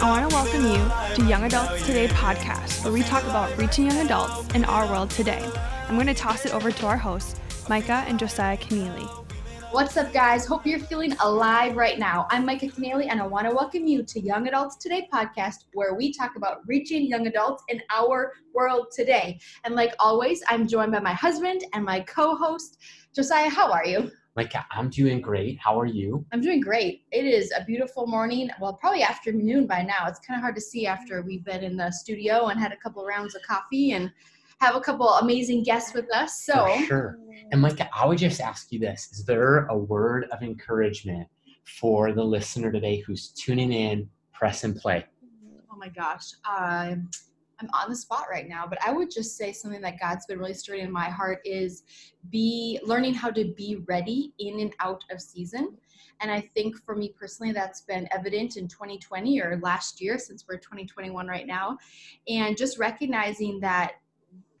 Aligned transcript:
I 0.00 0.08
want 0.08 0.30
to 0.30 0.36
welcome 0.36 0.64
you 0.64 1.16
to 1.16 1.28
Young 1.28 1.42
Adults 1.42 1.84
Today 1.84 2.06
podcast, 2.06 2.84
where 2.84 2.92
we 2.92 3.02
talk 3.02 3.24
about 3.24 3.58
reaching 3.58 3.86
young 3.86 3.98
adults 3.98 4.54
in 4.54 4.64
our 4.66 4.86
world 4.86 5.10
today. 5.10 5.44
I'm 5.88 5.96
going 5.96 6.06
to 6.06 6.14
toss 6.14 6.46
it 6.46 6.54
over 6.54 6.70
to 6.70 6.86
our 6.86 6.96
hosts, 6.96 7.40
Micah 7.68 8.04
and 8.06 8.16
Josiah 8.16 8.56
Keneally. 8.56 9.08
What's 9.72 9.96
up, 9.96 10.12
guys? 10.12 10.46
Hope 10.46 10.64
you're 10.64 10.78
feeling 10.78 11.14
alive 11.18 11.76
right 11.76 11.98
now. 11.98 12.28
I'm 12.30 12.46
Micah 12.46 12.66
Keneally, 12.66 13.08
and 13.10 13.20
I 13.20 13.26
want 13.26 13.48
to 13.48 13.54
welcome 13.54 13.88
you 13.88 14.04
to 14.04 14.20
Young 14.20 14.46
Adults 14.46 14.76
Today 14.76 15.08
podcast, 15.12 15.64
where 15.72 15.94
we 15.94 16.12
talk 16.12 16.36
about 16.36 16.60
reaching 16.68 17.04
young 17.04 17.26
adults 17.26 17.64
in 17.66 17.82
our 17.90 18.34
world 18.54 18.92
today. 18.94 19.40
And 19.64 19.74
like 19.74 19.94
always, 19.98 20.44
I'm 20.48 20.68
joined 20.68 20.92
by 20.92 21.00
my 21.00 21.12
husband 21.12 21.64
and 21.72 21.84
my 21.84 22.00
co 22.00 22.36
host, 22.36 22.78
Josiah. 23.16 23.50
How 23.50 23.72
are 23.72 23.84
you? 23.84 24.12
Micah, 24.38 24.64
I'm 24.70 24.88
doing 24.88 25.20
great. 25.20 25.58
How 25.58 25.76
are 25.80 25.84
you? 25.84 26.24
I'm 26.30 26.40
doing 26.40 26.60
great. 26.60 27.02
It 27.10 27.24
is 27.24 27.52
a 27.58 27.64
beautiful 27.64 28.06
morning. 28.06 28.48
Well, 28.60 28.72
probably 28.74 29.02
afternoon 29.02 29.66
by 29.66 29.82
now. 29.82 30.06
It's 30.06 30.20
kind 30.20 30.38
of 30.38 30.42
hard 30.42 30.54
to 30.54 30.60
see 30.60 30.86
after 30.86 31.22
we've 31.22 31.44
been 31.44 31.64
in 31.64 31.76
the 31.76 31.90
studio 31.90 32.46
and 32.46 32.60
had 32.60 32.70
a 32.70 32.76
couple 32.76 33.04
rounds 33.04 33.34
of 33.34 33.42
coffee 33.42 33.94
and 33.94 34.12
have 34.60 34.76
a 34.76 34.80
couple 34.80 35.08
amazing 35.08 35.64
guests 35.64 35.92
with 35.92 36.06
us. 36.14 36.44
So, 36.44 36.72
For 36.72 36.84
sure. 36.84 37.18
And 37.50 37.60
Micah, 37.60 37.90
I 37.92 38.06
would 38.06 38.18
just 38.18 38.40
ask 38.40 38.70
you 38.70 38.78
this 38.78 39.08
Is 39.10 39.24
there 39.24 39.66
a 39.66 39.76
word 39.76 40.26
of 40.30 40.40
encouragement 40.40 41.26
for 41.64 42.12
the 42.12 42.22
listener 42.22 42.70
today 42.70 42.98
who's 42.98 43.30
tuning 43.30 43.72
in, 43.72 44.08
press 44.32 44.62
and 44.62 44.76
play? 44.76 45.04
oh 45.72 45.76
my 45.76 45.88
gosh, 45.88 46.26
um, 46.48 47.10
I'm 47.60 47.68
on 47.72 47.90
the 47.90 47.96
spot 47.96 48.26
right 48.30 48.48
now, 48.48 48.66
but 48.68 48.78
I 48.86 48.92
would 48.92 49.10
just 49.10 49.36
say 49.36 49.52
something 49.52 49.80
that 49.80 50.00
God's 50.00 50.26
been 50.26 50.38
really 50.38 50.54
stirring 50.54 50.82
in 50.82 50.92
my 50.92 51.08
heart 51.08 51.40
is 51.44 51.82
be 52.30 52.78
learning 52.84 53.14
how 53.14 53.30
to 53.30 53.52
be 53.56 53.82
ready 53.88 54.32
in 54.38 54.60
and 54.60 54.74
out 54.80 55.02
of 55.10 55.20
season. 55.20 55.76
And 56.20 56.30
I 56.30 56.40
think 56.40 56.76
for 56.84 56.96
me 56.96 57.14
personally, 57.18 57.52
that's 57.52 57.82
been 57.82 58.08
evident 58.12 58.56
in 58.56 58.68
2020 58.68 59.40
or 59.40 59.58
last 59.62 60.00
year 60.00 60.18
since 60.18 60.44
we're 60.48 60.56
2021 60.56 61.26
right 61.26 61.46
now. 61.46 61.78
And 62.28 62.56
just 62.56 62.78
recognizing 62.78 63.60
that 63.60 63.92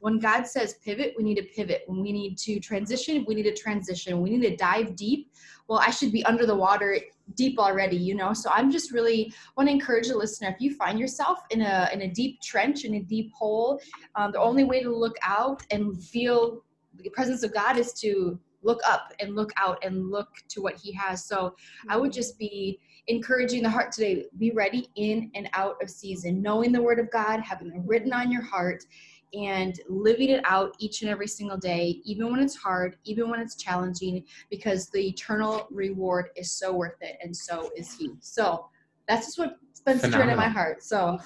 when 0.00 0.18
God 0.18 0.46
says 0.46 0.74
pivot, 0.84 1.14
we 1.16 1.24
need 1.24 1.36
to 1.36 1.42
pivot. 1.42 1.82
When 1.86 2.00
we 2.00 2.12
need 2.12 2.38
to 2.38 2.60
transition, 2.60 3.24
we 3.26 3.34
need 3.34 3.44
to 3.44 3.54
transition. 3.54 4.20
We 4.20 4.30
need 4.30 4.48
to 4.48 4.56
dive 4.56 4.94
deep. 4.94 5.32
Well, 5.68 5.80
I 5.80 5.90
should 5.90 6.12
be 6.12 6.24
under 6.24 6.46
the 6.46 6.56
water 6.56 6.98
deep 7.34 7.58
already, 7.58 7.96
you 7.96 8.14
know. 8.14 8.32
So 8.32 8.50
I'm 8.52 8.70
just 8.70 8.90
really 8.90 9.32
want 9.56 9.68
to 9.68 9.72
encourage 9.72 10.08
the 10.08 10.16
listener. 10.16 10.48
If 10.48 10.60
you 10.60 10.74
find 10.74 10.98
yourself 10.98 11.40
in 11.50 11.60
a 11.60 11.88
in 11.92 12.02
a 12.02 12.08
deep 12.08 12.40
trench, 12.40 12.84
in 12.84 12.94
a 12.94 13.00
deep 13.00 13.32
hole, 13.34 13.80
um, 14.14 14.32
the 14.32 14.40
only 14.40 14.64
way 14.64 14.82
to 14.82 14.90
look 14.90 15.16
out 15.22 15.62
and 15.70 16.02
feel 16.02 16.64
the 16.94 17.10
presence 17.10 17.42
of 17.42 17.52
God 17.52 17.76
is 17.76 17.92
to 18.00 18.38
look 18.62 18.80
up 18.86 19.12
and 19.20 19.36
look 19.36 19.52
out 19.56 19.78
and 19.84 20.10
look 20.10 20.28
to 20.48 20.60
what 20.62 20.76
He 20.76 20.92
has. 20.92 21.24
So 21.24 21.54
I 21.88 21.96
would 21.96 22.12
just 22.12 22.38
be 22.38 22.80
encouraging 23.06 23.62
the 23.62 23.70
heart 23.70 23.92
today. 23.92 24.24
Be 24.38 24.50
ready 24.50 24.88
in 24.96 25.30
and 25.34 25.48
out 25.52 25.76
of 25.82 25.90
season, 25.90 26.42
knowing 26.42 26.72
the 26.72 26.82
Word 26.82 26.98
of 26.98 27.10
God, 27.10 27.40
having 27.40 27.68
it 27.68 27.82
written 27.84 28.12
on 28.12 28.32
your 28.32 28.42
heart 28.42 28.84
and 29.34 29.78
living 29.88 30.30
it 30.30 30.40
out 30.44 30.74
each 30.78 31.02
and 31.02 31.10
every 31.10 31.28
single 31.28 31.56
day, 31.58 32.00
even 32.04 32.30
when 32.30 32.40
it's 32.40 32.56
hard, 32.56 32.96
even 33.04 33.28
when 33.30 33.40
it's 33.40 33.56
challenging, 33.56 34.24
because 34.50 34.88
the 34.90 35.08
eternal 35.08 35.66
reward 35.70 36.30
is 36.36 36.50
so 36.50 36.72
worth 36.72 36.96
it, 37.00 37.16
and 37.22 37.36
so 37.36 37.70
is 37.76 37.92
He. 37.94 38.10
So 38.20 38.66
that's 39.06 39.26
just 39.26 39.38
what's 39.38 39.80
been 39.80 39.98
stirring 39.98 40.30
in 40.30 40.36
my 40.36 40.48
heart. 40.48 40.82
So, 40.82 41.18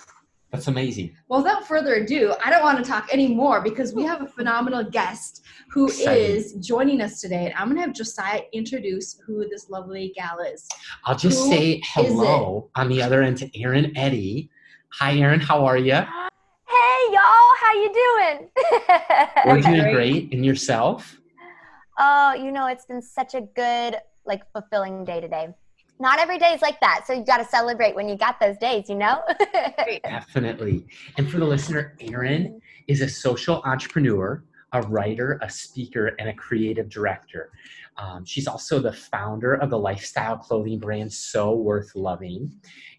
That's 0.50 0.68
amazing. 0.68 1.16
well, 1.28 1.42
without 1.42 1.66
further 1.66 1.94
ado, 1.94 2.34
I 2.44 2.50
don't 2.50 2.62
want 2.62 2.78
to 2.78 2.84
talk 2.84 3.12
anymore 3.12 3.60
because 3.62 3.94
we 3.94 4.04
have 4.04 4.20
a 4.22 4.26
phenomenal 4.26 4.84
guest 4.84 5.42
who 5.70 5.86
is 5.88 6.00
Exciting. 6.00 6.62
joining 6.62 7.00
us 7.00 7.20
today. 7.20 7.46
And 7.46 7.54
I'm 7.54 7.66
going 7.68 7.76
to 7.78 7.82
have 7.82 7.94
Josiah 7.94 8.42
introduce 8.52 9.18
who 9.26 9.48
this 9.48 9.70
lovely 9.70 10.12
gal 10.14 10.38
is. 10.40 10.68
I'll 11.06 11.16
just 11.16 11.42
Who 11.44 11.50
say 11.50 11.80
hello 11.86 12.70
on 12.76 12.88
the 12.88 13.00
other 13.02 13.22
end 13.22 13.38
to 13.38 13.48
Eryn 13.50 13.92
Eddy. 13.96 14.50
Hi, 15.00 15.14
Eryn. 15.16 15.40
How 15.40 15.64
are 15.64 15.78
you? 15.78 16.02
How 17.62 17.74
you 17.74 17.92
doing? 17.92 18.48
We're 19.46 19.60
doing 19.60 19.82
Great. 19.82 19.94
great. 19.94 20.32
And 20.32 20.44
yourself? 20.44 21.18
oh, 21.98 22.34
you 22.34 22.50
know, 22.50 22.66
it's 22.66 22.86
been 22.86 23.02
such 23.02 23.34
a 23.34 23.42
good, 23.42 23.96
like, 24.24 24.42
fulfilling 24.52 25.04
day 25.04 25.20
today. 25.20 25.48
Not 26.00 26.18
every 26.18 26.38
day 26.38 26.52
is 26.52 26.62
like 26.62 26.80
that, 26.80 27.04
so 27.06 27.12
you 27.12 27.24
got 27.24 27.36
to 27.36 27.44
celebrate 27.44 27.94
when 27.94 28.08
you 28.08 28.16
got 28.16 28.40
those 28.40 28.56
days, 28.56 28.88
you 28.88 28.96
know? 28.96 29.22
Definitely. 30.04 30.86
And 31.16 31.30
for 31.30 31.38
the 31.38 31.44
listener, 31.44 31.94
Eryn 32.00 32.60
is 32.88 33.02
a 33.02 33.08
social 33.08 33.62
entrepreneur, 33.64 34.42
a 34.72 34.82
writer, 34.82 35.38
a 35.42 35.48
speaker, 35.50 36.16
and 36.18 36.28
a 36.28 36.34
creative 36.34 36.88
director. 36.88 37.52
Um, 37.98 38.24
she's 38.24 38.48
also 38.48 38.80
the 38.80 38.92
founder 38.92 39.54
of 39.54 39.70
the 39.70 39.78
lifestyle 39.78 40.36
clothing 40.36 40.78
brand 40.78 41.12
So 41.12 41.54
Worth 41.54 41.94
Loving. 41.94 42.52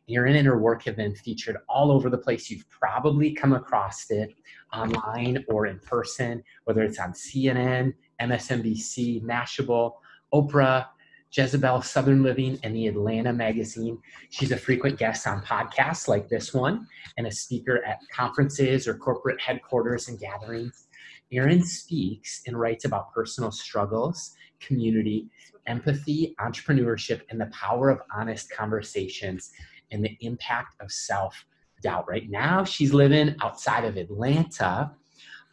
Eryn 0.09 0.37
and 0.37 0.47
her 0.47 0.57
work 0.57 0.83
have 0.83 0.97
been 0.97 1.15
featured 1.15 1.57
all 1.69 1.91
over 1.91 2.09
the 2.09 2.17
place. 2.17 2.49
You've 2.49 2.69
probably 2.69 3.33
come 3.33 3.53
across 3.53 4.09
it 4.09 4.33
online 4.73 5.43
or 5.47 5.67
in 5.67 5.79
person, 5.79 6.43
whether 6.65 6.81
it's 6.83 6.99
on 6.99 7.13
CNN, 7.13 7.93
MSNBC, 8.21 9.23
Mashable, 9.23 9.93
Oprah, 10.33 10.87
Jezebel, 11.31 11.81
Southern 11.81 12.21
Living, 12.21 12.59
and 12.63 12.75
the 12.75 12.87
Atlanta 12.87 13.33
magazine. 13.33 13.97
She's 14.29 14.51
a 14.51 14.57
frequent 14.57 14.99
guest 14.99 15.25
on 15.25 15.41
podcasts 15.41 16.07
like 16.07 16.29
this 16.29 16.53
one 16.53 16.85
and 17.17 17.25
a 17.25 17.31
speaker 17.31 17.83
at 17.85 17.99
conferences 18.13 18.87
or 18.87 18.95
corporate 18.95 19.41
headquarters 19.41 20.09
and 20.09 20.19
gatherings. 20.19 20.87
Eryn 21.33 21.63
speaks 21.63 22.43
and 22.45 22.59
writes 22.59 22.85
about 22.85 23.11
personal 23.13 23.51
struggles, 23.51 24.35
community, 24.59 25.29
empathy, 25.65 26.35
entrepreneurship, 26.39 27.21
and 27.29 27.41
the 27.41 27.47
power 27.47 27.89
of 27.89 28.01
honest 28.15 28.51
conversations 28.51 29.51
and 29.93 30.03
the 30.03 30.17
impact 30.21 30.75
of 30.81 30.91
self 30.91 31.45
doubt. 31.81 32.07
Right 32.09 32.29
now, 32.29 32.63
she's 32.63 32.93
living 32.93 33.35
outside 33.41 33.85
of 33.85 33.95
Atlanta. 33.97 34.91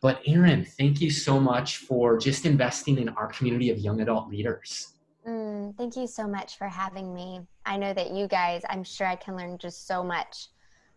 But 0.02 0.24
Eryn, 0.24 0.66
thank 0.66 1.00
you 1.00 1.10
so 1.10 1.38
much 1.38 1.76
for 1.78 2.16
just 2.18 2.46
investing 2.46 2.98
in 2.98 3.10
our 3.10 3.26
community 3.26 3.70
of 3.70 3.78
young 3.78 4.00
adult 4.00 4.28
leaders. 4.30 4.94
Mm, 5.28 5.76
thank 5.76 5.94
you 5.96 6.06
so 6.06 6.26
much 6.26 6.56
for 6.56 6.66
having 6.68 7.12
me. 7.14 7.40
I 7.66 7.76
know 7.76 7.92
that 7.92 8.10
you 8.12 8.26
guys, 8.26 8.62
I'm 8.70 8.82
sure 8.82 9.06
I 9.06 9.16
can 9.16 9.36
learn 9.36 9.58
just 9.58 9.86
so 9.86 10.02
much 10.02 10.48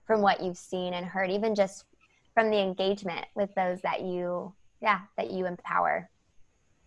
from 0.08 0.22
what 0.22 0.42
you've 0.42 0.58
seen 0.58 0.94
and 0.94 1.06
heard, 1.06 1.30
even 1.30 1.54
just 1.54 1.84
from 2.34 2.50
the 2.50 2.58
engagement 2.60 3.26
with 3.36 3.54
those 3.56 3.82
that 3.82 4.02
you, 4.02 4.54
yeah, 4.82 5.00
that 5.18 5.32
you 5.32 5.48
empower. 5.48 6.10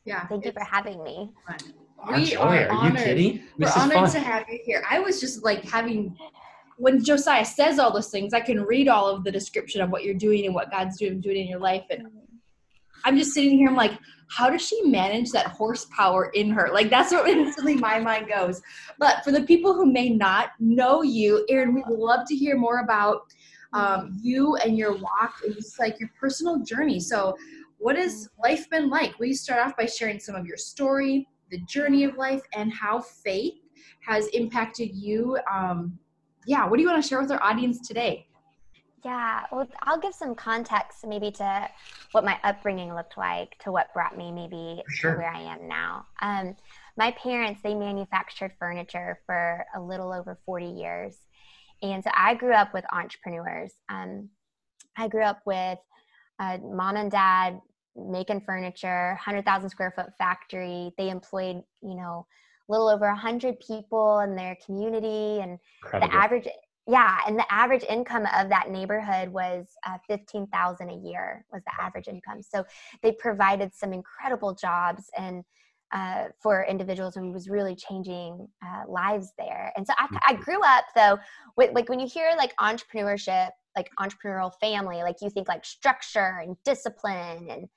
Yeah. 0.07 0.27
Thank 0.29 0.47
you 0.47 0.53
for 0.53 0.65
having 0.65 1.03
me. 1.05 1.33
fun. 1.47 1.57
Our 1.99 2.15
We 2.17 2.25
joy. 2.27 2.39
are 2.41 2.47
Are 2.47 2.61
you 2.63 2.69
honored. 2.71 3.05
kidding? 3.05 3.43
We're 3.59 3.69
is 3.69 3.77
honored 3.77 3.95
fun. 3.97 4.11
to 4.13 4.21
have 4.21 4.45
you 4.49 4.59
here. 4.65 4.83
I 4.89 5.01
was 5.01 5.21
just 5.21 5.45
like 5.45 5.65
having 5.65 6.17
when 6.77 7.03
Josiah 7.03 7.45
says 7.45 7.79
all 7.79 7.93
those 7.93 8.11
things, 8.11 8.35
I 8.35 8.41
can 8.41 8.63
read 8.63 8.89
all 8.89 9.09
of 9.09 9.25
the 9.25 9.33
description 9.33 9.81
of 9.81 9.91
what 9.91 10.05
you're 10.05 10.15
doing 10.15 10.47
and 10.47 10.55
what 10.55 10.71
God's 10.71 10.99
doing 10.99 11.21
doing 11.21 11.39
in 11.39 11.49
your 11.49 11.61
life. 11.61 11.85
And 11.91 12.07
I'm 13.05 13.17
just 13.17 13.33
sitting 13.33 13.57
here, 13.59 13.69
I'm 13.69 13.77
like, 13.77 13.93
how 14.29 14.51
does 14.51 14.67
she 14.67 14.83
manage 14.83 15.31
that 15.31 15.47
horsepower 15.47 16.27
in 16.35 16.51
her? 16.51 16.71
Like 16.73 16.91
that's 16.91 17.13
what 17.13 17.29
instantly 17.29 17.77
my 17.77 18.01
mind 18.01 18.29
goes. 18.29 18.61
But 18.99 19.25
for 19.25 19.31
the 19.33 19.43
people 19.43 19.75
who 19.75 19.91
may 19.91 20.11
not 20.11 20.51
know 20.59 21.03
you, 21.03 21.47
Eryn, 21.51 21.75
we'd 21.75 21.87
love 21.87 22.27
to 22.29 22.35
hear 22.35 22.57
more 22.57 22.81
about 22.81 23.23
um, 23.73 24.19
you 24.21 24.57
and 24.57 24.77
your 24.77 24.97
walk 24.97 25.37
and 25.45 25.55
just 25.55 25.79
like 25.79 26.01
your 26.01 26.11
personal 26.19 26.61
journey. 26.61 27.01
So 27.01 27.37
what 27.79 27.97
has 27.97 28.29
life 28.43 28.69
been 28.71 28.89
like? 28.89 29.19
Will 29.19 29.27
you 29.27 29.35
start 29.35 29.65
off 29.65 29.77
by 29.77 29.87
sharing 29.87 30.19
some 30.19 30.35
of 30.35 30.47
your 30.47 30.57
story, 30.57 31.29
the 31.51 31.59
journey 31.69 32.05
of 32.05 32.17
life, 32.17 32.43
and 32.55 32.73
how 32.73 33.01
faith 33.01 33.55
has 34.01 34.27
impacted 34.29 34.95
you? 34.95 35.39
Um, 35.53 35.99
yeah, 36.47 36.67
what 36.67 36.77
do 36.77 36.83
you 36.83 36.89
want 36.89 37.03
to 37.03 37.09
share 37.09 37.21
with 37.21 37.31
our 37.31 37.43
audience 37.43 37.87
today? 37.87 38.27
Yeah, 39.05 39.43
well, 39.53 39.69
I'll 39.83 40.01
give 40.01 40.15
some 40.15 40.35
context 40.35 41.07
maybe 41.07 41.31
to 41.33 41.69
what 42.13 42.25
my 42.25 42.39
upbringing 42.43 42.95
looked 42.95 43.17
like, 43.17 43.57
to 43.61 43.71
what 43.71 43.93
brought 43.93 44.17
me 44.17 44.33
maybe 44.33 44.83
sure. 44.89 45.13
to 45.13 45.19
where 45.19 45.31
I 45.31 45.41
am 45.41 45.69
now. 45.69 46.07
Um, 46.23 46.57
my 46.97 47.11
parents, 47.13 47.61
they 47.63 47.75
manufactured 47.75 48.53
furniture 48.59 49.21
for 49.27 49.65
a 49.77 49.81
little 49.81 50.13
over 50.13 50.39
40 50.47 50.67
years. 50.67 51.17
And 51.83 52.03
so 52.03 52.11
I 52.15 52.35
grew 52.35 52.53
up 52.53 52.73
with 52.73 52.85
entrepreneurs. 52.93 53.73
Um, 53.89 54.31
I 54.97 55.09
grew 55.09 55.23
up 55.23 55.41
with 55.45 55.79
uh, 56.41 56.59
mom 56.65 56.97
and 56.97 57.11
dad 57.11 57.61
making 57.95 58.41
furniture, 58.41 59.11
100,000 59.25 59.69
square 59.69 59.93
foot 59.95 60.07
factory. 60.19 60.93
They 60.97 61.11
employed, 61.11 61.63
you 61.83 61.95
know, 61.95 62.27
little 62.69 62.89
over 62.89 63.07
100 63.07 63.61
people 63.61 64.21
in 64.21 64.37
their 64.37 64.57
community 64.65 65.41
and 65.41 65.59
Incredible. 65.83 66.09
the 66.09 66.17
average 66.17 66.49
yeah 66.89 67.19
and 67.27 67.39
the 67.39 67.53
average 67.53 67.85
income 67.89 68.27
of 68.37 68.49
that 68.49 68.71
neighborhood 68.71 69.29
was 69.29 69.67
uh, 69.87 69.99
15000 70.09 70.91
a 70.91 70.95
year 70.95 71.45
was 71.53 71.63
the 71.65 71.83
average 71.83 72.09
income. 72.09 72.43
So 72.43 72.65
they 73.03 73.13
provided 73.13 73.75
some 73.75 73.93
incredible 73.93 74.55
jobs 74.55 75.11
and 75.17 75.45
uh, 75.93 76.25
for 76.43 76.65
individuals 76.69 77.17
and 77.17 77.33
was 77.33 77.49
really 77.49 77.77
changing 77.77 78.49
uh, 78.65 78.83
lives 78.89 79.33
there. 79.39 79.73
And 79.77 79.87
so 79.87 79.95
I, 79.99 80.09
I 80.27 80.35
grew 80.35 80.61
up 80.65 80.85
though 80.97 81.19
with 81.57 81.73
like 81.75 81.89
when 81.89 82.01
you 82.01 82.09
hear 82.09 82.33
like 82.37 82.55
entrepreneurship 82.57 83.51
like 83.77 83.91
entrepreneurial 84.01 84.53
family 84.59 85.03
like 85.03 85.17
you 85.21 85.31
think 85.31 85.49
like 85.49 85.65
structure 85.65 86.41
and 86.43 86.57
discipline 86.65 87.49
and 87.51 87.69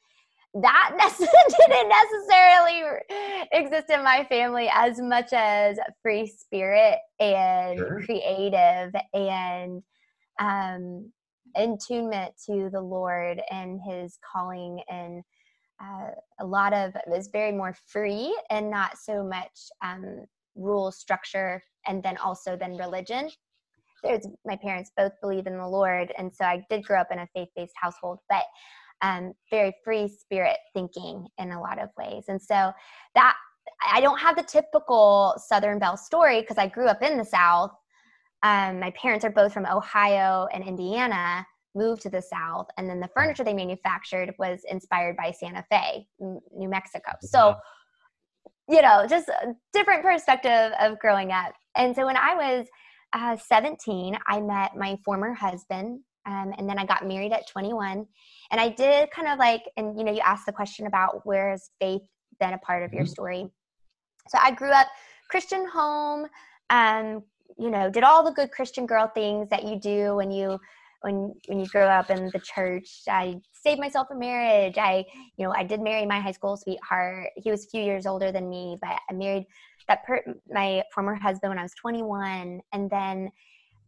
that 0.55 0.95
didn't 1.59 1.89
necessarily 1.89 3.47
exist 3.51 3.89
in 3.89 4.03
my 4.03 4.25
family 4.29 4.69
as 4.73 4.99
much 4.99 5.31
as 5.31 5.77
free 6.01 6.25
spirit 6.25 6.97
and 7.19 7.77
sure. 7.77 8.01
creative 8.03 8.91
and 9.13 9.83
um, 10.39 11.11
attunement 11.55 12.33
to 12.47 12.69
the 12.71 12.81
Lord 12.81 13.41
and 13.51 13.79
His 13.87 14.17
calling 14.33 14.81
and 14.89 15.23
uh, 15.81 16.11
a 16.39 16.45
lot 16.45 16.73
of 16.73 16.95
it 16.95 17.03
was 17.07 17.29
very 17.31 17.51
more 17.51 17.75
free 17.87 18.37
and 18.49 18.69
not 18.69 18.97
so 18.97 19.23
much 19.23 19.69
um, 19.83 20.25
rule 20.55 20.91
structure 20.91 21.63
and 21.87 22.03
then 22.03 22.17
also 22.17 22.57
then 22.57 22.75
religion 22.75 23.29
there's 24.03 24.27
my 24.45 24.57
parents 24.57 24.91
both 24.97 25.11
believe 25.21 25.47
in 25.47 25.57
the 25.57 25.67
lord 25.67 26.11
and 26.17 26.33
so 26.33 26.43
i 26.43 26.63
did 26.69 26.83
grow 26.83 26.99
up 26.99 27.07
in 27.11 27.19
a 27.19 27.27
faith-based 27.33 27.73
household 27.75 28.19
but 28.29 28.43
um, 29.01 29.33
very 29.49 29.73
free 29.83 30.07
spirit 30.07 30.57
thinking 30.73 31.27
in 31.37 31.51
a 31.51 31.61
lot 31.61 31.79
of 31.81 31.89
ways. 31.97 32.25
And 32.27 32.41
so 32.41 32.71
that 33.15 33.35
I 33.91 34.01
don't 34.01 34.19
have 34.19 34.35
the 34.35 34.43
typical 34.43 35.35
Southern 35.37 35.79
Belle 35.79 35.97
story 35.97 36.41
because 36.41 36.57
I 36.57 36.67
grew 36.67 36.87
up 36.87 37.01
in 37.01 37.17
the 37.17 37.25
South. 37.25 37.71
Um, 38.43 38.79
my 38.79 38.91
parents 38.91 39.25
are 39.25 39.29
both 39.29 39.53
from 39.53 39.65
Ohio 39.65 40.47
and 40.53 40.63
Indiana, 40.63 41.45
moved 41.75 42.01
to 42.03 42.09
the 42.09 42.21
South, 42.21 42.67
and 42.77 42.89
then 42.89 42.99
the 42.99 43.09
furniture 43.15 43.43
they 43.43 43.53
manufactured 43.53 44.33
was 44.39 44.61
inspired 44.69 45.15
by 45.17 45.31
Santa 45.31 45.63
Fe, 45.69 46.07
New 46.19 46.69
Mexico. 46.69 47.11
So, 47.21 47.55
you 48.67 48.81
know, 48.81 49.05
just 49.07 49.27
a 49.29 49.53
different 49.73 50.03
perspective 50.03 50.71
of 50.79 50.99
growing 50.99 51.31
up. 51.31 51.53
And 51.75 51.95
so 51.95 52.05
when 52.05 52.17
I 52.17 52.35
was 52.35 52.67
uh, 53.13 53.37
17, 53.37 54.17
I 54.27 54.39
met 54.41 54.75
my 54.75 54.97
former 55.03 55.33
husband, 55.33 56.01
um, 56.25 56.53
and 56.57 56.69
then 56.69 56.77
I 56.77 56.85
got 56.85 57.07
married 57.07 57.31
at 57.31 57.47
21. 57.47 58.05
And 58.51 58.61
I 58.61 58.69
did 58.69 59.11
kind 59.11 59.27
of 59.27 59.39
like, 59.39 59.63
and 59.77 59.97
you 59.97 60.03
know, 60.03 60.11
you 60.11 60.21
asked 60.21 60.45
the 60.45 60.51
question 60.51 60.87
about 60.87 61.25
where 61.25 61.51
has 61.51 61.69
faith 61.79 62.01
been 62.39 62.53
a 62.53 62.57
part 62.59 62.83
of 62.83 62.93
your 62.93 63.03
mm-hmm. 63.03 63.11
story. 63.11 63.47
So 64.27 64.37
I 64.41 64.51
grew 64.51 64.71
up 64.71 64.87
Christian 65.29 65.67
home, 65.67 66.27
um, 66.69 67.23
you 67.57 67.69
know, 67.69 67.89
did 67.89 68.03
all 68.03 68.23
the 68.23 68.31
good 68.31 68.51
Christian 68.51 68.85
girl 68.85 69.11
things 69.13 69.49
that 69.49 69.63
you 69.63 69.79
do 69.79 70.15
when 70.15 70.31
you 70.31 70.59
when 71.01 71.33
when 71.47 71.59
you 71.59 71.65
grow 71.67 71.87
up 71.87 72.09
in 72.09 72.29
the 72.33 72.39
church. 72.39 73.01
I 73.07 73.39
saved 73.53 73.79
myself 73.79 74.07
for 74.07 74.15
marriage. 74.15 74.77
I, 74.77 75.05
you 75.37 75.45
know, 75.45 75.53
I 75.53 75.63
did 75.63 75.81
marry 75.81 76.05
my 76.05 76.19
high 76.19 76.31
school 76.31 76.57
sweetheart. 76.57 77.29
He 77.37 77.51
was 77.51 77.65
a 77.65 77.69
few 77.69 77.81
years 77.81 78.05
older 78.05 78.31
than 78.31 78.49
me, 78.49 78.77
but 78.81 78.99
I 79.09 79.13
married 79.13 79.45
that 79.87 80.05
per- 80.05 80.23
my 80.49 80.83
former 80.93 81.15
husband 81.15 81.51
when 81.51 81.59
I 81.59 81.63
was 81.63 81.73
21, 81.81 82.61
and 82.73 82.89
then 82.89 83.31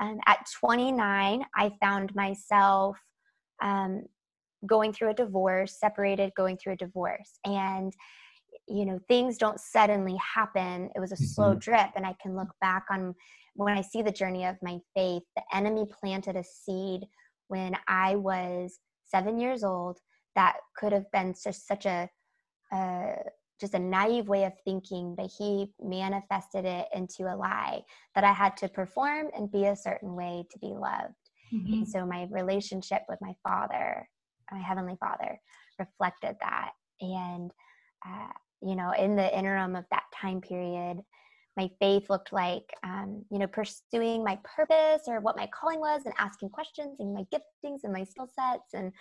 um, 0.02 0.20
at 0.26 0.46
29, 0.60 1.46
I 1.56 1.72
found 1.80 2.14
myself 2.16 2.98
um, 3.62 4.04
going 4.66 4.94
through 4.94 5.12
a 5.12 5.14
divorce, 5.14 5.80
separated, 5.80 6.32
going 6.36 6.58
through 6.58 6.74
a 6.74 6.78
divorce. 6.78 7.38
And, 7.46 7.94
you 8.68 8.86
know, 8.86 9.00
things 9.08 9.38
don't 9.38 9.60
suddenly 9.60 10.18
happen. 10.18 10.90
It 10.96 11.00
was 11.00 11.12
a 11.12 11.16
mm-hmm. 11.16 11.26
slow 11.26 11.54
drip. 11.54 11.92
And 11.96 12.06
I 12.06 12.16
can 12.22 12.36
look 12.36 12.50
back 12.60 12.86
on 12.90 13.14
when 13.54 13.78
I 13.78 13.82
see 13.82 14.02
the 14.02 14.12
journey 14.12 14.46
of 14.46 14.56
my 14.62 14.80
faith, 14.96 15.24
the 15.36 15.44
enemy 15.54 15.86
planted 16.00 16.36
a 16.36 16.44
seed 16.44 17.02
when 17.48 17.76
I 17.88 18.16
was 18.16 18.80
seven 19.06 19.40
years 19.40 19.64
old 19.64 20.00
that 20.36 20.56
could 20.76 20.94
have 20.94 21.12
been 21.12 21.36
just 21.44 21.68
such 21.68 21.86
a, 21.86 22.10
a 22.72 23.16
just 23.62 23.76
a 23.76 23.80
naive 23.80 24.28
way 24.28 24.44
of 24.44 24.54
thinking, 24.66 25.16
but 25.16 25.30
he 25.38 25.68
manifested 25.82 26.66
it 26.66 26.88
into 26.94 27.32
a 27.32 27.38
lie 27.38 27.82
that 28.16 28.24
I 28.24 28.34
had 28.34 28.58
to 28.58 28.68
perform 28.68 29.28
and 29.38 29.52
be 29.52 29.66
a 29.66 29.76
certain 29.76 30.16
way 30.16 30.44
to 30.52 30.60
be 30.60 30.74
loved. 30.74 31.14
Mm-hmm. 31.54 31.74
And 31.74 31.88
so 31.88 32.06
my 32.06 32.28
relationship 32.32 33.04
with 33.08 33.20
my 33.22 33.34
father, 33.48 34.08
my 34.52 34.60
heavenly 34.60 34.98
father, 35.00 35.40
reflected 35.80 36.36
that. 36.42 36.72
And, 37.00 37.52
uh, 38.06 38.34
you 38.62 38.76
know, 38.76 38.92
in 38.98 39.16
the 39.16 39.38
interim 39.38 39.76
of 39.76 39.86
that 39.92 40.04
time 40.20 40.42
period, 40.42 40.98
my 41.58 41.70
faith 41.80 42.10
looked 42.10 42.32
like, 42.32 42.74
um, 42.84 43.24
you 43.30 43.38
know, 43.38 43.48
pursuing 43.48 44.24
my 44.24 44.40
purpose 44.44 45.04
or 45.08 45.20
what 45.20 45.38
my 45.38 45.48
calling 45.48 45.80
was 45.80 46.02
and 46.06 46.14
asking 46.18 46.50
questions 46.50 46.98
and 47.00 47.14
my 47.14 47.24
giftings 47.34 47.80
and 47.84 47.94
my 47.94 48.04
skill 48.04 48.28
sets 48.28 48.74
and 48.74 48.92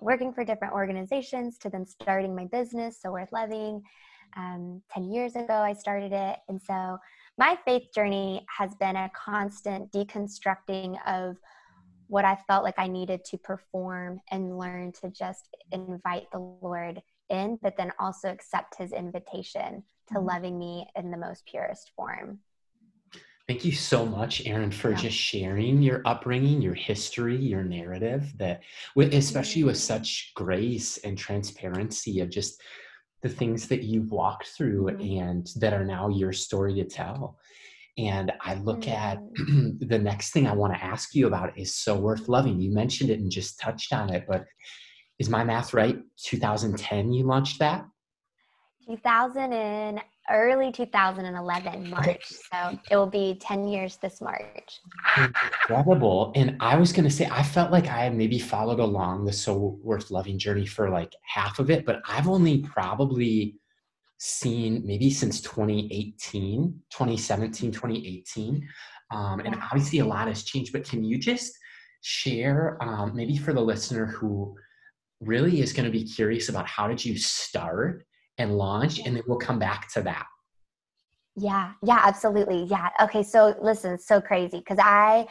working 0.00 0.32
for 0.32 0.44
different 0.44 0.74
organizations 0.74 1.58
to 1.58 1.70
then 1.70 1.86
starting 1.86 2.34
my 2.34 2.44
business, 2.46 3.00
So 3.00 3.12
Worth 3.12 3.32
Loving. 3.32 3.82
Um, 4.36 4.82
10 4.92 5.10
years 5.12 5.36
ago, 5.36 5.54
I 5.54 5.72
started 5.72 6.12
it. 6.12 6.38
And 6.48 6.60
so 6.60 6.98
my 7.38 7.56
faith 7.64 7.88
journey 7.94 8.44
has 8.56 8.74
been 8.74 8.96
a 8.96 9.10
constant 9.14 9.92
deconstructing 9.92 10.98
of 11.06 11.36
what 12.08 12.24
I 12.24 12.36
felt 12.46 12.64
like 12.64 12.78
I 12.78 12.86
needed 12.86 13.24
to 13.26 13.38
perform 13.38 14.20
and 14.30 14.58
learn 14.58 14.92
to 15.00 15.10
just 15.10 15.48
invite 15.72 16.30
the 16.30 16.38
Lord 16.38 17.02
in, 17.30 17.58
but 17.62 17.76
then 17.76 17.92
also 17.98 18.30
accept 18.30 18.78
his 18.78 18.92
invitation 18.92 19.82
to 20.08 20.14
mm-hmm. 20.14 20.26
loving 20.26 20.58
me 20.58 20.86
in 20.94 21.10
the 21.10 21.16
most 21.16 21.46
purest 21.46 21.90
form. 21.96 22.38
Thank 23.48 23.64
you 23.64 23.72
so 23.72 24.04
much, 24.04 24.42
Eryn, 24.44 24.74
for 24.74 24.90
yeah. 24.90 24.96
just 24.96 25.16
sharing 25.16 25.80
your 25.80 26.02
upbringing, 26.04 26.60
your 26.60 26.74
history, 26.74 27.36
your 27.36 27.62
narrative. 27.62 28.32
That, 28.38 28.62
with, 28.96 29.14
especially 29.14 29.62
with 29.62 29.78
such 29.78 30.32
grace 30.34 30.98
and 30.98 31.16
transparency 31.16 32.20
of 32.20 32.28
just 32.28 32.60
the 33.22 33.28
things 33.28 33.68
that 33.68 33.84
you've 33.84 34.10
walked 34.10 34.48
through 34.48 34.86
mm-hmm. 34.86 35.20
and 35.20 35.48
that 35.56 35.72
are 35.72 35.84
now 35.84 36.08
your 36.08 36.32
story 36.32 36.74
to 36.74 36.84
tell. 36.84 37.38
And 37.96 38.32
I 38.40 38.54
look 38.54 38.80
mm-hmm. 38.80 38.90
at 38.90 39.78
the 39.88 39.98
next 39.98 40.32
thing 40.32 40.48
I 40.48 40.52
want 40.52 40.74
to 40.74 40.84
ask 40.84 41.14
you 41.14 41.28
about 41.28 41.56
is 41.56 41.74
so 41.74 41.96
worth 41.96 42.28
loving. 42.28 42.60
You 42.60 42.72
mentioned 42.72 43.10
it 43.10 43.20
and 43.20 43.30
just 43.30 43.60
touched 43.60 43.92
on 43.92 44.12
it, 44.12 44.24
but 44.28 44.44
is 45.20 45.30
my 45.30 45.44
math 45.44 45.72
right? 45.72 45.98
2010, 46.24 47.12
you 47.12 47.24
launched 47.24 47.60
that? 47.60 47.86
2000 48.86 49.52
and 49.52 50.00
early 50.30 50.72
2011 50.72 51.90
March. 51.90 52.26
So 52.26 52.78
it 52.90 52.96
will 52.96 53.06
be 53.06 53.38
10 53.40 53.68
years 53.68 53.96
this 53.96 54.20
March. 54.20 54.80
Incredible. 55.16 56.32
And 56.34 56.56
I 56.60 56.76
was 56.76 56.92
going 56.92 57.04
to 57.04 57.10
say, 57.10 57.28
I 57.30 57.42
felt 57.42 57.70
like 57.70 57.88
I 57.88 58.08
maybe 58.08 58.38
followed 58.38 58.80
along 58.80 59.24
the 59.24 59.32
So 59.32 59.78
Worth 59.82 60.10
Loving 60.10 60.38
journey 60.38 60.66
for 60.66 60.90
like 60.90 61.12
half 61.22 61.58
of 61.58 61.70
it, 61.70 61.84
but 61.84 62.00
I've 62.08 62.28
only 62.28 62.58
probably 62.58 63.56
seen 64.18 64.82
maybe 64.84 65.10
since 65.10 65.40
2018, 65.40 66.80
2017, 66.90 67.72
2018. 67.72 68.68
Um, 69.10 69.40
and 69.40 69.54
obviously 69.56 70.00
a 70.00 70.04
lot 70.04 70.28
has 70.28 70.42
changed, 70.42 70.72
but 70.72 70.88
can 70.88 71.04
you 71.04 71.18
just 71.18 71.52
share 72.00 72.78
um, 72.80 73.14
maybe 73.14 73.36
for 73.36 73.52
the 73.52 73.60
listener 73.60 74.06
who 74.06 74.56
really 75.20 75.60
is 75.60 75.72
going 75.72 75.86
to 75.86 75.90
be 75.90 76.04
curious 76.04 76.48
about 76.48 76.66
how 76.66 76.88
did 76.88 77.04
you 77.04 77.16
start 77.16 78.06
and 78.38 78.56
launch 78.56 79.00
and 79.00 79.16
then 79.16 79.22
we'll 79.26 79.38
come 79.38 79.58
back 79.58 79.90
to 79.92 80.02
that. 80.02 80.26
Yeah. 81.36 81.72
Yeah 81.82 82.00
absolutely. 82.02 82.64
Yeah. 82.64 82.88
Okay 83.02 83.22
so 83.22 83.54
listen 83.60 83.98
so 83.98 84.20
crazy 84.20 84.58
because 84.58 84.78
i 84.80 85.26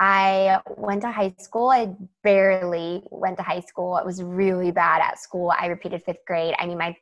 i 0.00 0.60
went 0.76 1.02
to 1.02 1.10
high 1.10 1.34
school 1.38 1.68
i 1.68 1.92
barely 2.22 3.02
went 3.10 3.36
to 3.36 3.42
high 3.42 3.60
school. 3.60 3.94
I 3.94 4.02
was 4.02 4.22
really 4.22 4.70
bad 4.70 5.02
at 5.02 5.18
school. 5.18 5.52
I 5.58 5.66
repeated 5.66 6.02
fifth 6.02 6.24
grade. 6.26 6.54
I 6.58 6.66
mean 6.66 6.78
my 6.78 6.96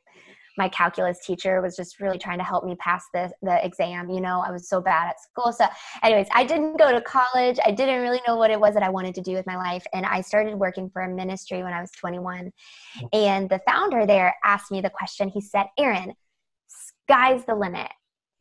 my 0.59 0.69
calculus 0.69 1.25
teacher 1.25 1.61
was 1.61 1.75
just 1.75 1.99
really 1.99 2.19
trying 2.19 2.37
to 2.37 2.43
help 2.43 2.63
me 2.63 2.75
pass 2.75 3.05
the, 3.13 3.31
the 3.41 3.65
exam. 3.65 4.09
You 4.09 4.21
know, 4.21 4.43
I 4.45 4.51
was 4.51 4.69
so 4.69 4.81
bad 4.81 5.07
at 5.07 5.19
school. 5.19 5.51
So, 5.51 5.65
anyways, 6.03 6.27
I 6.31 6.43
didn't 6.43 6.77
go 6.77 6.91
to 6.91 7.01
college. 7.01 7.57
I 7.65 7.71
didn't 7.71 8.01
really 8.01 8.21
know 8.27 8.35
what 8.35 8.51
it 8.51 8.59
was 8.59 8.75
that 8.75 8.83
I 8.83 8.89
wanted 8.89 9.15
to 9.15 9.21
do 9.21 9.33
with 9.33 9.47
my 9.47 9.55
life. 9.55 9.85
And 9.93 10.05
I 10.05 10.21
started 10.21 10.53
working 10.55 10.89
for 10.91 11.01
a 11.01 11.09
ministry 11.09 11.63
when 11.63 11.73
I 11.73 11.81
was 11.81 11.91
21. 11.91 12.51
And 13.13 13.49
the 13.49 13.61
founder 13.67 14.05
there 14.05 14.35
asked 14.43 14.69
me 14.69 14.81
the 14.81 14.91
question 14.91 15.29
he 15.29 15.41
said, 15.41 15.65
Eryn, 15.79 16.13
sky's 16.67 17.45
the 17.45 17.55
limit. 17.55 17.89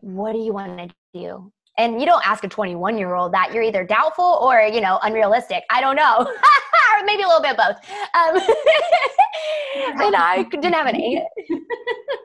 What 0.01 0.33
do 0.33 0.41
you 0.41 0.53
want 0.53 0.77
to 0.77 0.95
do? 1.15 1.53
And 1.79 2.01
you 2.01 2.07
don't 2.07 2.27
ask 2.27 2.43
a 2.45 2.49
21 2.49 2.99
year 2.99 3.15
old 3.15 3.33
that. 3.33 3.55
You're 3.55 3.63
either 3.63 3.85
doubtful 3.85 4.39
or, 4.43 4.61
you 4.61 4.81
know, 4.81 4.99
unrealistic. 5.03 5.63
I 5.71 5.81
don't 5.81 5.97
know. 5.97 6.19
or 6.99 7.05
maybe 7.05 7.23
a 7.23 7.27
little 7.27 7.43
bit 7.43 7.57
both. 7.57 7.77
Um, 8.15 8.37
and 10.05 10.17
I 10.17 10.45
didn't 10.51 10.73
have 10.73 10.87
an 10.87 10.97
answer. 10.97 11.27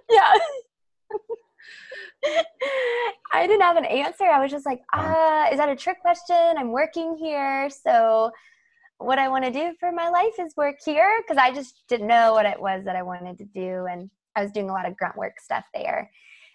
yeah. 0.09 0.33
I 3.31 3.47
didn't 3.47 3.61
have 3.61 3.77
an 3.77 3.85
answer. 3.85 4.23
I 4.25 4.41
was 4.41 4.49
just 4.49 4.65
like, 4.65 4.81
uh, 4.93 5.47
is 5.51 5.57
that 5.57 5.69
a 5.69 5.75
trick 5.75 6.01
question? 6.01 6.55
I'm 6.57 6.71
working 6.71 7.17
here. 7.17 7.69
So 7.69 8.31
what 8.97 9.19
I 9.19 9.27
want 9.27 9.43
to 9.45 9.51
do 9.51 9.73
for 9.79 9.91
my 9.91 10.09
life 10.09 10.33
is 10.39 10.55
work 10.55 10.77
here 10.83 11.21
because 11.21 11.37
I 11.37 11.53
just 11.53 11.83
didn't 11.87 12.07
know 12.07 12.33
what 12.33 12.45
it 12.45 12.59
was 12.59 12.85
that 12.85 12.95
I 12.95 13.03
wanted 13.03 13.37
to 13.39 13.45
do. 13.45 13.85
And 13.89 14.09
I 14.35 14.41
was 14.41 14.51
doing 14.51 14.69
a 14.69 14.73
lot 14.73 14.87
of 14.87 14.95
grunt 14.95 15.17
work 15.17 15.39
stuff 15.39 15.65
there. 15.73 16.09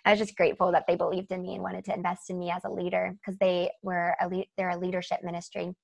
I 0.04 0.10
was 0.10 0.18
just 0.18 0.36
grateful 0.36 0.72
that 0.72 0.84
they 0.86 0.96
believed 0.96 1.32
in 1.32 1.42
me 1.42 1.54
and 1.54 1.62
wanted 1.62 1.84
to 1.86 1.94
invest 1.94 2.30
in 2.30 2.38
me 2.38 2.50
as 2.50 2.64
a 2.64 2.70
leader 2.70 3.14
because 3.14 3.38
they 3.38 3.70
were 3.82 4.14
a 4.20 4.28
le- 4.28 4.46
they're 4.56 4.70
a 4.70 4.78
leadership 4.78 5.20
ministry. 5.22 5.74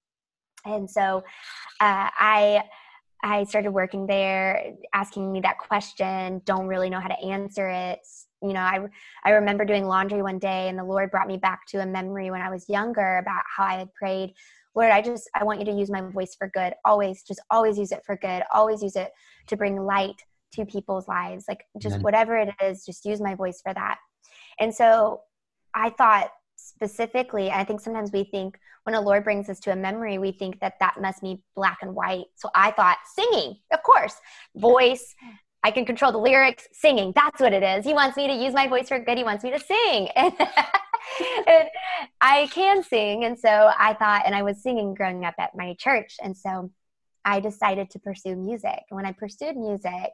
And 0.65 0.91
so 0.91 1.23
uh, 1.81 2.09
I 2.19 2.63
I 3.23 3.45
started 3.45 3.71
working 3.71 4.07
there, 4.07 4.75
asking 4.93 5.33
me 5.33 5.41
that 5.41 5.59
question, 5.59 6.43
don't 6.45 6.67
really 6.67 6.91
know 6.91 7.01
how 7.01 7.09
to 7.09 7.19
answer 7.19 7.71
it. 7.71 8.01
You 8.43 8.53
know, 8.53 8.61
I, 8.61 8.81
I 9.25 9.31
remember 9.31 9.65
doing 9.65 9.87
laundry 9.87 10.21
one 10.21 10.39
day 10.39 10.69
and 10.69 10.79
the 10.79 10.85
Lord 10.85 11.11
brought 11.11 11.27
me 11.27 11.39
back 11.39 11.61
to 11.69 11.81
a 11.81 11.87
memory 11.87 12.31
when 12.31 12.43
I 12.43 12.51
was 12.51 12.69
younger 12.69 13.17
about 13.17 13.43
how 13.57 13.65
I 13.65 13.79
had 13.79 13.95
prayed, 13.95 14.35
Lord, 14.75 14.91
I 14.91 15.01
just, 15.01 15.31
I 15.35 15.45
want 15.45 15.61
you 15.61 15.65
to 15.67 15.73
use 15.73 15.91
my 15.91 16.03
voice 16.03 16.35
for 16.37 16.51
good. 16.53 16.75
Always, 16.85 17.23
just 17.23 17.41
always 17.51 17.79
use 17.79 17.93
it 17.93 18.03
for 18.05 18.17
good. 18.17 18.43
Always 18.53 18.83
use 18.83 18.97
it 18.97 19.11
to 19.47 19.57
bring 19.57 19.81
light 19.81 20.21
to 20.55 20.65
people's 20.65 21.09
lives 21.09 21.45
like 21.49 21.65
just 21.79 22.01
whatever 22.01 22.37
it 22.37 22.51
is 22.63 22.85
just 22.85 23.05
use 23.05 23.21
my 23.21 23.35
voice 23.35 23.61
for 23.63 23.75
that. 23.75 23.99
And 24.59 24.75
so 24.75 25.21
i 25.75 25.91
thought 25.91 26.31
specifically 26.57 27.51
i 27.51 27.65
think 27.65 27.81
sometimes 27.81 28.13
we 28.13 28.25
think 28.25 28.59
when 28.85 28.95
a 28.95 29.01
lord 29.01 29.25
brings 29.25 29.49
us 29.49 29.59
to 29.59 29.73
a 29.73 29.77
memory 29.77 30.19
we 30.19 30.31
think 30.31 30.61
that 30.61 30.75
that 30.79 31.01
must 31.01 31.21
be 31.21 31.43
black 31.57 31.79
and 31.83 31.95
white. 31.95 32.27
So 32.37 32.49
i 32.55 32.71
thought 32.71 32.99
singing 33.15 33.57
of 33.73 33.83
course. 33.83 34.15
Voice 34.57 35.15
i 35.65 35.71
can 35.71 35.85
control 35.85 36.13
the 36.13 36.19
lyrics 36.19 36.67
singing 36.73 37.13
that's 37.15 37.41
what 37.41 37.53
it 37.53 37.63
is. 37.63 37.85
He 37.85 37.95
wants 37.95 38.17
me 38.17 38.29
to 38.29 38.35
use 38.35 38.55
my 38.55 38.69
voice 38.69 38.89
for 38.89 38.99
good 38.99 39.19
he 39.19 39.25
wants 39.25 39.45
me 39.45 39.51
to 39.51 39.61
sing. 39.61 40.09
And, 40.17 40.33
and 41.47 41.69
i 42.21 42.49
can 42.51 42.83
sing 42.83 43.25
and 43.25 43.39
so 43.39 43.71
i 43.79 43.93
thought 43.95 44.23
and 44.25 44.35
i 44.35 44.43
was 44.43 44.63
singing 44.63 44.95
growing 44.95 45.25
up 45.25 45.35
at 45.39 45.51
my 45.55 45.75
church 45.79 46.17
and 46.23 46.37
so 46.37 46.71
i 47.25 47.41
decided 47.41 47.91
to 47.91 47.99
pursue 47.99 48.37
music. 48.37 48.81
When 48.91 49.07
i 49.07 49.13
pursued 49.13 49.57
music 49.57 50.13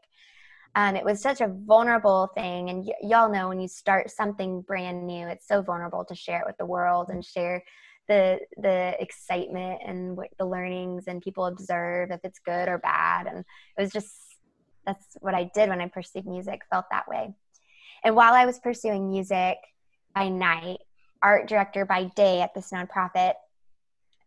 um, 0.75 0.95
it 0.95 1.05
was 1.05 1.21
such 1.21 1.41
a 1.41 1.49
vulnerable 1.49 2.31
thing. 2.35 2.71
And 2.71 2.85
y- 2.85 2.95
y'all 3.03 3.31
know 3.31 3.49
when 3.49 3.61
you 3.61 3.69
start 3.69 4.11
something 4.11 4.63
brand 4.63 5.07
new 5.07 5.27
it's 5.27 5.49
so 5.49 5.63
vulnerable 5.63 6.05
to 6.05 6.15
share 6.15 6.41
it 6.41 6.47
with 6.47 6.57
the 6.59 6.67
world 6.67 7.09
and 7.11 7.25
share 7.25 7.63
the 8.09 8.41
the 8.57 8.95
excitement 9.01 9.81
and 9.87 10.19
the 10.39 10.47
learnings 10.47 11.05
and 11.07 11.23
people 11.23 11.47
observe 11.47 12.11
if 12.11 12.21
it's 12.25 12.41
good 12.41 12.69
or 12.69 12.79
bad. 12.79 13.27
And 13.27 13.39
it 13.39 13.81
was 13.81 13.93
just 13.93 14.11
that's 14.87 15.17
what 15.21 15.35
i 15.35 15.51
did 15.55 15.69
when 15.69 15.81
i 15.81 15.89
pursued 15.89 16.27
music 16.27 16.63
felt 16.71 16.87
that 16.91 17.09
way. 17.09 17.35
And 18.05 18.17
while 18.17 18.35
i 18.35 18.47
was 18.47 18.59
pursuing 18.59 19.11
music 19.11 19.59
by 20.15 20.29
night 20.29 20.79
art 21.23 21.49
director 21.49 21.85
by 21.85 22.05
day 22.17 22.41
at 22.41 22.55
this 22.55 22.71
nonprofit 22.73 23.35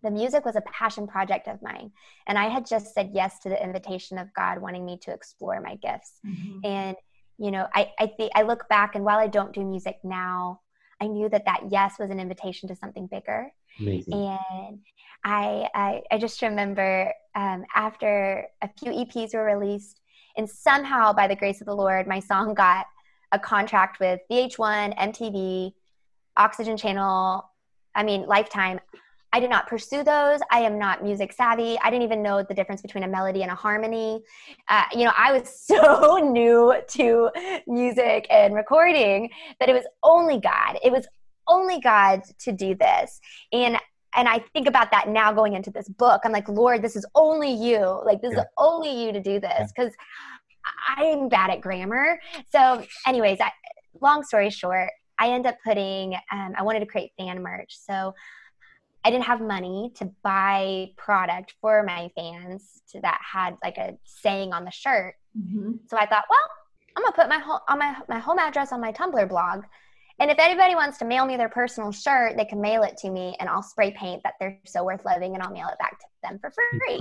the 0.03 0.11
music 0.11 0.45
was 0.45 0.55
a 0.55 0.61
passion 0.61 1.07
project 1.07 1.47
of 1.47 1.61
mine 1.61 1.91
and 2.27 2.37
i 2.37 2.47
had 2.47 2.65
just 2.65 2.93
said 2.93 3.09
yes 3.13 3.39
to 3.39 3.49
the 3.49 3.63
invitation 3.63 4.17
of 4.17 4.33
god 4.33 4.59
wanting 4.61 4.85
me 4.85 4.97
to 5.01 5.11
explore 5.11 5.59
my 5.61 5.75
gifts 5.75 6.19
mm-hmm. 6.25 6.59
and 6.63 6.95
you 7.37 7.51
know 7.51 7.67
i 7.73 7.89
i 7.99 8.05
think 8.05 8.31
i 8.35 8.41
look 8.41 8.67
back 8.69 8.95
and 8.95 9.03
while 9.03 9.17
i 9.17 9.27
don't 9.27 9.53
do 9.53 9.63
music 9.63 9.97
now 10.03 10.59
i 11.01 11.07
knew 11.07 11.29
that 11.29 11.45
that 11.45 11.61
yes 11.69 11.95
was 11.99 12.09
an 12.09 12.19
invitation 12.19 12.67
to 12.67 12.75
something 12.75 13.07
bigger 13.07 13.51
Amazing. 13.79 14.13
and 14.13 14.79
I, 15.25 15.67
I 15.73 16.01
i 16.11 16.17
just 16.17 16.41
remember 16.41 17.11
um, 17.35 17.65
after 17.75 18.45
a 18.61 18.69
few 18.79 18.91
eps 18.91 19.33
were 19.33 19.45
released 19.45 20.01
and 20.37 20.49
somehow 20.49 21.13
by 21.13 21.27
the 21.27 21.35
grace 21.35 21.61
of 21.61 21.67
the 21.67 21.75
lord 21.75 22.07
my 22.07 22.19
song 22.19 22.53
got 22.53 22.85
a 23.31 23.39
contract 23.39 23.99
with 23.99 24.19
vh1 24.29 24.97
mtv 24.97 25.73
oxygen 26.37 26.77
channel 26.77 27.49
i 27.95 28.03
mean 28.03 28.25
lifetime 28.27 28.79
I 29.33 29.39
did 29.39 29.49
not 29.49 29.67
pursue 29.67 30.03
those. 30.03 30.39
I 30.51 30.59
am 30.59 30.77
not 30.77 31.03
music 31.03 31.33
savvy. 31.33 31.77
I 31.79 31.89
didn't 31.89 32.03
even 32.03 32.21
know 32.21 32.43
the 32.43 32.53
difference 32.53 32.83
between 32.83 33.03
a 33.03 33.07
melody 33.07 33.41
and 33.41 33.51
a 33.51 33.55
harmony. 33.55 34.21
Uh, 34.69 34.83
you 34.93 35.05
know, 35.05 35.11
I 35.17 35.37
was 35.37 35.49
so 35.67 36.17
new 36.17 36.75
to 36.89 37.31
music 37.65 38.27
and 38.29 38.53
recording 38.53 39.31
that 39.59 39.69
it 39.69 39.73
was 39.73 39.85
only 40.03 40.39
God. 40.39 40.77
It 40.83 40.91
was 40.91 41.07
only 41.47 41.79
God 41.81 42.21
to 42.39 42.51
do 42.51 42.75
this. 42.75 43.19
And 43.51 43.77
and 44.15 44.27
I 44.29 44.39
think 44.53 44.67
about 44.67 44.91
that 44.91 45.09
now 45.09 45.33
going 45.33 45.53
into 45.53 45.71
this 45.71 45.89
book. 45.89 46.21
I'm 46.23 46.31
like, 46.31 46.47
Lord, 46.47 46.83
this 46.83 46.95
is 46.95 47.03
only 47.15 47.51
you. 47.51 47.99
Like 48.05 48.21
this 48.21 48.33
yeah. 48.33 48.41
is 48.41 48.45
only 48.59 49.03
you 49.03 49.11
to 49.11 49.19
do 49.19 49.39
this 49.39 49.71
because 49.75 49.91
yeah. 50.97 51.11
I'm 51.11 51.29
bad 51.29 51.49
at 51.49 51.61
grammar. 51.61 52.19
So, 52.51 52.85
anyways, 53.07 53.41
I, 53.41 53.51
long 53.99 54.23
story 54.23 54.51
short, 54.51 54.91
I 55.17 55.31
end 55.31 55.47
up 55.47 55.57
putting. 55.65 56.13
Um, 56.31 56.53
I 56.55 56.61
wanted 56.61 56.81
to 56.81 56.85
create 56.85 57.11
fan 57.17 57.41
merch, 57.41 57.75
so 57.75 58.13
I 59.03 59.11
didn't 59.11 59.25
have 59.25 59.41
money 59.41 59.91
to 59.95 60.09
buy 60.23 60.91
product 60.97 61.55
for 61.59 61.83
my 61.83 62.09
fans 62.15 62.81
to, 62.91 63.01
that 63.01 63.19
had 63.21 63.57
like 63.63 63.77
a 63.77 63.97
saying 64.05 64.53
on 64.53 64.63
the 64.63 64.71
shirt. 64.71 65.15
Mm-hmm. 65.37 65.73
So 65.87 65.97
I 65.97 66.05
thought, 66.05 66.23
well, 66.29 66.39
I'm 66.95 67.03
gonna 67.03 67.15
put 67.15 67.29
my 67.29 67.39
home 67.39 67.59
on 67.67 67.79
my 67.79 67.95
my 68.07 68.19
home 68.19 68.39
address 68.39 68.71
on 68.71 68.79
my 68.79 68.91
Tumblr 68.91 69.27
blog, 69.27 69.63
and 70.19 70.29
if 70.29 70.37
anybody 70.39 70.75
wants 70.75 70.99
to 70.99 71.05
mail 71.05 71.25
me 71.25 71.37
their 71.37 71.49
personal 71.49 71.91
shirt, 71.91 72.37
they 72.37 72.45
can 72.45 72.61
mail 72.61 72.83
it 72.83 72.97
to 72.97 73.09
me, 73.09 73.35
and 73.39 73.49
I'll 73.49 73.63
spray 73.63 73.91
paint 73.91 74.21
that 74.23 74.35
they're 74.39 74.59
so 74.65 74.83
worth 74.83 75.03
loving, 75.05 75.33
and 75.33 75.43
I'll 75.43 75.51
mail 75.51 75.67
it 75.67 75.79
back 75.79 75.99
to 75.99 76.05
them 76.21 76.39
for 76.39 76.51
free. 76.51 76.99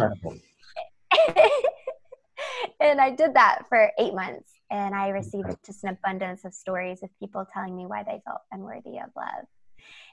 and 2.81 3.01
I 3.01 3.11
did 3.11 3.35
that 3.35 3.67
for 3.69 3.91
eight 3.99 4.15
months, 4.15 4.51
and 4.71 4.95
I 4.95 5.11
received 5.11 5.55
just 5.65 5.85
an 5.85 5.91
abundance 5.91 6.45
of 6.45 6.55
stories 6.55 7.03
of 7.03 7.11
people 7.21 7.47
telling 7.53 7.77
me 7.77 7.87
why 7.87 8.03
they 8.03 8.21
felt 8.25 8.41
unworthy 8.51 8.99
of 8.99 9.11
love 9.15 9.47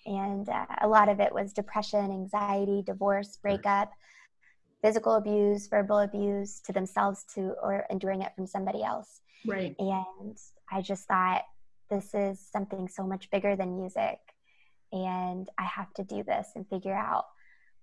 and 0.06 0.48
uh, 0.50 0.66
a 0.82 0.88
lot 0.88 1.10
of 1.10 1.20
it 1.20 1.34
was 1.34 1.54
depression 1.54 2.12
anxiety 2.12 2.84
divorce 2.86 3.38
breakup 3.42 3.92
physical 4.82 5.16
abuse 5.16 5.68
verbal 5.68 6.00
abuse 6.00 6.60
to 6.62 6.72
themselves 6.72 7.26
to 7.36 7.54
or 7.62 7.86
enduring 7.90 8.22
it 8.22 8.32
from 8.36 8.48
somebody 8.48 8.84
else. 8.84 9.22
Right. 9.46 9.76
And 9.80 10.38
i 10.72 10.82
just 10.82 11.06
thought 11.06 11.44
this 11.90 12.14
is 12.14 12.40
something 12.52 12.88
so 12.88 13.06
much 13.06 13.30
bigger 13.32 13.56
than 13.56 13.78
music. 13.78 14.20
And 14.92 15.48
i 15.58 15.64
have 15.64 15.94
to 15.96 16.04
do 16.04 16.24
this 16.24 16.50
and 16.56 16.68
figure 16.68 16.96
out 16.96 17.26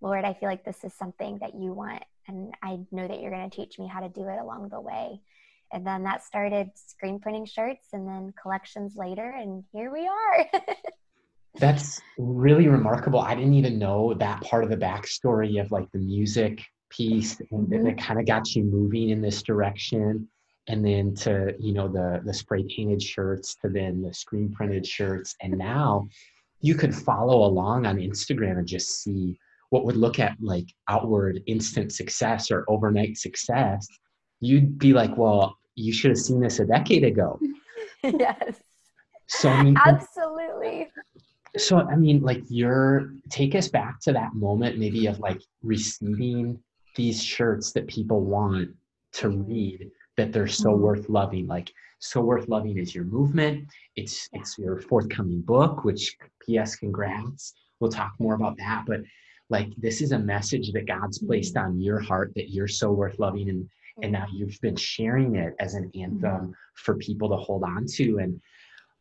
lord 0.02 0.24
i 0.26 0.34
feel 0.34 0.48
like 0.48 0.64
this 0.64 0.84
is 0.84 0.92
something 0.92 1.38
that 1.40 1.54
you 1.54 1.72
want 1.72 2.02
and 2.28 2.52
i 2.62 2.78
know 2.92 3.08
that 3.08 3.20
you're 3.20 3.30
going 3.30 3.48
to 3.48 3.56
teach 3.56 3.78
me 3.78 3.86
how 3.86 4.00
to 4.00 4.08
do 4.08 4.28
it 4.28 4.38
along 4.38 4.68
the 4.68 4.80
way. 4.80 5.20
And 5.72 5.84
then 5.84 6.04
that 6.04 6.22
started 6.22 6.70
screen 6.76 7.18
printing 7.18 7.44
shirts 7.44 7.88
and 7.92 8.06
then 8.06 8.32
collections 8.40 8.94
later 8.96 9.28
and 9.28 9.64
here 9.72 9.92
we 9.92 10.06
are 10.06 10.46
That's 11.58 12.00
really 12.18 12.68
remarkable. 12.68 13.20
I 13.20 13.34
didn't 13.34 13.54
even 13.54 13.78
know 13.78 14.14
that 14.14 14.42
part 14.42 14.64
of 14.64 14.70
the 14.70 14.76
backstory 14.76 15.60
of 15.60 15.70
like 15.70 15.90
the 15.92 15.98
music 15.98 16.62
piece 16.90 17.40
and 17.50 17.68
mm-hmm. 17.68 17.84
that 17.84 17.98
kind 17.98 18.20
of 18.20 18.26
got 18.26 18.54
you 18.54 18.64
moving 18.64 19.10
in 19.10 19.20
this 19.20 19.42
direction. 19.42 20.28
And 20.68 20.84
then 20.84 21.14
to, 21.16 21.54
you 21.60 21.72
know, 21.72 21.86
the 21.88 22.20
the 22.24 22.34
spray 22.34 22.64
painted 22.64 23.00
shirts 23.00 23.54
to 23.62 23.68
then 23.68 24.02
the 24.02 24.12
screen 24.12 24.52
printed 24.52 24.86
shirts. 24.86 25.36
And 25.40 25.56
now 25.56 26.08
you 26.60 26.74
could 26.74 26.94
follow 26.94 27.44
along 27.44 27.86
on 27.86 27.96
Instagram 27.96 28.58
and 28.58 28.66
just 28.66 29.02
see 29.02 29.38
what 29.70 29.84
would 29.84 29.96
look 29.96 30.18
at 30.18 30.36
like 30.40 30.66
outward 30.88 31.40
instant 31.46 31.92
success 31.92 32.50
or 32.50 32.64
overnight 32.68 33.16
success. 33.16 33.86
You'd 34.40 34.78
be 34.78 34.92
like, 34.92 35.16
well, 35.16 35.56
you 35.76 35.92
should 35.92 36.10
have 36.10 36.18
seen 36.18 36.40
this 36.40 36.58
a 36.58 36.64
decade 36.64 37.04
ago. 37.04 37.38
yes. 38.02 38.60
So 39.28 39.48
I 39.48 39.62
mean, 39.62 39.76
absolutely 39.84 40.88
so 41.56 41.78
i 41.78 41.96
mean 41.96 42.20
like 42.22 42.42
you're 42.48 43.12
take 43.30 43.54
us 43.54 43.68
back 43.68 44.00
to 44.00 44.12
that 44.12 44.34
moment 44.34 44.78
maybe 44.78 45.06
of 45.06 45.18
like 45.20 45.40
receiving 45.62 46.58
these 46.96 47.22
shirts 47.22 47.72
that 47.72 47.86
people 47.86 48.20
want 48.20 48.70
to 49.12 49.30
read 49.30 49.90
that 50.16 50.32
they're 50.32 50.46
so 50.46 50.70
mm-hmm. 50.70 50.82
worth 50.82 51.08
loving 51.08 51.46
like 51.46 51.72
so 51.98 52.20
worth 52.20 52.48
loving 52.48 52.78
is 52.78 52.94
your 52.94 53.04
movement 53.04 53.66
it's 53.96 54.28
it's 54.32 54.58
your 54.58 54.80
forthcoming 54.80 55.40
book 55.40 55.84
which 55.84 56.16
ps 56.40 56.76
congrats 56.76 57.54
we'll 57.80 57.90
talk 57.90 58.12
more 58.18 58.34
about 58.34 58.56
that 58.58 58.84
but 58.86 59.00
like 59.48 59.68
this 59.76 60.00
is 60.00 60.12
a 60.12 60.18
message 60.18 60.72
that 60.72 60.86
god's 60.86 61.18
placed 61.18 61.54
mm-hmm. 61.54 61.66
on 61.66 61.80
your 61.80 62.00
heart 62.00 62.32
that 62.34 62.50
you're 62.50 62.68
so 62.68 62.90
worth 62.90 63.18
loving 63.18 63.48
and 63.48 63.68
and 64.02 64.12
now 64.12 64.26
you've 64.30 64.60
been 64.60 64.76
sharing 64.76 65.36
it 65.36 65.54
as 65.58 65.74
an 65.74 65.90
anthem 65.94 66.20
mm-hmm. 66.20 66.50
for 66.74 66.96
people 66.96 67.28
to 67.28 67.36
hold 67.36 67.62
on 67.62 67.86
to 67.86 68.18
and 68.18 68.40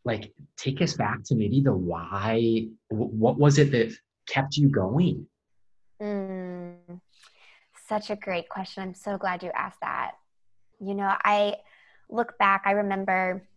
like 0.06 0.32
take 0.58 0.82
us 0.82 0.94
back 0.94 1.24
to 1.26 1.36
maybe 1.36 1.62
the 1.62 1.74
why 1.74 2.68
what 2.90 3.38
was 3.38 3.58
it 3.58 3.72
that 3.72 3.94
kept 4.28 4.58
you 4.58 4.70
going? 4.70 5.28
Mm, 6.02 7.02
such 7.88 8.10
a 8.10 8.16
great 8.16 8.50
question. 8.50 8.84
I'm 8.84 8.94
so 8.94 9.18
glad 9.18 9.44
you 9.44 9.52
asked 9.56 9.82
that. 9.82 10.12
You 10.80 10.94
know 10.94 11.14
i 11.24 11.56
look 12.10 12.38
back 12.38 12.64
i 12.66 12.72
remember 12.72 13.48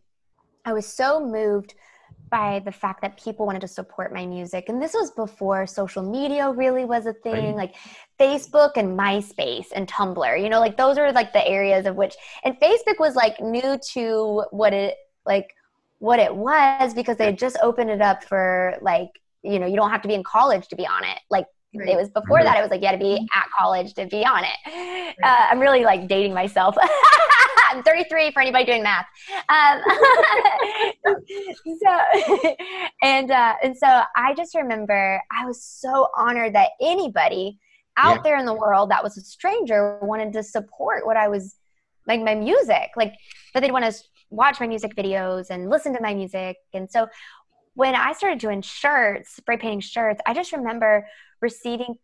i 0.64 0.73
was 0.73 0.87
so 0.87 1.25
moved 1.25 1.75
by 2.31 2.61
the 2.64 2.73
fact 2.73 3.00
that 3.02 3.23
people 3.23 3.47
wanted 3.47 3.61
to 3.61 3.69
support 3.69 4.12
my 4.12 4.26
music 4.26 4.69
and 4.69 4.83
this 4.83 4.93
was 4.93 5.11
before 5.12 5.67
social 5.67 6.02
media 6.02 6.50
really 6.50 6.85
was 6.85 7.07
a 7.07 7.12
thing 7.12 7.57
right. 7.57 7.57
like 7.57 7.75
facebook 8.19 8.73
and 8.76 8.99
myspace 8.99 9.67
and 9.75 9.88
tumblr 9.88 10.43
you 10.43 10.49
know 10.49 10.61
like 10.61 10.76
those 10.76 10.99
are 10.99 11.12
like 11.12 11.33
the 11.33 11.47
areas 11.47 11.87
of 11.87 11.97
which 11.97 12.14
and 12.45 12.59
facebook 12.61 12.99
was 12.99 13.14
like 13.14 13.40
new 13.40 13.78
to 13.78 14.45
what 14.50 14.73
it 14.73 14.97
like 15.26 15.55
what 15.99 16.19
it 16.19 16.35
was 16.35 16.95
because 16.95 17.17
they 17.17 17.33
just 17.33 17.59
opened 17.62 17.90
it 17.90 18.00
up 18.00 18.25
for 18.25 18.76
like 18.81 19.11
you 19.43 19.59
know 19.59 19.67
you 19.67 19.76
don't 19.76 19.90
have 19.90 20.02
to 20.02 20.09
be 20.09 20.14
in 20.14 20.23
college 20.23 20.69
to 20.69 20.76
be 20.76 20.87
on 20.87 21.05
it. 21.05 21.19
Like 21.31 21.47
right. 21.76 21.88
it 21.88 21.97
was 21.97 22.09
before 22.11 22.43
that 22.43 22.59
it 22.59 22.62
was 22.62 22.71
like 22.71 22.81
you 22.81 22.87
had 22.87 22.99
to 22.99 23.05
be 23.05 23.26
at 23.35 23.47
college 23.57 23.95
to 23.95 24.07
be 24.07 24.25
on 24.25 24.45
it. 24.45 24.57
Right. 24.67 25.14
uh, 25.23 25.47
i'm 25.50 25.61
really 25.61 25.85
like 25.85 26.09
dating 26.09 26.35
myself. 26.35 26.76
I'm 27.71 27.83
33 27.83 28.31
for 28.31 28.40
anybody 28.40 28.64
doing 28.64 28.83
math. 28.83 29.05
Um, 29.50 29.83
so 31.83 32.55
and 33.02 33.31
uh, 33.31 33.55
and 33.62 33.76
so 33.76 34.02
i 34.17 34.33
just 34.35 34.55
remember 34.55 35.21
i 35.31 35.45
was 35.45 35.62
so 35.62 36.09
honored 36.17 36.55
that 36.55 36.71
anybody 36.81 37.59
out 37.99 38.17
yeah. 38.17 38.23
there 38.23 38.38
in 38.38 38.47
the 38.47 38.55
world 38.55 38.90
that 38.90 39.02
was 39.02 39.19
a 39.19 39.21
stranger 39.21 39.99
wanted 40.00 40.33
to 40.33 40.43
support 40.43 41.05
what 41.05 41.17
i 41.17 41.28
was 41.28 41.59
like 42.09 42.23
my 42.23 42.35
music. 42.35 42.90
Like 42.97 43.14
that 43.55 43.61
they'd 43.61 43.71
want 43.71 43.85
to 43.85 44.02
watch 44.31 44.61
my 44.61 44.67
music 44.67 44.95
videos 44.95 45.51
and 45.51 45.71
listen 45.71 45.95
to 45.95 46.03
my 46.03 46.15
music. 46.15 46.57
And 46.73 46.91
so 46.91 47.09
when 47.75 47.95
I 47.95 48.13
started 48.13 48.39
doing 48.39 48.63
shirts, 48.63 49.37
spray 49.37 49.57
painting 49.57 49.81
shirts, 49.81 50.21
I 50.27 50.35
just 50.35 50.53
remember 50.53 51.07
receiving, 51.41 51.95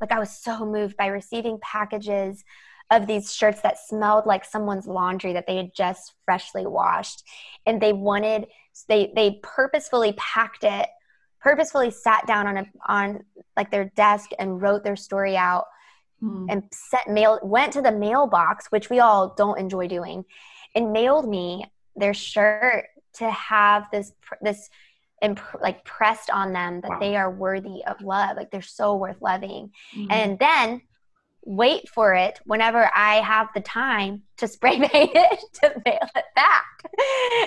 like, 0.00 0.12
I 0.12 0.18
was 0.18 0.30
so 0.30 0.66
moved 0.66 0.96
by 0.96 1.06
receiving 1.06 1.58
packages 1.60 2.44
of 2.90 3.06
these 3.06 3.34
shirts 3.34 3.60
that 3.62 3.78
smelled 3.78 4.26
like 4.26 4.44
someone's 4.44 4.86
laundry 4.86 5.32
that 5.32 5.46
they 5.46 5.56
had 5.56 5.74
just 5.74 6.14
freshly 6.24 6.66
washed 6.66 7.24
and 7.66 7.80
they 7.80 7.92
wanted 7.92 8.46
they 8.88 9.12
they 9.16 9.40
purposefully 9.42 10.12
packed 10.16 10.62
it 10.62 10.88
purposefully 11.40 11.90
sat 11.90 12.26
down 12.26 12.46
on 12.46 12.56
a 12.58 12.66
on 12.86 13.24
like 13.56 13.70
their 13.70 13.86
desk 13.96 14.30
and 14.38 14.62
wrote 14.62 14.84
their 14.84 14.94
story 14.94 15.36
out 15.36 15.64
mm. 16.22 16.46
and 16.48 16.62
sent 16.72 17.08
mail 17.08 17.40
went 17.42 17.72
to 17.72 17.82
the 17.82 17.90
mailbox 17.90 18.66
which 18.70 18.88
we 18.88 19.00
all 19.00 19.34
don't 19.36 19.58
enjoy 19.58 19.88
doing 19.88 20.24
and 20.76 20.92
mailed 20.92 21.28
me 21.28 21.68
their 21.96 22.14
shirt 22.14 22.84
to 23.14 23.30
have 23.30 23.88
this 23.90 24.12
this 24.42 24.68
like 25.60 25.82
pressed 25.84 26.30
on 26.30 26.52
them 26.52 26.80
that 26.82 26.90
wow. 26.90 26.98
they 27.00 27.16
are 27.16 27.30
worthy 27.30 27.82
of 27.86 28.00
love 28.02 28.36
like 28.36 28.50
they're 28.50 28.62
so 28.62 28.96
worth 28.96 29.20
loving 29.20 29.70
mm-hmm. 29.96 30.06
and 30.10 30.38
then 30.38 30.80
wait 31.46 31.88
for 31.88 32.12
it 32.12 32.38
whenever 32.44 32.90
I 32.94 33.16
have 33.16 33.48
the 33.54 33.60
time 33.60 34.22
to 34.38 34.48
spray 34.48 34.78
paint 34.88 35.12
it 35.14 35.40
to 35.62 35.82
mail 35.86 36.08
it 36.14 36.24
back. 36.34 36.64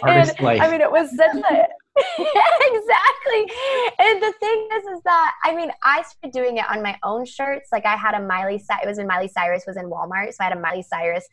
and, 0.03 0.61
I 0.61 0.71
mean, 0.71 0.81
it 0.81 0.91
was 0.91 1.15
such 1.15 1.35
a 1.35 1.67
exactly. 2.17 3.55
And 3.99 4.23
the 4.23 4.33
thing 4.39 4.69
is, 4.73 4.83
is 4.85 5.01
that 5.03 5.33
I 5.43 5.53
mean, 5.53 5.69
I 5.83 6.03
started 6.03 6.31
doing 6.31 6.57
it 6.57 6.65
on 6.69 6.81
my 6.81 6.97
own 7.03 7.25
shirts. 7.25 7.69
Like 7.73 7.85
I 7.85 7.97
had 7.97 8.15
a 8.15 8.25
Miley. 8.25 8.55
It 8.55 8.87
was 8.87 8.97
when 8.97 9.07
Miley 9.07 9.27
Cyrus 9.27 9.65
was 9.67 9.75
in 9.75 9.85
Walmart, 9.85 10.29
so 10.29 10.37
I 10.39 10.45
had 10.45 10.57
a 10.57 10.59
Miley 10.59 10.83
Cyrus 10.83 11.27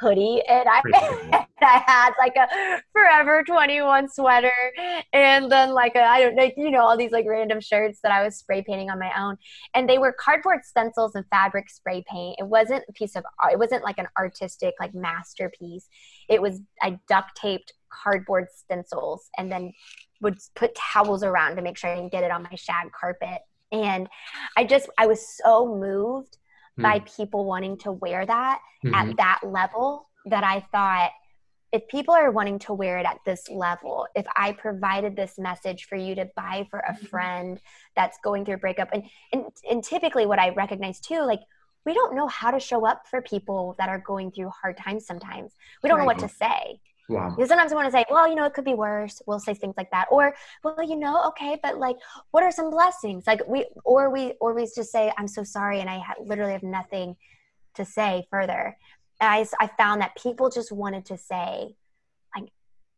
hoodie 0.00 0.42
and 0.48 0.66
I, 0.68 1.46
I 1.62 1.84
had 1.86 2.12
like 2.18 2.36
a 2.36 2.82
forever 2.92 3.44
21 3.46 4.08
sweater 4.08 4.52
and 5.12 5.52
then 5.52 5.70
like 5.72 5.94
a, 5.94 6.02
I 6.02 6.20
don't 6.20 6.34
know, 6.34 6.50
you 6.56 6.70
know, 6.70 6.80
all 6.80 6.96
these 6.96 7.10
like 7.10 7.26
random 7.28 7.60
shirts 7.60 8.00
that 8.02 8.12
I 8.12 8.24
was 8.24 8.36
spray 8.36 8.62
painting 8.62 8.90
on 8.90 8.98
my 8.98 9.12
own. 9.18 9.36
And 9.74 9.88
they 9.88 9.98
were 9.98 10.12
cardboard 10.12 10.64
stencils 10.64 11.14
and 11.14 11.24
fabric 11.30 11.68
spray 11.68 12.02
paint. 12.08 12.36
It 12.38 12.46
wasn't 12.46 12.84
a 12.88 12.92
piece 12.92 13.14
of 13.14 13.24
it 13.50 13.58
wasn't 13.58 13.84
like 13.84 13.98
an 13.98 14.08
artistic 14.18 14.74
like 14.80 14.94
masterpiece. 14.94 15.88
It 16.28 16.40
was 16.40 16.60
I 16.82 16.98
duct 17.08 17.36
taped 17.36 17.74
cardboard 17.90 18.46
stencils 18.54 19.28
and 19.36 19.52
then 19.52 19.72
would 20.20 20.38
put 20.54 20.74
towels 20.74 21.22
around 21.22 21.56
to 21.56 21.62
make 21.62 21.76
sure 21.76 21.90
I 21.90 21.96
didn't 21.96 22.12
get 22.12 22.24
it 22.24 22.30
on 22.30 22.42
my 22.42 22.54
shag 22.54 22.92
carpet. 22.92 23.42
And 23.72 24.08
I 24.56 24.64
just 24.64 24.88
I 24.98 25.06
was 25.06 25.24
so 25.42 25.76
moved 25.76 26.38
mm. 26.80 26.82
by 26.82 27.00
people 27.00 27.44
wanting 27.44 27.76
to 27.78 27.92
wear 27.92 28.26
that 28.26 28.60
mm-hmm. 28.84 28.94
at 28.94 29.16
that 29.16 29.40
level 29.44 30.08
that 30.26 30.44
I 30.44 30.60
thought 30.72 31.12
if 31.72 31.86
people 31.88 32.14
are 32.14 32.32
wanting 32.32 32.58
to 32.58 32.72
wear 32.72 32.98
it 32.98 33.06
at 33.06 33.18
this 33.24 33.48
level, 33.48 34.06
if 34.16 34.26
I 34.34 34.52
provided 34.52 35.14
this 35.14 35.38
message 35.38 35.84
for 35.84 35.94
you 35.96 36.16
to 36.16 36.28
buy 36.34 36.66
for 36.68 36.80
a 36.80 36.92
mm-hmm. 36.92 37.06
friend 37.06 37.60
that's 37.94 38.18
going 38.24 38.44
through 38.44 38.54
a 38.54 38.58
breakup, 38.58 38.88
and, 38.92 39.04
and, 39.32 39.44
and 39.70 39.84
typically 39.84 40.26
what 40.26 40.40
I 40.40 40.50
recognize 40.50 40.98
too, 41.00 41.20
like 41.20 41.40
we 41.86 41.94
don't 41.94 42.16
know 42.16 42.26
how 42.26 42.50
to 42.50 42.60
show 42.60 42.86
up 42.86 43.02
for 43.08 43.22
people 43.22 43.76
that 43.78 43.88
are 43.88 44.02
going 44.04 44.32
through 44.32 44.50
hard 44.50 44.76
times 44.76 45.06
sometimes. 45.06 45.52
We 45.82 45.88
don't 45.88 45.98
right. 45.98 46.02
know 46.02 46.06
what 46.06 46.18
to 46.18 46.28
say. 46.28 46.80
Wow. 47.10 47.30
Because 47.30 47.48
sometimes 47.48 47.72
I 47.72 47.74
want 47.74 47.88
to 47.88 47.92
say, 47.92 48.04
well, 48.08 48.28
you 48.28 48.36
know, 48.36 48.44
it 48.44 48.54
could 48.54 48.64
be 48.64 48.74
worse. 48.74 49.20
We'll 49.26 49.40
say 49.40 49.52
things 49.52 49.74
like 49.76 49.90
that. 49.90 50.06
Or, 50.10 50.34
well, 50.62 50.82
you 50.82 50.96
know, 50.96 51.26
okay, 51.28 51.58
but 51.62 51.78
like, 51.78 51.96
what 52.30 52.44
are 52.44 52.52
some 52.52 52.70
blessings? 52.70 53.26
Like 53.26 53.46
we, 53.48 53.66
or 53.84 54.10
we, 54.10 54.34
or 54.40 54.54
we 54.54 54.62
just 54.62 54.92
say, 54.92 55.12
I'm 55.18 55.26
so 55.26 55.42
sorry. 55.42 55.80
And 55.80 55.90
I 55.90 55.98
ha- 55.98 56.14
literally 56.22 56.52
have 56.52 56.62
nothing 56.62 57.16
to 57.74 57.84
say 57.84 58.26
further. 58.30 58.76
And 59.20 59.28
I, 59.28 59.64
I 59.64 59.66
found 59.76 60.00
that 60.02 60.16
people 60.16 60.50
just 60.50 60.70
wanted 60.70 61.04
to 61.06 61.18
say, 61.18 61.74
like, 62.36 62.50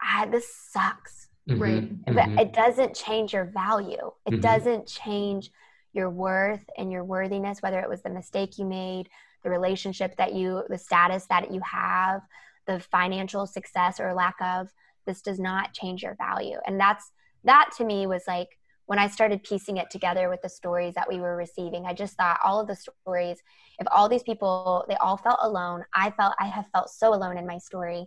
ah, 0.02 0.28
this 0.30 0.46
sucks. 0.70 1.28
Mm-hmm. 1.48 1.62
Right. 1.62 2.04
But 2.04 2.14
mm-hmm. 2.14 2.38
it 2.38 2.52
doesn't 2.52 2.94
change 2.94 3.32
your 3.32 3.46
value. 3.46 4.12
It 4.26 4.30
mm-hmm. 4.30 4.40
doesn't 4.40 4.86
change 4.86 5.50
your 5.94 6.10
worth 6.10 6.64
and 6.76 6.92
your 6.92 7.04
worthiness, 7.04 7.62
whether 7.62 7.80
it 7.80 7.88
was 7.88 8.02
the 8.02 8.10
mistake 8.10 8.58
you 8.58 8.64
made, 8.64 9.08
the 9.42 9.50
relationship 9.50 10.16
that 10.18 10.34
you, 10.34 10.64
the 10.68 10.78
status 10.78 11.26
that 11.26 11.50
you 11.50 11.60
have, 11.60 12.20
the 12.66 12.80
financial 12.80 13.46
success 13.46 14.00
or 14.00 14.14
lack 14.14 14.36
of 14.40 14.68
this 15.06 15.22
does 15.22 15.38
not 15.38 15.72
change 15.72 16.02
your 16.02 16.14
value. 16.14 16.58
And 16.66 16.78
that's 16.78 17.10
that 17.44 17.70
to 17.76 17.84
me 17.84 18.06
was 18.06 18.22
like 18.26 18.48
when 18.86 18.98
i 18.98 19.06
started 19.06 19.42
piecing 19.42 19.76
it 19.76 19.90
together 19.90 20.28
with 20.28 20.42
the 20.42 20.48
stories 20.48 20.94
that 20.94 21.08
we 21.08 21.20
were 21.20 21.36
receiving 21.36 21.86
i 21.86 21.92
just 21.92 22.14
thought 22.16 22.38
all 22.44 22.60
of 22.60 22.66
the 22.66 22.76
stories 22.76 23.38
if 23.78 23.86
all 23.90 24.08
these 24.08 24.22
people 24.22 24.84
they 24.88 24.96
all 24.96 25.16
felt 25.16 25.38
alone 25.42 25.84
i 25.94 26.10
felt 26.10 26.34
i 26.38 26.46
have 26.46 26.66
felt 26.72 26.90
so 26.90 27.14
alone 27.14 27.36
in 27.38 27.46
my 27.46 27.58
story. 27.58 28.06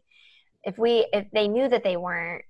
If 0.63 0.79
we 0.79 1.07
if 1.13 1.29
they 1.31 1.47
knew 1.47 1.67
that 1.69 1.83
they 1.83 1.97
weren't 1.97 2.43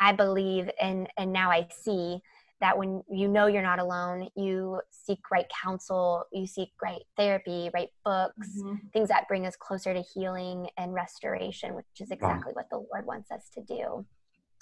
i 0.00 0.12
believe 0.12 0.68
and 0.80 1.08
and 1.16 1.32
now 1.32 1.50
i 1.50 1.68
see 1.70 2.20
that 2.62 2.78
when 2.78 3.02
you 3.10 3.26
know 3.26 3.48
you're 3.48 3.60
not 3.60 3.80
alone, 3.80 4.28
you 4.36 4.80
seek 4.90 5.18
right 5.32 5.46
counsel, 5.62 6.24
you 6.32 6.46
seek 6.46 6.70
right 6.80 7.02
therapy, 7.16 7.68
right 7.74 7.88
books, 8.04 8.48
mm-hmm. 8.56 8.76
things 8.92 9.08
that 9.08 9.26
bring 9.26 9.46
us 9.46 9.56
closer 9.56 9.92
to 9.92 10.00
healing 10.00 10.68
and 10.78 10.94
restoration, 10.94 11.74
which 11.74 11.84
is 12.00 12.12
exactly 12.12 12.52
wow. 12.54 12.62
what 12.62 12.70
the 12.70 12.76
Lord 12.76 13.04
wants 13.04 13.32
us 13.32 13.50
to 13.54 13.62
do. 13.62 14.06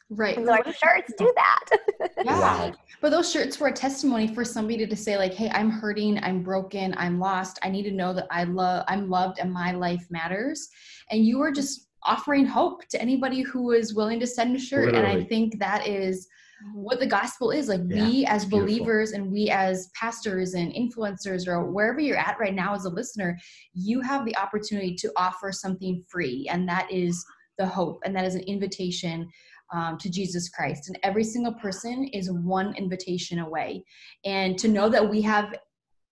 Right. 0.09 0.37
And 0.37 0.47
so 0.47 0.53
our 0.53 0.65
shirts 0.65 1.13
do 1.19 1.33
that. 1.37 1.79
yeah. 2.25 2.41
Wow. 2.41 2.73
But 3.03 3.11
those 3.11 3.31
shirts 3.31 3.61
were 3.61 3.69
a 3.69 3.73
testimony 3.73 4.35
for 4.35 4.47
somebody 4.47 4.87
to 4.87 4.97
say, 4.97 5.19
like, 5.19 5.35
hey, 5.35 5.51
I'm 5.51 5.71
hurting, 5.71 6.19
I'm 6.25 6.43
broken, 6.43 6.95
I'm 6.97 7.21
lost. 7.21 7.59
I 7.63 7.69
need 7.69 7.85
to 7.85 7.93
know 7.93 8.15
that 8.15 8.27
I 8.31 8.45
love 8.45 8.85
I'm 8.89 9.11
loved 9.11 9.39
and 9.39 9.53
my 9.53 9.73
life 9.73 10.07
matters. 10.11 10.71
And 11.11 11.25
you 11.25 11.39
were 11.39 11.53
just 11.53 11.89
offering 12.05 12.47
hope 12.47 12.89
to 12.89 13.01
anybody 13.01 13.43
who 13.43 13.73
is 13.73 13.95
willing 13.95 14.19
to 14.21 14.27
send 14.27 14.57
a 14.57 14.59
shirt. 14.59 14.87
Literally. 14.87 15.13
And 15.13 15.23
I 15.23 15.25
think 15.27 15.59
that 15.59 15.87
is 15.87 16.27
what 16.75 17.01
the 17.01 17.07
gospel 17.07 17.51
is 17.51 17.69
like 17.69 17.81
yeah, 17.89 18.05
we 18.05 18.27
as 18.27 18.45
believers 18.45 19.11
beautiful. 19.11 19.25
and 19.25 19.33
we 19.33 19.51
as 19.51 19.91
pastors 19.95 20.55
and 20.55 20.73
influencers 20.75 21.49
or 21.49 21.71
wherever 21.71 22.01
you're 22.01 22.19
at 22.19 22.39
right 22.39 22.55
now 22.55 22.75
as 22.75 22.85
a 22.85 22.91
listener 22.91 23.39
you 23.73 24.01
have 24.01 24.25
the 24.25 24.37
opportunity 24.37 24.95
to 24.95 25.11
offer 25.17 25.53
something 25.53 26.03
free 26.09 26.47
and 26.51 26.69
that 26.69 26.91
is 26.91 27.25
the 27.59 27.67
hope 27.67 28.01
and 28.05 28.15
that 28.15 28.25
is 28.25 28.35
an 28.35 28.43
invitation 28.43 29.29
um, 29.73 29.97
to 29.99 30.11
Jesus 30.11 30.49
Christ. 30.49 30.89
And 30.89 30.99
every 31.03 31.25
single 31.25 31.55
person 31.55 32.05
is 32.13 32.31
one 32.31 32.75
invitation 32.75 33.39
away. 33.39 33.85
And 34.25 34.59
to 34.59 34.69
know 34.69 34.89
that 34.89 35.09
we 35.09 35.23
have 35.23 35.55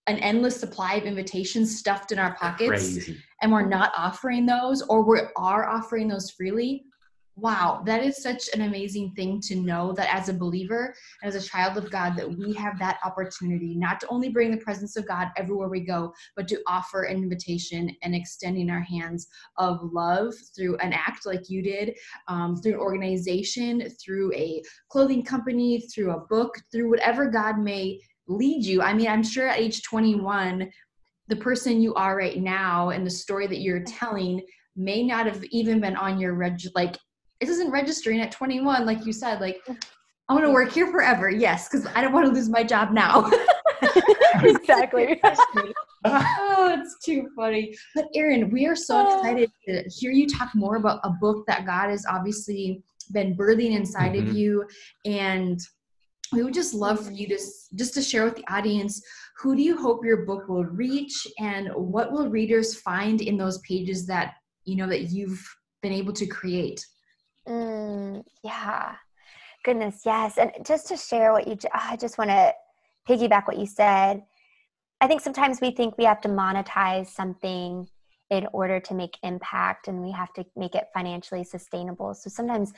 an 0.06 0.18
endless 0.18 0.58
supply 0.58 0.94
of 0.94 1.04
invitations 1.04 1.78
stuffed 1.78 2.12
in 2.12 2.18
our 2.18 2.34
pockets 2.36 2.68
Crazy. 2.68 3.18
and 3.42 3.52
we're 3.52 3.66
not 3.66 3.92
offering 3.96 4.46
those 4.46 4.80
or 4.82 5.02
we 5.02 5.20
are 5.36 5.68
offering 5.68 6.08
those 6.08 6.30
freely 6.30 6.84
wow 7.40 7.82
that 7.86 8.02
is 8.02 8.20
such 8.22 8.48
an 8.54 8.62
amazing 8.62 9.12
thing 9.12 9.40
to 9.40 9.54
know 9.56 9.92
that 9.92 10.12
as 10.12 10.28
a 10.28 10.34
believer 10.34 10.94
as 11.22 11.34
a 11.34 11.40
child 11.40 11.76
of 11.76 11.90
god 11.90 12.16
that 12.16 12.28
we 12.28 12.52
have 12.52 12.78
that 12.78 12.98
opportunity 13.04 13.76
not 13.76 14.00
to 14.00 14.08
only 14.08 14.28
bring 14.28 14.50
the 14.50 14.56
presence 14.56 14.96
of 14.96 15.06
god 15.06 15.28
everywhere 15.36 15.68
we 15.68 15.80
go 15.80 16.12
but 16.36 16.48
to 16.48 16.60
offer 16.66 17.04
an 17.04 17.16
invitation 17.16 17.94
and 18.02 18.14
extending 18.14 18.70
our 18.70 18.80
hands 18.80 19.28
of 19.56 19.78
love 19.92 20.34
through 20.56 20.76
an 20.78 20.92
act 20.92 21.26
like 21.26 21.48
you 21.48 21.62
did 21.62 21.96
um, 22.26 22.56
through 22.56 22.74
an 22.74 22.80
organization 22.80 23.88
through 24.02 24.32
a 24.34 24.62
clothing 24.88 25.24
company 25.24 25.80
through 25.80 26.10
a 26.10 26.20
book 26.26 26.56
through 26.72 26.90
whatever 26.90 27.30
god 27.30 27.58
may 27.58 28.00
lead 28.26 28.64
you. 28.64 28.82
I 28.82 28.92
mean 28.92 29.08
i'm 29.08 29.22
sure 29.22 29.48
at 29.48 29.58
age 29.58 29.82
21 29.82 30.70
the 31.28 31.36
person 31.36 31.80
you 31.80 31.94
are 31.94 32.16
right 32.16 32.38
now 32.38 32.90
and 32.90 33.06
the 33.06 33.10
story 33.10 33.46
that 33.46 33.60
you're 33.60 33.84
telling 33.84 34.42
may 34.76 35.02
not 35.02 35.26
have 35.26 35.44
even 35.50 35.80
been 35.80 35.96
on 35.96 36.18
your 36.18 36.34
reg 36.34 36.60
like 36.74 36.96
this 37.40 37.50
isn't 37.50 37.70
registering 37.70 38.20
at 38.20 38.32
21 38.32 38.84
like 38.84 39.04
you 39.06 39.12
said 39.12 39.40
like 39.40 39.60
i 40.28 40.32
want 40.32 40.44
to 40.44 40.52
work 40.52 40.72
here 40.72 40.90
forever 40.90 41.30
yes 41.30 41.68
because 41.68 41.86
i 41.94 42.00
don't 42.00 42.12
want 42.12 42.26
to 42.26 42.32
lose 42.32 42.48
my 42.48 42.62
job 42.62 42.92
now. 42.92 43.30
Exactly. 44.42 45.20
Oh 46.04 46.78
it's 46.80 47.04
too 47.04 47.28
funny. 47.34 47.76
But 47.94 48.06
eryn 48.16 48.52
we 48.52 48.66
are 48.66 48.76
so 48.76 49.04
oh. 49.04 49.18
excited 49.18 49.50
to 49.66 49.82
hear 49.88 50.12
you 50.12 50.28
talk 50.28 50.50
more 50.54 50.76
about 50.76 51.00
a 51.02 51.10
book 51.10 51.44
that 51.48 51.66
god 51.66 51.90
has 51.90 52.06
obviously 52.08 52.84
been 53.12 53.36
birthing 53.36 53.72
inside 53.72 54.12
mm-hmm. 54.12 54.28
of 54.28 54.36
you 54.36 54.64
and 55.04 55.60
we 56.32 56.44
would 56.44 56.54
just 56.54 56.72
love 56.72 57.04
for 57.04 57.10
you 57.10 57.26
to 57.26 57.38
just 57.74 57.94
to 57.94 58.00
share 58.00 58.24
with 58.24 58.36
the 58.36 58.46
audience 58.52 59.02
who 59.38 59.56
do 59.56 59.62
you 59.62 59.76
hope 59.76 60.04
your 60.04 60.24
book 60.24 60.48
will 60.48 60.64
reach 60.64 61.26
and 61.40 61.68
what 61.74 62.12
will 62.12 62.28
readers 62.28 62.76
find 62.76 63.20
in 63.20 63.36
those 63.36 63.58
pages 63.58 64.06
that 64.06 64.34
you 64.64 64.76
know 64.76 64.86
that 64.86 65.10
you've 65.10 65.44
been 65.82 65.92
able 65.92 66.12
to 66.12 66.26
create 66.26 66.84
Mm, 67.48 68.24
yeah. 68.44 68.96
Goodness, 69.64 70.02
yes. 70.04 70.38
And 70.38 70.52
just 70.64 70.88
to 70.88 70.96
share 70.96 71.32
what 71.32 71.48
you, 71.48 71.56
I 71.72 71.96
just 71.96 72.18
want 72.18 72.30
to 72.30 72.52
piggyback 73.08 73.46
what 73.46 73.58
you 73.58 73.66
said. 73.66 74.22
I 75.00 75.06
think 75.06 75.20
sometimes 75.20 75.60
we 75.60 75.70
think 75.70 75.96
we 75.96 76.04
have 76.04 76.20
to 76.22 76.28
monetize 76.28 77.06
something 77.06 77.88
in 78.30 78.46
order 78.52 78.78
to 78.80 78.94
make 78.94 79.16
impact 79.22 79.88
and 79.88 80.02
we 80.02 80.12
have 80.12 80.32
to 80.34 80.44
make 80.56 80.74
it 80.74 80.88
financially 80.92 81.44
sustainable. 81.44 82.14
So 82.14 82.28
sometimes 82.28 82.72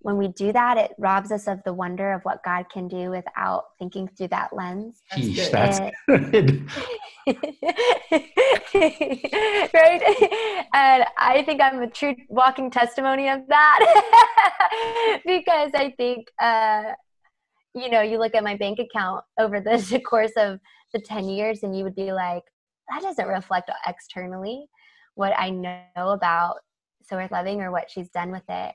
when 0.00 0.16
we 0.16 0.28
do 0.28 0.52
that, 0.52 0.76
it 0.76 0.92
robs 0.98 1.32
us 1.32 1.48
of 1.48 1.62
the 1.64 1.72
wonder 1.72 2.12
of 2.12 2.22
what 2.22 2.44
God 2.44 2.66
can 2.70 2.86
do 2.86 3.10
without 3.10 3.64
thinking 3.78 4.08
through 4.08 4.28
that 4.28 4.52
lens. 4.52 5.02
Sheesh, 5.12 5.50
that's 5.50 5.96
good. 6.06 6.68
right? 9.74 10.02
And 10.72 11.04
I 11.18 11.42
think 11.44 11.60
I'm 11.60 11.82
a 11.82 11.90
true 11.90 12.14
walking 12.28 12.70
testimony 12.70 13.28
of 13.28 13.40
that 13.48 15.20
because 15.26 15.70
I 15.74 15.92
think, 15.96 16.28
uh, 16.40 16.92
you 17.74 17.90
know, 17.90 18.00
you 18.00 18.18
look 18.18 18.34
at 18.34 18.44
my 18.44 18.56
bank 18.56 18.78
account 18.78 19.24
over 19.38 19.60
the 19.60 20.00
course 20.06 20.32
of 20.36 20.60
the 20.92 21.00
10 21.00 21.28
years 21.28 21.62
and 21.62 21.76
you 21.76 21.84
would 21.84 21.96
be 21.96 22.12
like, 22.12 22.42
that 22.90 23.02
doesn't 23.02 23.26
reflect 23.26 23.70
externally. 23.86 24.66
what 25.14 25.32
I 25.36 25.50
know 25.50 25.80
about 25.96 26.56
So 27.02 27.16
Worth 27.16 27.32
Loving 27.32 27.60
or 27.60 27.72
what 27.72 27.90
she's 27.90 28.08
done 28.10 28.30
with 28.30 28.44
it. 28.48 28.74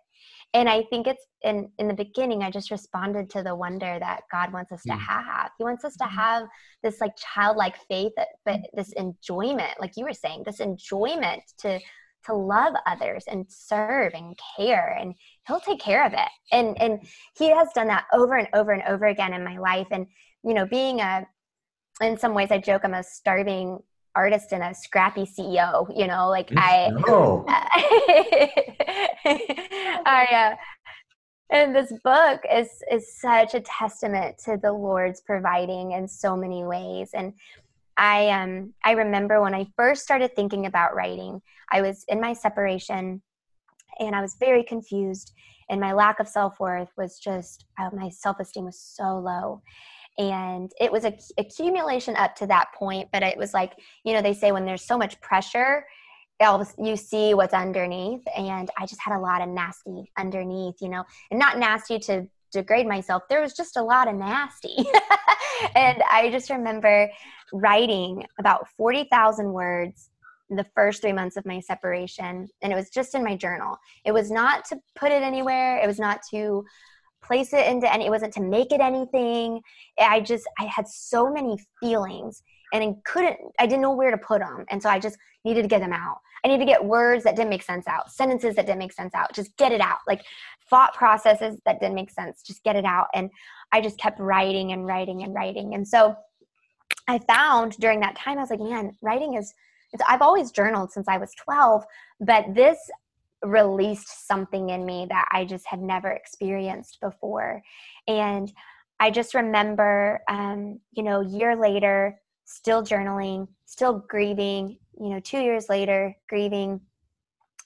And 0.53 0.67
I 0.67 0.83
think 0.83 1.07
it's 1.07 1.25
in 1.43 1.71
in 1.77 1.87
the 1.87 1.93
beginning, 1.93 2.43
I 2.43 2.51
just 2.51 2.71
responded 2.71 3.29
to 3.31 3.43
the 3.43 3.55
wonder 3.55 3.97
that 3.99 4.23
God 4.31 4.51
wants 4.51 4.71
us 4.71 4.83
to 4.83 4.93
Mm. 4.93 4.99
have. 4.99 5.51
He 5.57 5.63
wants 5.63 5.85
us 5.85 5.95
to 5.97 6.03
Mhm. 6.03 6.09
have 6.11 6.47
this 6.83 6.99
like 6.99 7.15
childlike 7.15 7.77
faith, 7.87 8.13
but 8.45 8.59
Mm. 8.59 8.63
this 8.73 8.91
enjoyment, 8.93 9.79
like 9.79 9.95
you 9.95 10.03
were 10.05 10.13
saying, 10.13 10.43
this 10.43 10.59
enjoyment 10.59 11.43
to 11.59 11.79
to 12.25 12.35
love 12.35 12.75
others 12.85 13.23
and 13.27 13.51
serve 13.51 14.13
and 14.13 14.37
care 14.55 14.95
and 14.99 15.15
he'll 15.47 15.59
take 15.59 15.79
care 15.79 16.05
of 16.05 16.13
it 16.13 16.29
and 16.51 16.79
and 16.79 17.03
he 17.35 17.49
has 17.49 17.67
done 17.73 17.87
that 17.87 18.05
over 18.13 18.35
and 18.35 18.47
over 18.53 18.71
and 18.71 18.83
over 18.83 19.07
again 19.07 19.33
in 19.33 19.43
my 19.43 19.57
life 19.57 19.87
and 19.89 20.05
you 20.43 20.53
know 20.53 20.67
being 20.67 20.99
a 21.01 21.25
in 22.01 22.17
some 22.17 22.33
ways 22.35 22.51
i 22.51 22.59
joke 22.59 22.83
i'm 22.83 22.93
a 22.93 23.03
starving 23.03 23.79
artist 24.15 24.51
and 24.51 24.63
a 24.63 24.73
scrappy 24.73 25.25
ceo 25.25 25.87
you 25.97 26.07
know 26.07 26.29
like 26.29 26.49
i 26.57 26.89
Oh, 27.07 27.45
I, 30.05 30.27
uh, 30.31 30.55
and 31.51 31.75
this 31.75 31.91
book 32.03 32.41
is 32.51 32.69
is 32.89 33.19
such 33.19 33.53
a 33.53 33.59
testament 33.59 34.37
to 34.45 34.57
the 34.61 34.71
Lord's 34.71 35.21
providing 35.21 35.91
in 35.91 36.07
so 36.07 36.35
many 36.37 36.63
ways. 36.63 37.09
And 37.13 37.33
I 37.97 38.29
um 38.29 38.73
I 38.85 38.91
remember 38.91 39.41
when 39.41 39.53
I 39.53 39.67
first 39.75 40.03
started 40.03 40.35
thinking 40.35 40.65
about 40.65 40.95
writing, 40.95 41.41
I 41.69 41.81
was 41.81 42.05
in 42.07 42.21
my 42.21 42.33
separation, 42.33 43.21
and 43.99 44.15
I 44.15 44.21
was 44.21 44.35
very 44.39 44.63
confused, 44.63 45.33
and 45.69 45.81
my 45.81 45.91
lack 45.91 46.19
of 46.19 46.27
self 46.27 46.59
worth 46.59 46.89
was 46.97 47.19
just 47.19 47.65
uh, 47.77 47.89
my 47.93 48.09
self 48.09 48.39
esteem 48.39 48.65
was 48.65 48.79
so 48.79 49.19
low. 49.19 49.61
And 50.17 50.71
it 50.79 50.91
was 50.91 51.05
a 51.05 51.17
accumulation 51.37 52.15
up 52.15 52.35
to 52.35 52.47
that 52.47 52.67
point, 52.77 53.09
but 53.13 53.23
it 53.23 53.37
was 53.37 53.53
like, 53.53 53.73
you 54.03 54.13
know, 54.13 54.21
they 54.21 54.33
say 54.33 54.51
when 54.51 54.65
there's 54.65 54.85
so 54.85 54.97
much 54.97 55.19
pressure, 55.21 55.85
you 56.77 56.95
see 56.95 57.33
what's 57.33 57.53
underneath. 57.53 58.23
And 58.35 58.69
i 58.77 58.85
just 58.85 59.01
had 59.01 59.15
a 59.15 59.19
lot 59.19 59.41
of 59.41 59.49
nasty 59.49 60.11
underneath 60.17 60.75
you 60.81 60.89
know 60.89 61.03
and 61.29 61.39
not 61.39 61.57
nasty 61.57 61.99
to 61.99 62.27
degrade 62.51 62.87
myself. 62.87 63.23
There 63.29 63.41
was 63.41 63.53
just 63.53 63.77
a 63.77 63.83
lot 63.83 64.07
of 64.07 64.15
nasty. 64.15 64.75
And 65.75 66.01
i 66.11 66.29
just 66.31 66.49
remember 66.49 67.07
writing 67.53 68.25
about 68.39 68.67
40,000 68.77 69.53
words 69.53 70.09
the 70.49 70.65
first 70.75 71.01
3 71.01 71.13
months 71.13 71.37
of 71.37 71.45
my 71.45 71.59
separation. 71.59 72.47
And 72.61 72.73
it 72.73 72.75
was 72.75 72.89
just 72.89 73.13
in 73.13 73.23
my 73.23 73.37
journal. 73.37 73.77
It 74.03 74.11
was 74.11 74.31
not 74.31 74.65
to 74.65 74.79
put 74.95 75.11
it 75.11 75.21
anywhere. 75.21 75.77
It 75.77 75.87
was 75.87 75.99
not 75.99 76.21
to 76.31 76.65
place 77.23 77.53
it 77.53 77.67
into 77.67 77.91
any 77.91 78.07
it 78.07 78.09
wasn't 78.09 78.33
to 78.33 78.41
make 78.41 78.71
it 78.71 78.81
anything 78.81 79.61
i 79.99 80.19
just 80.19 80.47
i 80.59 80.65
had 80.65 80.87
so 80.87 81.31
many 81.31 81.57
feelings 81.79 82.43
and 82.73 82.83
I 82.83 82.95
couldn't 83.05 83.37
i 83.59 83.65
didn't 83.65 83.81
know 83.81 83.95
where 83.95 84.11
to 84.11 84.17
put 84.17 84.39
them 84.39 84.65
and 84.69 84.81
so 84.81 84.89
i 84.89 84.99
just 84.99 85.17
needed 85.45 85.63
to 85.63 85.67
get 85.67 85.79
them 85.79 85.93
out 85.93 86.17
I 86.43 86.47
needed 86.47 86.65
to 86.65 86.71
get 86.71 86.83
words 86.83 87.23
that 87.23 87.35
didn't 87.35 87.49
make 87.49 87.61
sense 87.61 87.87
out, 87.87 88.11
sentences 88.11 88.55
that 88.55 88.65
didn't 88.65 88.79
make 88.79 88.93
sense 88.93 89.13
out. 89.13 89.33
Just 89.33 89.55
get 89.57 89.71
it 89.71 89.81
out. 89.81 89.99
Like 90.07 90.23
thought 90.69 90.93
processes 90.95 91.59
that 91.65 91.79
didn't 91.79 91.95
make 91.95 92.09
sense. 92.09 92.41
Just 92.41 92.63
get 92.63 92.75
it 92.75 92.85
out. 92.85 93.07
And 93.13 93.29
I 93.71 93.81
just 93.81 93.99
kept 93.99 94.19
writing 94.19 94.71
and 94.71 94.85
writing 94.85 95.23
and 95.23 95.33
writing. 95.33 95.75
And 95.75 95.87
so 95.87 96.15
I 97.07 97.19
found 97.19 97.77
during 97.77 97.99
that 97.99 98.15
time, 98.15 98.37
I 98.37 98.41
was 98.41 98.49
like, 98.49 98.59
man, 98.59 98.91
writing 99.01 99.35
is, 99.35 99.53
it's, 99.93 100.03
I've 100.07 100.21
always 100.21 100.51
journaled 100.51 100.91
since 100.91 101.07
I 101.07 101.17
was 101.17 101.31
12, 101.43 101.83
but 102.21 102.45
this 102.53 102.79
released 103.43 104.27
something 104.27 104.69
in 104.69 104.85
me 104.85 105.07
that 105.09 105.27
I 105.31 105.45
just 105.45 105.65
had 105.67 105.81
never 105.81 106.09
experienced 106.09 106.99
before. 107.01 107.61
And 108.07 108.51
I 108.99 109.09
just 109.09 109.33
remember, 109.33 110.21
um, 110.29 110.79
you 110.91 111.03
know, 111.03 111.21
year 111.21 111.55
later, 111.55 112.19
still 112.45 112.83
journaling, 112.83 113.47
still 113.65 114.05
grieving, 114.07 114.77
you 114.99 115.09
know, 115.09 115.19
two 115.19 115.39
years 115.39 115.69
later, 115.69 116.15
grieving 116.29 116.81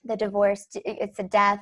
the 0.06 0.16
divorce. 0.16 0.68
It's 0.76 1.20
a 1.20 1.24
death. 1.24 1.60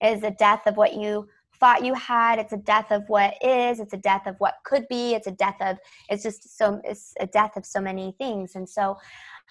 It 0.00 0.16
is 0.16 0.22
a 0.22 0.30
death 0.30 0.66
of 0.66 0.76
what 0.76 0.94
you 0.94 1.28
thought 1.60 1.84
you 1.84 1.94
had. 1.94 2.38
It's 2.38 2.52
a 2.52 2.56
death 2.56 2.90
of 2.90 3.04
what 3.08 3.34
is. 3.42 3.80
It's 3.80 3.92
a 3.92 3.98
death 3.98 4.26
of 4.26 4.36
what 4.38 4.54
could 4.64 4.88
be. 4.88 5.14
It's 5.14 5.26
a 5.26 5.32
death 5.32 5.56
of, 5.60 5.76
it's 6.08 6.22
just 6.22 6.56
so, 6.56 6.80
it's 6.84 7.12
a 7.20 7.26
death 7.26 7.56
of 7.56 7.66
so 7.66 7.80
many 7.80 8.14
things. 8.18 8.56
And 8.56 8.68
so 8.68 8.96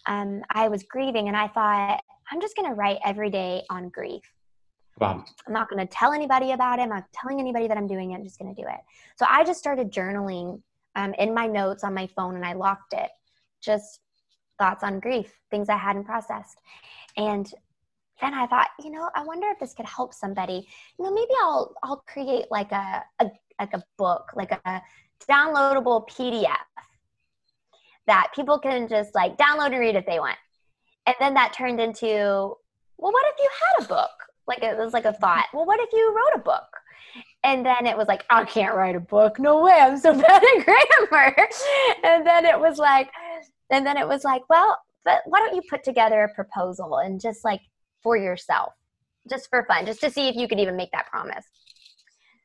um, 0.08 0.42
I 0.50 0.68
was 0.68 0.84
grieving 0.84 1.28
and 1.28 1.38
I 1.38 1.48
thought, 1.48 2.02
I'm 2.32 2.42
just 2.42 2.56
going 2.56 2.70
to 2.70 2.76
write 2.76 3.00
every 3.04 3.30
day 3.30 3.64
on 3.70 3.90
grief. 3.90 4.24
wow. 5.00 5.24
I'm 5.48 5.54
not 5.54 5.70
going 5.70 5.86
to 5.86 5.92
tell 5.94 6.14
anybody 6.14 6.52
about 6.52 6.80
it. 6.80 6.84
I'm 6.84 6.90
not 6.90 7.06
telling 7.14 7.40
anybody 7.40 7.68
that 7.68 7.78
I'm 7.78 7.88
doing 7.88 8.12
it. 8.12 8.16
I'm 8.16 8.24
just 8.24 8.40
going 8.40 8.54
to 8.54 8.62
do 8.62 8.68
it. 8.68 8.80
So 9.18 9.26
I 9.30 9.44
just 9.44 9.60
started 9.60 9.92
journaling 9.92 10.62
um, 10.96 11.14
in 11.16 11.34
my 11.34 11.48
notes 11.48 11.84
on 11.84 11.94
my 11.94 12.08
phone 12.08 12.36
and 12.36 12.46
I 12.46 12.54
locked 12.54 12.94
it. 12.94 13.10
Just 13.62 14.00
thoughts 14.58 14.84
on 14.84 15.00
grief, 15.00 15.34
things 15.50 15.70
I 15.70 15.78
hadn't 15.78 16.06
processed. 16.06 16.60
And 17.18 17.52
then 18.22 18.34
I 18.34 18.48
thought, 18.48 18.70
you 18.84 18.92
know, 18.92 19.10
I 19.16 19.24
wonder 19.24 19.48
if 19.50 19.60
this 19.60 19.74
could 19.74 19.88
help 19.88 20.14
somebody. 20.14 20.68
You 20.98 21.06
know, 21.06 21.14
maybe 21.14 21.32
I'll 21.42 21.74
I'll 21.84 22.04
create 22.08 22.46
like 22.52 22.72
a, 22.72 23.04
a 23.20 23.32
like 23.60 23.74
a 23.74 23.84
book, 23.98 24.32
like 24.36 24.52
a 24.52 24.82
downloadable 25.30 26.08
PDF 26.08 26.56
that 28.08 28.28
people 28.36 28.60
can 28.60 28.88
just 28.88 29.14
like 29.16 29.38
download 29.38 29.68
and 29.68 29.80
read 29.80 29.96
if 29.96 30.06
they 30.06 30.20
want. 30.20 30.38
And 31.06 31.16
then 31.20 31.34
that 31.34 31.54
turned 31.54 31.80
into, 31.80 32.08
well, 32.08 33.12
what 33.12 33.26
if 33.28 33.36
you 33.40 33.50
had 33.60 33.86
a 33.86 33.88
book? 33.88 34.12
Like 34.48 34.64
it 34.64 34.78
was 34.78 34.94
like 34.94 35.06
a 35.06 35.14
thought. 35.14 35.48
Well, 35.54 35.66
what 35.66 35.80
if 35.80 35.90
you 35.94 36.14
wrote 36.16 36.40
a 36.40 36.44
book? 36.44 36.68
And 37.44 37.66
then 37.66 37.86
it 37.86 37.98
was 37.98 38.08
like, 38.08 38.24
I 38.30 38.46
can't 38.46 38.76
write 38.76 38.96
a 38.96 39.00
book. 39.00 39.40
No 39.40 39.62
way. 39.62 39.78
I'm 39.80 39.98
so 39.98 40.14
bad 40.22 40.44
at 40.44 40.66
grammar. 40.66 41.36
And 42.04 42.26
then 42.26 42.46
it 42.46 42.60
was 42.60 42.78
like, 42.78 43.10
and 43.70 43.86
then 43.86 43.98
it 43.98 44.08
was 44.08 44.24
like, 44.24 44.44
well, 44.50 44.78
but 45.04 45.22
why 45.26 45.40
don't 45.40 45.56
you 45.56 45.62
put 45.70 45.84
together 45.84 46.24
a 46.24 46.34
proposal 46.36 46.98
and 46.98 47.20
just 47.20 47.44
like 47.44 47.62
for 48.04 48.18
yourself, 48.18 48.74
just 49.30 49.50
for 49.50 49.66
fun, 49.66 49.86
just 49.86 50.02
to 50.02 50.12
see 50.12 50.28
if 50.28 50.36
you 50.36 50.48
could 50.48 50.60
even 50.60 50.76
make 50.76 50.92
that 50.92 51.08
promise. 51.08 51.46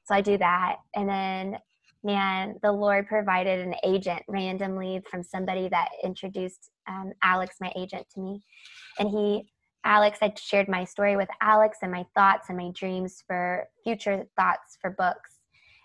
So 0.05 0.14
I 0.14 0.21
do 0.21 0.38
that. 0.38 0.77
And 0.95 1.09
then, 1.09 1.59
man, 2.03 2.57
the 2.62 2.73
Lord 2.73 3.09
provided 3.09 3.66
an 3.66 3.75
agent 3.85 4.23
randomly 4.29 5.03
from 5.11 5.23
somebody 5.23 5.69
that 5.69 5.88
introduced 6.03 6.71
um, 6.88 7.12
Alex, 7.22 7.57
my 7.61 7.72
agent, 7.77 8.07
to 8.14 8.20
me. 8.20 8.42
And 8.99 9.09
he, 9.09 9.49
Alex, 9.85 10.18
I 10.22 10.33
shared 10.37 10.68
my 10.68 10.85
story 10.85 11.16
with 11.16 11.29
Alex 11.40 11.79
and 11.83 11.92
my 11.92 12.05
thoughts 12.14 12.49
and 12.49 12.59
my 12.59 12.70
dreams 12.75 13.22
for 13.27 13.68
future 13.85 14.27
thoughts 14.37 14.79
for 14.81 14.90
books. 14.90 15.37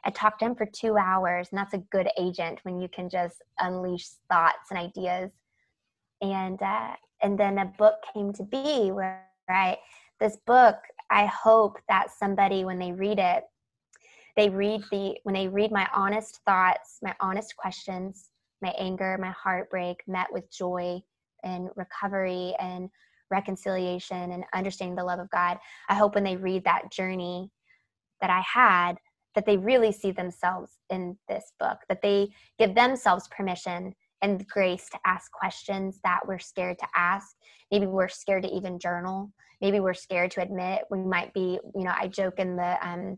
I 0.04 0.10
talked 0.10 0.40
to 0.40 0.46
him 0.46 0.56
for 0.56 0.66
two 0.66 0.98
hours, 0.98 1.50
and 1.52 1.60
that's 1.60 1.74
a 1.76 1.86
good 1.92 2.10
agent 2.18 2.60
when 2.64 2.80
you 2.80 2.88
can 2.88 3.10
just 3.10 3.44
unleash 3.60 4.08
thoughts 4.30 4.72
and 4.72 4.80
ideas. 4.80 5.32
And 6.22 6.62
uh, 6.62 6.96
and 7.22 7.40
then 7.40 7.60
a 7.60 7.66
book 7.66 7.96
came 8.14 8.34
to 8.34 8.44
be 8.44 8.92
where 8.92 9.24
I 9.50 9.78
this 10.20 10.38
book. 10.48 10.78
I 11.10 11.26
hope 11.26 11.78
that 11.88 12.10
somebody 12.18 12.64
when 12.64 12.80
they 12.80 12.94
read 12.94 13.20
it, 13.20 13.44
they 14.36 14.50
read 14.50 14.82
the 14.92 15.18
when 15.24 15.36
they 15.36 15.48
read 15.48 15.72
my 15.72 15.88
honest 15.94 16.40
thoughts, 16.46 17.00
my 17.02 17.14
honest 17.20 17.56
questions, 17.56 18.30
my 18.62 18.74
anger, 18.78 19.18
my 19.20 19.32
heartbreak 19.32 20.04
met 20.08 20.28
with 20.32 20.52
joy 20.52 21.02
and 21.44 21.70
recovery 21.76 22.56
and 22.60 22.90
reconciliation 23.30 24.32
and 24.32 24.44
understanding 24.54 24.96
the 24.96 25.04
love 25.04 25.20
of 25.20 25.30
God. 25.30 25.58
I 25.90 25.96
hope 25.96 26.16
when 26.16 26.24
they 26.24 26.36
read 26.36 26.64
that 26.66 26.92
journey 26.92 27.50
that 28.20 28.30
I 28.30 28.42
had, 28.42 28.98
that 29.36 29.46
they 29.46 29.58
really 29.58 29.92
see 29.92 30.12
themselves 30.12 30.72
in 30.90 31.18
this 31.28 31.54
book, 31.60 31.78
that 31.90 32.02
they 32.02 32.30
give 32.60 32.76
themselves 32.76 33.28
permission 33.30 33.96
and 34.22 34.48
grace 34.48 34.88
to 34.90 35.00
ask 35.06 35.32
questions 35.32 36.00
that 36.04 36.20
we're 36.28 36.40
scared 36.40 36.78
to 36.80 36.88
ask. 36.96 37.36
Maybe 37.72 37.88
we're 37.88 38.10
scared 38.10 38.44
to 38.44 38.50
even 38.50 38.78
journal. 38.78 39.32
Maybe 39.62 39.80
we're 39.80 39.94
scared 39.94 40.32
to 40.32 40.42
admit 40.42 40.84
we 40.92 41.00
might 41.00 41.34
be, 41.34 41.60
you 41.76 41.84
know, 41.84 41.94
I 41.96 42.08
joke 42.08 42.40
in 42.40 42.56
the 42.56 42.78
um, 42.88 43.18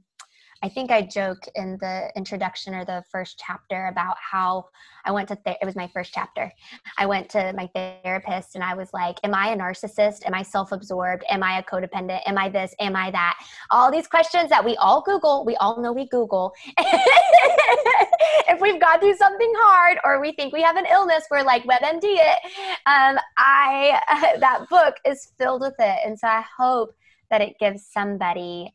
I 0.64 0.70
think 0.70 0.92
I 0.92 1.02
joke 1.02 1.46
in 1.56 1.78
the 1.82 2.10
introduction 2.16 2.74
or 2.74 2.86
the 2.86 3.04
first 3.12 3.38
chapter 3.46 3.88
about 3.88 4.16
how 4.18 4.68
I 5.04 5.12
went 5.12 5.28
to 5.28 5.36
th- 5.36 5.58
it 5.62 5.66
was 5.66 5.76
my 5.76 5.90
first 5.90 6.14
chapter. 6.14 6.50
I 6.98 7.06
went 7.06 7.30
to 7.32 7.52
my 7.52 7.70
therapist 7.76 8.56
and 8.56 8.64
I 8.64 8.74
was 8.74 8.94
like, 8.94 9.18
"Am 9.26 9.36
I 9.36 9.50
a 9.50 9.58
narcissist? 9.58 10.26
Am 10.26 10.34
I 10.34 10.42
self-absorbed? 10.42 11.26
Am 11.30 11.44
I 11.44 11.60
a 11.60 11.64
codependent? 11.64 12.22
Am 12.26 12.38
I 12.38 12.48
this? 12.48 12.74
Am 12.80 12.96
I 12.96 13.12
that?" 13.12 13.38
All 13.72 13.92
these 13.92 14.08
questions 14.08 14.50
that 14.52 14.64
we 14.64 14.78
all 14.78 15.02
Google. 15.02 15.44
We 15.44 15.58
all 15.58 15.82
know 15.82 15.92
we 15.92 16.08
Google. 16.08 16.54
if 16.78 18.62
we've 18.62 18.80
gone 18.80 19.02
through 19.02 19.18
something 19.18 19.52
hard 19.58 19.98
or 20.06 20.22
we 20.22 20.32
think 20.32 20.54
we 20.54 20.62
have 20.62 20.78
an 20.78 20.86
illness, 20.90 21.26
we're 21.30 21.44
like 21.44 21.66
WebMD 21.66 22.04
it. 22.04 22.40
Um, 22.86 23.20
I 23.38 24.00
that 24.40 24.68
book 24.70 24.96
is 25.06 25.34
filled 25.38 25.60
with 25.60 25.76
it, 25.80 26.00
and 26.06 26.18
so 26.18 26.30
I 26.30 26.46
hope 26.58 26.96
that 27.30 27.42
it 27.42 27.60
gives 27.60 27.86
somebody. 27.86 28.74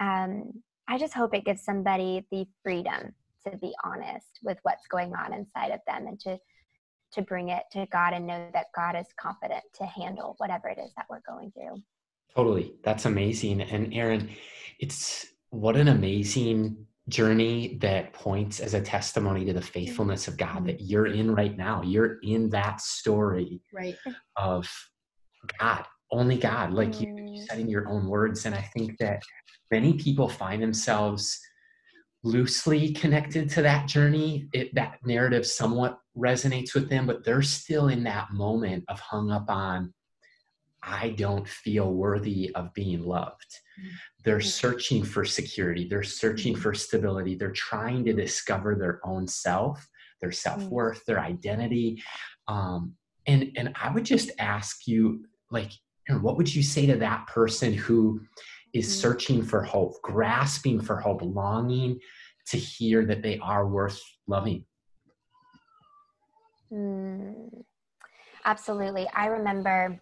Um, 0.00 0.62
I 0.88 0.98
just 0.98 1.14
hope 1.14 1.34
it 1.34 1.44
gives 1.44 1.62
somebody 1.62 2.26
the 2.30 2.46
freedom 2.62 3.12
to 3.46 3.56
be 3.58 3.74
honest 3.84 4.40
with 4.42 4.58
what's 4.62 4.86
going 4.88 5.14
on 5.14 5.32
inside 5.32 5.70
of 5.70 5.80
them 5.86 6.06
and 6.06 6.18
to 6.20 6.38
to 7.10 7.22
bring 7.22 7.48
it 7.48 7.62
to 7.72 7.86
God 7.90 8.12
and 8.12 8.26
know 8.26 8.50
that 8.52 8.66
God 8.76 8.94
is 8.94 9.06
confident 9.18 9.62
to 9.74 9.86
handle 9.86 10.34
whatever 10.36 10.68
it 10.68 10.78
is 10.78 10.90
that 10.96 11.06
we're 11.08 11.22
going 11.26 11.50
through. 11.52 11.82
Totally. 12.36 12.74
That's 12.84 13.06
amazing. 13.06 13.62
And 13.62 13.92
Eryn, 13.92 14.30
it's 14.78 15.26
what 15.48 15.76
an 15.76 15.88
amazing 15.88 16.86
journey 17.08 17.78
that 17.80 18.12
points 18.12 18.60
as 18.60 18.74
a 18.74 18.82
testimony 18.82 19.46
to 19.46 19.54
the 19.54 19.62
faithfulness 19.62 20.28
of 20.28 20.36
God 20.36 20.66
that 20.66 20.82
you're 20.82 21.06
in 21.06 21.34
right 21.34 21.56
now. 21.56 21.80
You're 21.82 22.18
in 22.20 22.50
that 22.50 22.82
story 22.82 23.62
Right. 23.72 23.96
of 24.36 24.68
God 25.58 25.86
only 26.10 26.38
God, 26.38 26.72
like 26.72 27.00
you, 27.00 27.06
Mm. 27.50 27.58
in 27.60 27.68
your 27.68 27.88
own 27.88 28.06
words. 28.06 28.46
And 28.46 28.54
I 28.54 28.62
think 28.62 28.98
that 28.98 29.22
many 29.70 29.94
people 29.94 30.28
find 30.28 30.62
themselves 30.62 31.38
loosely 32.24 32.92
connected 32.92 33.48
to 33.50 33.62
that 33.62 33.86
journey. 33.86 34.48
It, 34.52 34.74
that 34.74 34.98
narrative 35.04 35.46
somewhat 35.46 35.98
resonates 36.16 36.74
with 36.74 36.88
them, 36.88 37.06
but 37.06 37.24
they're 37.24 37.42
still 37.42 37.88
in 37.88 38.02
that 38.04 38.32
moment 38.32 38.84
of 38.88 38.98
hung 39.00 39.30
up 39.30 39.48
on, 39.48 39.94
I 40.82 41.10
don't 41.10 41.46
feel 41.46 41.92
worthy 41.92 42.54
of 42.54 42.72
being 42.74 43.02
loved. 43.02 43.50
Mm. 43.80 43.90
They're 44.24 44.38
Mhm. 44.38 44.46
searching 44.46 45.04
for 45.04 45.24
security, 45.24 45.88
they're 45.88 46.02
searching 46.02 46.54
Mhm. 46.54 46.58
for 46.58 46.74
stability, 46.74 47.36
they're 47.36 47.52
trying 47.52 48.04
to 48.06 48.12
discover 48.12 48.74
their 48.74 49.00
own 49.06 49.26
self, 49.26 49.88
their 50.20 50.32
self 50.32 50.64
worth, 50.64 51.04
their 51.04 51.20
identity. 51.20 52.02
Um, 52.48 52.96
and, 53.26 53.52
and 53.56 53.72
I 53.80 53.92
would 53.92 54.04
just 54.04 54.30
ask 54.38 54.86
you, 54.86 55.26
like, 55.50 55.72
What 56.08 56.36
would 56.36 56.54
you 56.54 56.62
say 56.62 56.86
to 56.86 56.96
that 56.96 57.26
person 57.26 57.74
who 57.74 58.20
is 58.72 58.86
Mhm. 58.86 59.00
searching 59.00 59.42
for 59.42 59.62
hope, 59.62 60.00
grasping 60.02 60.80
for 60.80 60.96
hope, 60.96 61.20
longing 61.22 62.00
to 62.46 62.56
hear 62.56 63.04
that 63.06 63.22
they 63.22 63.38
are 63.38 63.68
worth 63.68 64.00
loving? 64.26 64.64
Mm, 66.72 67.64
absolutely. 68.44 69.08
I 69.14 69.26
remember 69.26 70.00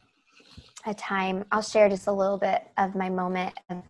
a 0.84 0.94
time, 0.94 1.44
I'll 1.50 1.62
share 1.62 1.88
just 1.88 2.06
a 2.06 2.12
little 2.12 2.38
bit 2.38 2.62
of 2.76 2.94
my 2.94 3.08
moment 3.08 3.58
of 3.68 3.82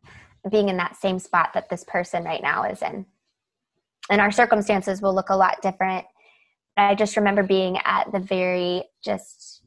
being 0.51 0.69
in 0.69 0.77
that 0.79 0.97
same 0.97 1.19
spot 1.19 1.53
that 1.53 1.69
this 1.69 1.85
person 1.85 2.25
right 2.25 2.43
now 2.43 2.65
is 2.65 2.81
in. 2.81 3.07
And 4.09 4.21
our 4.21 4.31
circumstances 4.31 5.03
will 5.03 5.15
look 5.15 5.31
a 5.31 5.37
lot 5.37 5.61
different. 5.61 6.07
I 6.77 6.95
just 6.95 7.17
remember 7.17 7.43
being 7.43 7.79
at 7.79 8.13
the 8.13 8.21
very 8.21 8.85
just 9.03 9.63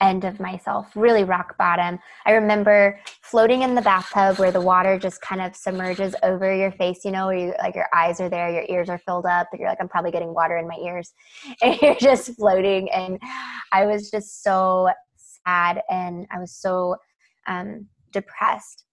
end 0.00 0.24
of 0.24 0.40
myself, 0.40 0.90
really 0.94 1.24
rock 1.24 1.56
bottom. 1.58 1.98
I 2.26 2.32
remember 2.32 2.98
floating 3.22 3.62
in 3.62 3.74
the 3.74 3.82
bathtub 3.82 4.38
where 4.38 4.50
the 4.50 4.60
water 4.60 4.98
just 4.98 5.20
kind 5.20 5.40
of 5.40 5.54
submerges 5.54 6.14
over 6.22 6.54
your 6.54 6.72
face, 6.72 7.04
you 7.04 7.10
know, 7.10 7.26
where 7.26 7.36
you 7.36 7.54
like 7.62 7.74
your 7.74 7.88
eyes 7.94 8.20
are 8.20 8.28
there, 8.28 8.50
your 8.50 8.64
ears 8.68 8.88
are 8.88 8.98
filled 8.98 9.26
up, 9.26 9.48
and 9.52 9.60
you're 9.60 9.68
like, 9.68 9.78
I'm 9.80 9.88
probably 9.88 10.10
getting 10.10 10.34
water 10.34 10.56
in 10.56 10.66
my 10.66 10.76
ears. 10.76 11.12
And 11.62 11.80
you're 11.82 11.96
just 11.96 12.34
floating. 12.36 12.90
And 12.90 13.18
I 13.72 13.86
was 13.86 14.10
just 14.10 14.42
so 14.42 14.88
sad 15.44 15.82
and 15.90 16.26
I 16.30 16.38
was 16.38 16.52
so 16.52 16.96
um, 17.46 17.86
depressed. 18.12 18.84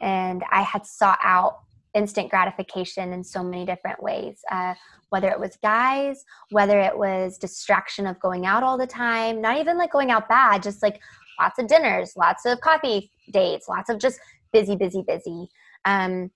And 0.00 0.44
I 0.50 0.62
had 0.62 0.86
sought 0.86 1.18
out 1.22 1.60
instant 1.94 2.30
gratification 2.30 3.12
in 3.12 3.24
so 3.24 3.42
many 3.42 3.64
different 3.64 4.02
ways. 4.02 4.40
Uh, 4.50 4.74
whether 5.10 5.28
it 5.28 5.40
was 5.40 5.56
guys, 5.62 6.24
whether 6.50 6.80
it 6.80 6.96
was 6.96 7.38
distraction 7.38 8.06
of 8.06 8.20
going 8.20 8.46
out 8.46 8.62
all 8.62 8.76
the 8.76 8.86
time, 8.86 9.40
not 9.40 9.58
even 9.58 9.78
like 9.78 9.92
going 9.92 10.10
out 10.10 10.28
bad, 10.28 10.62
just 10.62 10.82
like 10.82 11.00
lots 11.40 11.58
of 11.58 11.66
dinners, 11.66 12.12
lots 12.16 12.44
of 12.44 12.60
coffee 12.60 13.10
dates, 13.32 13.68
lots 13.68 13.88
of 13.90 13.98
just 13.98 14.20
busy, 14.52 14.76
busy, 14.76 15.02
busy. 15.06 15.48
Um, 15.84 16.30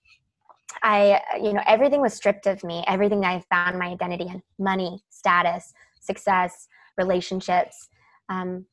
I, 0.83 1.21
you 1.41 1.53
know, 1.53 1.63
everything 1.67 2.01
was 2.01 2.15
stripped 2.15 2.47
of 2.47 2.65
me. 2.65 2.83
Everything 2.87 3.21
that 3.21 3.31
I 3.31 3.45
found 3.51 3.79
my 3.79 3.89
identity 3.89 4.25
in 4.25 4.43
money, 4.59 5.03
status, 5.11 5.73
success, 6.01 6.69
relationships, 6.97 7.89
um, 8.29 8.65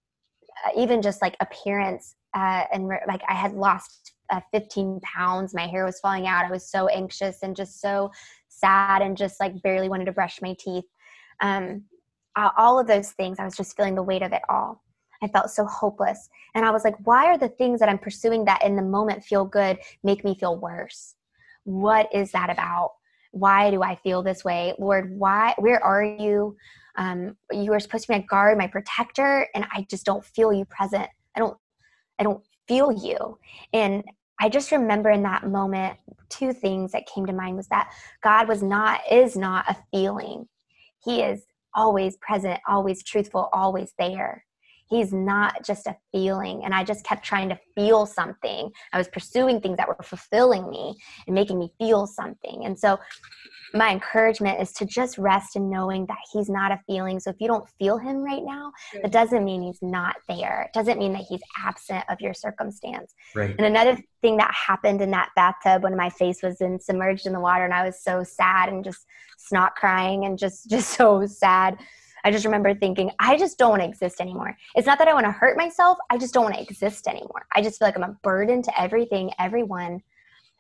even 0.77 1.01
just 1.01 1.21
like 1.21 1.35
appearance. 1.39 2.15
Uh, 2.33 2.63
and 2.71 2.87
re- 2.87 3.01
like 3.07 3.21
I 3.27 3.33
had 3.33 3.53
lost 3.53 4.13
uh, 4.29 4.41
15 4.51 4.99
pounds. 5.01 5.53
My 5.53 5.67
hair 5.67 5.85
was 5.85 5.99
falling 5.99 6.27
out. 6.27 6.45
I 6.45 6.51
was 6.51 6.69
so 6.69 6.87
anxious 6.87 7.39
and 7.43 7.55
just 7.55 7.81
so 7.81 8.11
sad 8.47 9.01
and 9.01 9.17
just 9.17 9.39
like 9.39 9.61
barely 9.61 9.89
wanted 9.89 10.05
to 10.05 10.11
brush 10.11 10.41
my 10.41 10.55
teeth. 10.59 10.85
Um, 11.41 11.83
all 12.35 12.79
of 12.79 12.87
those 12.87 13.11
things, 13.11 13.37
I 13.39 13.45
was 13.45 13.57
just 13.57 13.75
feeling 13.75 13.95
the 13.95 14.03
weight 14.03 14.21
of 14.21 14.31
it 14.31 14.41
all. 14.49 14.83
I 15.21 15.27
felt 15.27 15.49
so 15.49 15.65
hopeless. 15.65 16.29
And 16.55 16.65
I 16.65 16.71
was 16.71 16.83
like, 16.83 16.95
why 17.03 17.25
are 17.25 17.37
the 17.37 17.49
things 17.49 17.79
that 17.79 17.89
I'm 17.89 17.97
pursuing 17.97 18.45
that 18.45 18.63
in 18.63 18.75
the 18.75 18.81
moment 18.81 19.23
feel 19.23 19.45
good 19.45 19.77
make 20.03 20.23
me 20.23 20.35
feel 20.35 20.57
worse? 20.57 21.15
What 21.63 22.07
is 22.13 22.31
that 22.31 22.49
about? 22.49 22.93
Why 23.31 23.69
do 23.69 23.83
I 23.83 23.95
feel 23.95 24.23
this 24.23 24.43
way? 24.43 24.73
Lord, 24.79 25.11
why, 25.17 25.53
where 25.57 25.83
are 25.83 26.03
you? 26.03 26.55
Um, 26.95 27.35
you 27.51 27.73
are 27.73 27.79
supposed 27.79 28.05
to 28.05 28.13
be 28.13 28.19
my 28.19 28.25
guard, 28.29 28.57
my 28.57 28.67
protector, 28.67 29.47
and 29.53 29.65
I 29.71 29.85
just 29.89 30.05
don't 30.05 30.25
feel 30.25 30.51
you 30.51 30.65
present. 30.65 31.09
I 31.35 31.39
don't, 31.39 31.57
I 32.17 32.23
don't 32.23 32.43
feel 32.67 32.91
you. 32.91 33.37
And 33.73 34.03
I 34.39 34.49
just 34.49 34.71
remember 34.71 35.09
in 35.09 35.23
that 35.23 35.47
moment, 35.47 35.97
two 36.29 36.53
things 36.53 36.93
that 36.93 37.07
came 37.07 37.25
to 37.25 37.33
mind 37.33 37.57
was 37.57 37.67
that 37.67 37.91
God 38.23 38.47
was 38.47 38.63
not, 38.63 39.01
is 39.11 39.35
not 39.35 39.65
a 39.69 39.77
feeling. 39.91 40.47
He 41.03 41.21
is 41.21 41.45
always 41.73 42.17
present, 42.17 42.59
always 42.67 43.03
truthful, 43.03 43.49
always 43.51 43.93
there. 43.97 44.45
He's 44.89 45.13
not 45.13 45.63
just 45.63 45.87
a 45.87 45.95
feeling. 46.11 46.63
And 46.65 46.73
I 46.73 46.83
just 46.83 47.05
kept 47.05 47.23
trying 47.23 47.49
to 47.49 47.59
feel 47.75 48.05
something. 48.05 48.71
I 48.91 48.97
was 48.97 49.07
pursuing 49.07 49.61
things 49.61 49.77
that 49.77 49.87
were 49.87 49.97
fulfilling 50.03 50.69
me 50.69 50.95
and 51.27 51.35
making 51.35 51.59
me 51.59 51.71
feel 51.77 52.07
something. 52.07 52.65
And 52.65 52.77
so 52.77 52.99
my 53.73 53.91
encouragement 53.91 54.59
is 54.61 54.71
to 54.73 54.85
just 54.85 55.17
rest 55.17 55.55
in 55.55 55.69
knowing 55.69 56.05
that 56.07 56.17
he's 56.33 56.49
not 56.49 56.71
a 56.71 56.79
feeling. 56.87 57.19
So 57.19 57.29
if 57.29 57.35
you 57.39 57.47
don't 57.47 57.67
feel 57.77 57.97
him 57.97 58.17
right 58.23 58.43
now, 58.43 58.71
that 59.01 59.11
doesn't 59.11 59.43
mean 59.43 59.61
he's 59.61 59.79
not 59.81 60.15
there. 60.27 60.63
It 60.63 60.73
doesn't 60.73 60.97
mean 60.97 61.13
that 61.13 61.25
he's 61.29 61.41
absent 61.57 62.03
of 62.09 62.19
your 62.19 62.33
circumstance. 62.33 63.13
Right. 63.35 63.51
And 63.51 63.65
another 63.65 63.97
thing 64.21 64.37
that 64.37 64.53
happened 64.53 65.01
in 65.01 65.11
that 65.11 65.29
bathtub 65.35 65.83
when 65.83 65.95
my 65.95 66.09
face 66.09 66.41
was 66.41 66.61
in, 66.61 66.79
submerged 66.79 67.25
in 67.27 67.33
the 67.33 67.39
water 67.39 67.63
and 67.63 67.73
I 67.73 67.85
was 67.85 68.01
so 68.01 68.23
sad 68.23 68.69
and 68.69 68.83
just 68.83 69.05
snot 69.37 69.75
crying 69.75 70.25
and 70.25 70.37
just 70.37 70.69
just 70.69 70.89
so 70.91 71.25
sad. 71.25 71.77
I 72.23 72.31
just 72.31 72.45
remember 72.45 72.73
thinking, 72.73 73.11
I 73.19 73.37
just 73.37 73.57
don't 73.57 73.71
want 73.71 73.81
to 73.81 73.87
exist 73.87 74.21
anymore. 74.21 74.57
It's 74.75 74.87
not 74.87 74.99
that 74.99 75.07
I 75.07 75.13
want 75.13 75.25
to 75.25 75.31
hurt 75.31 75.57
myself, 75.57 75.97
I 76.09 76.17
just 76.17 76.33
don't 76.33 76.43
want 76.43 76.55
to 76.55 76.61
exist 76.61 77.07
anymore. 77.07 77.45
I 77.55 77.61
just 77.61 77.79
feel 77.79 77.87
like 77.87 77.97
I'm 77.97 78.03
a 78.03 78.17
burden 78.23 78.61
to 78.63 78.81
everything, 78.81 79.31
everyone. 79.39 80.01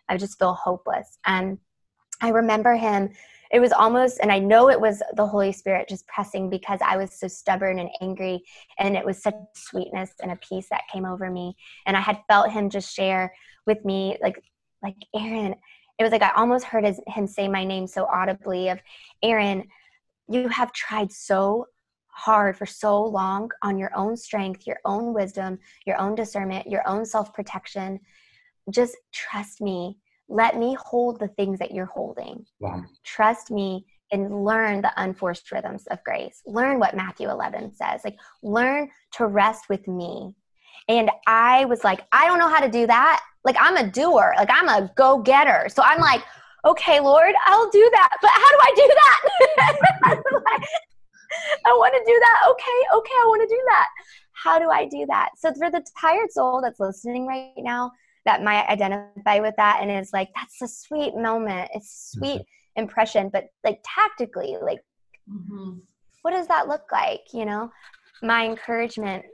I 0.07 0.17
just 0.17 0.39
feel 0.39 0.53
hopeless. 0.53 1.19
And 1.25 1.57
I 2.21 2.29
remember 2.29 2.75
him 2.75 3.09
it 3.51 3.59
was 3.59 3.71
almost 3.71 4.19
and 4.21 4.31
i 4.31 4.39
know 4.39 4.69
it 4.69 4.79
was 4.79 5.01
the 5.15 5.25
holy 5.25 5.51
spirit 5.51 5.89
just 5.89 6.07
pressing 6.07 6.49
because 6.49 6.79
i 6.85 6.97
was 6.97 7.11
so 7.13 7.27
stubborn 7.27 7.79
and 7.79 7.89
angry 8.01 8.41
and 8.77 8.95
it 8.95 9.05
was 9.05 9.21
such 9.21 9.35
sweetness 9.55 10.11
and 10.21 10.31
a 10.31 10.35
peace 10.37 10.67
that 10.69 10.87
came 10.91 11.05
over 11.05 11.29
me 11.29 11.55
and 11.85 11.97
i 11.97 12.01
had 12.01 12.19
felt 12.27 12.51
him 12.51 12.69
just 12.69 12.93
share 12.93 13.33
with 13.65 13.83
me 13.85 14.17
like 14.21 14.41
like 14.83 14.95
eryn 15.15 15.55
it 15.99 16.03
was 16.03 16.11
like 16.11 16.21
i 16.21 16.31
almost 16.35 16.65
heard 16.65 16.85
his, 16.85 16.99
him 17.07 17.27
say 17.27 17.47
my 17.47 17.63
name 17.63 17.87
so 17.87 18.05
audibly 18.05 18.69
of 18.69 18.79
eryn 19.23 19.65
you 20.29 20.47
have 20.47 20.71
tried 20.73 21.11
so 21.11 21.65
hard 22.07 22.57
for 22.57 22.65
so 22.65 23.01
long 23.01 23.49
on 23.63 23.77
your 23.77 23.91
own 23.95 24.15
strength 24.15 24.67
your 24.67 24.79
own 24.83 25.13
wisdom 25.13 25.57
your 25.85 25.97
own 25.99 26.15
discernment 26.15 26.67
your 26.67 26.87
own 26.87 27.05
self-protection. 27.05 27.99
Just 28.69 28.95
trust 29.11 29.61
me. 29.61 29.97
Let 30.27 30.57
me 30.57 30.77
hold 30.79 31.19
the 31.19 31.29
things 31.29 31.57
that 31.59 31.71
you're 31.71 31.85
holding. 31.85 32.45
Wow. 32.59 32.83
trust 33.03 33.51
me 33.51 33.85
and 34.11 34.43
learn 34.43 34.81
the 34.81 34.91
unforced 34.97 35.51
rhythms 35.51 35.85
of 35.87 36.03
grace. 36.03 36.41
Learn 36.45 36.79
what 36.79 36.95
matthew 36.95 37.29
11 37.29 37.73
says 37.73 38.01
like 38.03 38.17
learn 38.43 38.89
to 39.13 39.25
rest 39.25 39.65
with 39.69 39.87
me. 39.87 40.35
And 40.87 41.09
i 41.25 41.65
was 41.65 41.83
like 41.83 42.01
i 42.11 42.25
don't 42.27 42.39
know 42.39 42.49
how 42.49 42.59
to 42.59 42.69
do 42.69 42.85
that. 42.87 43.21
Like 43.43 43.55
i'm 43.59 43.77
a 43.77 43.89
doer. 43.89 44.33
Like 44.37 44.49
i'm 44.51 44.67
a 44.67 44.91
go-getter. 44.95 45.67
So 45.69 45.81
i'm 45.83 46.01
like 46.01 46.23
okay 46.65 46.99
lord 46.99 47.33
i'll 47.45 47.69
do 47.69 47.89
that 47.93 48.09
but 48.21 48.31
how 48.31 48.49
do 48.49 48.57
i 48.61 48.71
do 48.75 48.93
that 48.95 50.23
like, 50.45 50.67
i 51.65 51.69
want 51.69 51.93
to 51.93 51.98
do 52.13 52.19
that? 52.19 52.39
Okay 52.51 52.79
okay 52.97 53.17
i 53.21 53.25
want 53.27 53.41
to 53.47 53.55
do 53.55 53.61
that. 53.67 53.87
How 54.33 54.59
do 54.59 54.69
i 54.69 54.85
do 54.85 55.05
that? 55.07 55.29
So 55.37 55.53
for 55.53 55.69
the 55.69 55.83
tired 55.99 56.31
soul 56.31 56.61
that's 56.61 56.79
listening 56.79 57.27
right 57.27 57.51
now 57.57 57.91
that 58.25 58.43
might 58.43 58.67
identify 58.67 59.39
with 59.39 59.55
that 59.57 59.79
and 59.81 59.89
is 59.91 60.11
like 60.13 60.29
that's 60.35 60.61
a 60.61 60.67
sweet 60.67 61.15
moment. 61.15 61.69
It's 61.73 61.91
a 62.13 62.17
sweet 62.17 62.41
impression 62.75 63.29
but 63.31 63.45
like 63.63 63.79
tactically 63.83 64.57
like 64.61 64.79
Mm-hmm. 65.31 65.79
what 66.23 66.31
does 66.31 66.47
that 66.47 66.67
look 66.67 66.85
like 66.91 67.21
you 67.33 67.45
know? 67.45 67.71
My 68.23 68.45
encouragement 68.45 69.25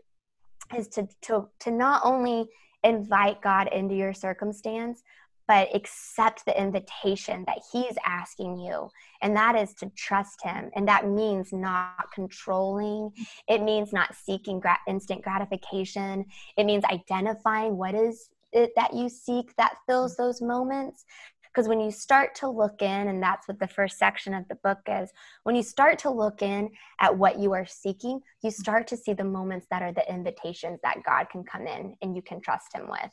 is 0.77 0.87
to 0.89 1.07
to 1.23 1.47
to 1.61 1.71
not 1.71 2.01
only 2.03 2.47
invite 2.83 3.41
god 3.41 3.69
into 3.71 3.95
your 3.95 4.13
circumstance 4.13 5.01
but 5.47 5.69
accept 5.75 6.45
the 6.45 6.59
invitation 6.59 7.43
that 7.47 7.59
he's 7.71 7.95
asking 8.05 8.57
you 8.57 8.89
and 9.21 9.35
that 9.35 9.55
is 9.55 9.73
to 9.75 9.89
trust 9.95 10.43
him. 10.43 10.69
And 10.75 10.87
that 10.87 11.07
means 11.07 11.53
not 11.53 12.11
controlling. 12.13 13.11
It 13.47 13.61
means 13.61 13.93
not 13.93 14.15
seeking 14.15 14.61
instant 14.87 15.23
gratification. 15.23 16.25
It 16.57 16.65
means 16.65 16.83
identifying 16.85 17.77
what 17.77 17.95
is 17.95 18.29
it 18.51 18.71
that 18.75 18.93
you 18.93 19.09
seek 19.09 19.55
that 19.57 19.77
fills 19.87 20.15
those 20.15 20.41
moments. 20.41 21.05
Because 21.41 21.67
when 21.69 21.79
you 21.79 21.89
start 21.89 22.35
to 22.35 22.49
look 22.49 22.81
in 22.81 23.07
and 23.07 23.23
that's 23.23 23.47
what 23.47 23.59
the 23.59 23.67
first 23.67 23.97
section 23.97 24.33
of 24.33 24.45
the 24.49 24.55
book 24.55 24.79
is 24.87 25.09
when 25.43 25.55
you 25.55 25.63
start 25.63 25.97
to 25.99 26.09
look 26.09 26.41
in 26.41 26.69
at 26.99 27.17
what 27.17 27.39
you 27.39 27.53
are 27.53 27.65
seeking 27.65 28.19
you 28.43 28.51
start 28.51 28.87
to 28.87 28.97
see 28.97 29.13
the 29.13 29.23
moments 29.23 29.65
that 29.71 29.81
are 29.81 29.93
the 29.93 30.13
invitations 30.13 30.81
that 30.83 30.97
god 31.05 31.29
can 31.29 31.45
come 31.45 31.65
in 31.65 31.95
and 32.01 32.13
you 32.13 32.21
can 32.21 32.41
trust 32.41 32.75
him 32.75 32.89
with 32.89 33.09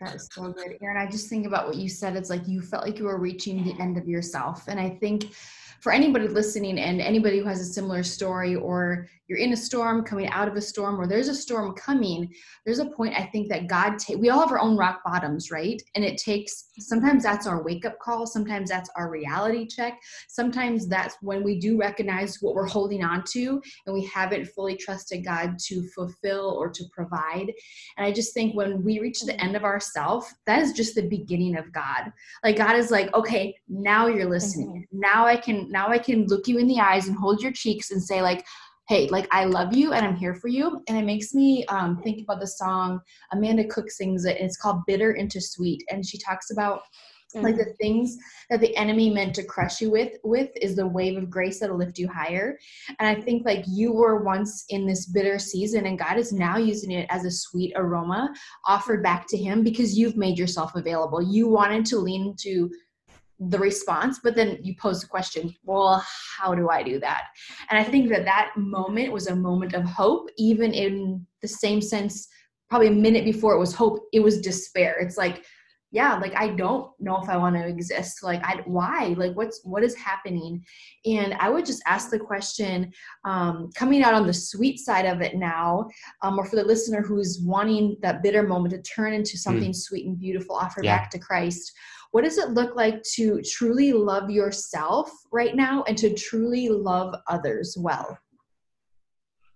That 0.00 0.14
is 0.14 0.28
so 0.32 0.52
good, 0.52 0.78
Eryn. 0.80 0.96
I 0.96 1.10
just 1.10 1.28
think 1.28 1.46
about 1.46 1.66
what 1.66 1.76
you 1.76 1.88
said. 1.88 2.16
It's 2.16 2.30
like 2.30 2.46
you 2.46 2.60
felt 2.60 2.84
like 2.84 2.98
you 2.98 3.04
were 3.04 3.18
reaching 3.18 3.64
the 3.64 3.74
end 3.80 3.96
of 3.96 4.06
yourself. 4.06 4.68
And 4.68 4.78
I 4.78 4.90
think 4.90 5.32
for 5.80 5.92
anybody 5.92 6.28
listening 6.28 6.78
and 6.78 7.00
anybody 7.00 7.38
who 7.38 7.44
has 7.44 7.60
a 7.60 7.64
similar 7.64 8.02
story 8.02 8.54
or 8.56 9.08
you're 9.28 9.38
in 9.38 9.52
a 9.52 9.56
storm 9.56 10.02
coming 10.02 10.26
out 10.28 10.48
of 10.48 10.56
a 10.56 10.60
storm 10.60 10.98
or 10.98 11.06
there's 11.06 11.28
a 11.28 11.34
storm 11.34 11.74
coming 11.74 12.32
there's 12.64 12.78
a 12.78 12.86
point 12.86 13.14
i 13.14 13.24
think 13.24 13.48
that 13.48 13.68
god 13.68 13.98
ta- 13.98 14.14
we 14.14 14.30
all 14.30 14.40
have 14.40 14.50
our 14.50 14.58
own 14.58 14.76
rock 14.76 15.00
bottoms 15.04 15.50
right? 15.50 15.80
And 15.94 16.04
it 16.04 16.16
takes 16.16 16.70
sometimes 16.78 17.22
that's 17.22 17.46
our 17.46 17.62
wake 17.62 17.84
up 17.84 17.98
call 18.00 18.26
sometimes 18.26 18.70
that's 18.70 18.90
our 18.96 19.10
reality 19.10 19.66
check 19.66 20.00
sometimes 20.28 20.88
that's 20.88 21.16
when 21.20 21.44
we 21.44 21.58
do 21.58 21.78
recognize 21.78 22.38
what 22.40 22.54
we're 22.54 22.66
holding 22.66 23.04
on 23.04 23.22
to 23.32 23.60
and 23.86 23.94
we 23.94 24.04
haven't 24.06 24.48
fully 24.48 24.76
trusted 24.76 25.24
god 25.24 25.58
to 25.66 25.86
fulfill 25.88 26.56
or 26.58 26.70
to 26.70 26.84
provide. 26.92 27.52
And 27.96 28.06
i 28.06 28.12
just 28.12 28.34
think 28.34 28.54
when 28.54 28.82
we 28.82 28.98
reach 29.00 29.20
the 29.20 29.38
end 29.42 29.56
of 29.56 29.64
ourself 29.64 30.32
that 30.46 30.62
is 30.62 30.72
just 30.72 30.94
the 30.94 31.08
beginning 31.08 31.56
of 31.56 31.72
god. 31.72 32.12
Like 32.42 32.56
god 32.56 32.76
is 32.76 32.90
like 32.90 33.12
okay 33.14 33.54
now 33.68 34.06
you're 34.06 34.28
listening. 34.28 34.86
Mm-hmm. 34.92 35.00
now 35.00 35.26
i 35.26 35.36
can 35.36 35.67
now 35.68 35.88
i 35.88 35.98
can 35.98 36.26
look 36.26 36.48
you 36.48 36.58
in 36.58 36.66
the 36.66 36.80
eyes 36.80 37.08
and 37.08 37.16
hold 37.16 37.42
your 37.42 37.52
cheeks 37.52 37.90
and 37.90 38.02
say 38.02 38.22
like 38.22 38.44
hey, 38.88 39.06
like 39.08 39.28
I 39.30 39.44
love 39.44 39.74
you 39.74 39.92
and 39.92 40.04
I'm 40.04 40.16
here 40.16 40.34
for 40.34 40.48
you. 40.48 40.82
And 40.88 40.96
it 40.96 41.04
makes 41.04 41.34
me 41.34 41.62
um, 41.66 42.00
think 42.02 42.22
about 42.22 42.40
the 42.40 42.46
song 42.46 43.00
Amanda 43.32 43.66
Cook 43.66 43.90
sings 43.90 44.24
it, 44.24 44.38
and 44.38 44.46
it's 44.46 44.56
called 44.56 44.80
Bitter 44.86 45.12
into 45.12 45.42
Sweet. 45.42 45.84
And 45.90 46.04
she 46.04 46.16
talks 46.18 46.50
about 46.50 46.80
mm-hmm. 47.34 47.44
like 47.44 47.56
the 47.56 47.74
things 47.80 48.16
that 48.50 48.60
the 48.60 48.74
enemy 48.76 49.10
meant 49.10 49.34
to 49.34 49.44
crush 49.44 49.80
you 49.80 49.90
with 49.90 50.12
with 50.24 50.50
is 50.60 50.76
the 50.76 50.86
wave 50.86 51.16
of 51.16 51.30
grace 51.30 51.60
that'll 51.60 51.76
lift 51.76 51.98
you 51.98 52.08
higher 52.08 52.58
and 52.98 53.08
i 53.08 53.20
think 53.20 53.44
like 53.44 53.64
you 53.68 53.92
were 53.92 54.22
once 54.22 54.64
in 54.70 54.86
this 54.86 55.06
bitter 55.06 55.38
season 55.38 55.86
and 55.86 55.98
god 55.98 56.16
is 56.16 56.32
now 56.32 56.56
using 56.56 56.90
it 56.90 57.06
as 57.10 57.24
a 57.24 57.30
sweet 57.30 57.72
aroma 57.76 58.32
offered 58.66 59.02
back 59.02 59.26
to 59.28 59.36
him 59.36 59.62
because 59.62 59.96
you've 59.98 60.16
made 60.16 60.38
yourself 60.38 60.74
available 60.74 61.22
you 61.22 61.48
wanted 61.48 61.84
to 61.84 61.98
lean 61.98 62.34
to 62.38 62.70
the 63.40 63.58
response 63.58 64.18
but 64.22 64.34
then 64.34 64.58
you 64.62 64.74
pose 64.80 65.00
the 65.00 65.06
question 65.06 65.54
well 65.62 66.04
how 66.36 66.54
do 66.54 66.68
i 66.70 66.82
do 66.82 66.98
that? 66.98 67.24
And 67.70 67.78
i 67.78 67.84
think 67.84 68.08
that 68.10 68.24
that 68.24 68.50
moment 68.56 69.12
was 69.12 69.28
a 69.28 69.36
moment 69.36 69.74
of 69.74 69.84
hope 69.84 70.28
even 70.36 70.72
in 70.72 71.26
the 71.42 71.48
same 71.48 71.80
sense 71.80 72.28
probably 72.68 72.88
a 72.88 72.92
minute 72.92 73.24
before 73.24 73.54
it 73.54 73.58
was 73.58 73.74
hope 73.74 74.08
it 74.12 74.20
was 74.20 74.40
despair. 74.40 74.96
It's 75.00 75.16
like 75.16 75.44
yeah 75.90 76.18
like 76.18 76.34
i 76.36 76.48
don't 76.48 76.90
know 77.00 77.18
if 77.22 77.30
i 77.30 77.36
want 77.36 77.56
to 77.56 77.66
exist. 77.66 78.22
Like 78.22 78.42
i 78.44 78.60
why? 78.66 79.14
Like 79.16 79.34
what's 79.34 79.60
what 79.64 79.82
is 79.82 79.94
happening? 79.96 80.62
And 81.06 81.34
i 81.34 81.48
would 81.48 81.64
just 81.64 81.82
ask 81.86 82.10
the 82.10 82.18
question 82.18 82.92
um, 83.24 83.70
coming 83.74 84.02
out 84.02 84.14
on 84.14 84.26
the 84.26 84.34
sweet 84.34 84.78
side 84.78 85.06
of 85.06 85.22
it 85.22 85.36
now 85.36 85.88
um, 86.22 86.38
or 86.38 86.44
for 86.44 86.56
the 86.56 86.64
listener 86.64 87.00
who's 87.00 87.40
wanting 87.42 87.96
that 88.02 88.22
bitter 88.22 88.42
moment 88.42 88.74
to 88.74 88.82
turn 88.82 89.14
into 89.14 89.38
something 89.38 89.70
mm. 89.70 89.76
sweet 89.76 90.06
and 90.06 90.18
beautiful 90.18 90.56
offer 90.56 90.82
yeah. 90.82 90.98
back 90.98 91.10
to 91.10 91.18
christ 91.18 91.72
what 92.10 92.24
does 92.24 92.38
it 92.38 92.50
look 92.50 92.74
like 92.74 93.02
to 93.14 93.42
truly 93.42 93.92
love 93.92 94.30
yourself 94.30 95.10
right 95.30 95.54
now 95.54 95.84
and 95.86 95.96
to 95.98 96.14
truly 96.14 96.68
love 96.68 97.14
others 97.28 97.76
well? 97.78 98.18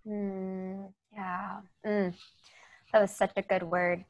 Mm, 0.06 0.92
yeah. 1.12 1.60
Mm. 1.86 2.14
That 2.92 3.00
was 3.00 3.10
such 3.10 3.32
a 3.36 3.42
good 3.42 3.62
word. 3.62 4.04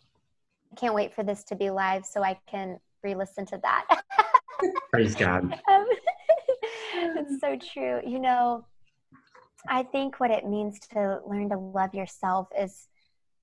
I 0.73 0.75
can't 0.75 0.95
wait 0.95 1.15
for 1.15 1.23
this 1.23 1.45
to 1.45 1.57
be 1.57 1.71
live 1.71 2.05
so 2.05 2.25
I 2.25 2.39
can 2.49 2.81
re 3.05 3.15
listen 3.15 3.47
to 3.47 3.61
that. 3.63 4.03
Praise 4.91 5.15
God. 5.15 5.45
Um, 5.69 5.87
it's 6.95 7.41
so 7.41 7.57
true. 7.57 8.01
You 8.07 8.19
know, 8.19 8.65
I 9.69 9.83
think 9.83 10.19
what 10.19 10.31
it 10.31 10.47
means 10.47 10.81
to 10.93 11.21
learn 11.27 11.51
to 11.51 11.59
love 11.59 11.95
yourself 11.95 12.49
is 12.59 12.89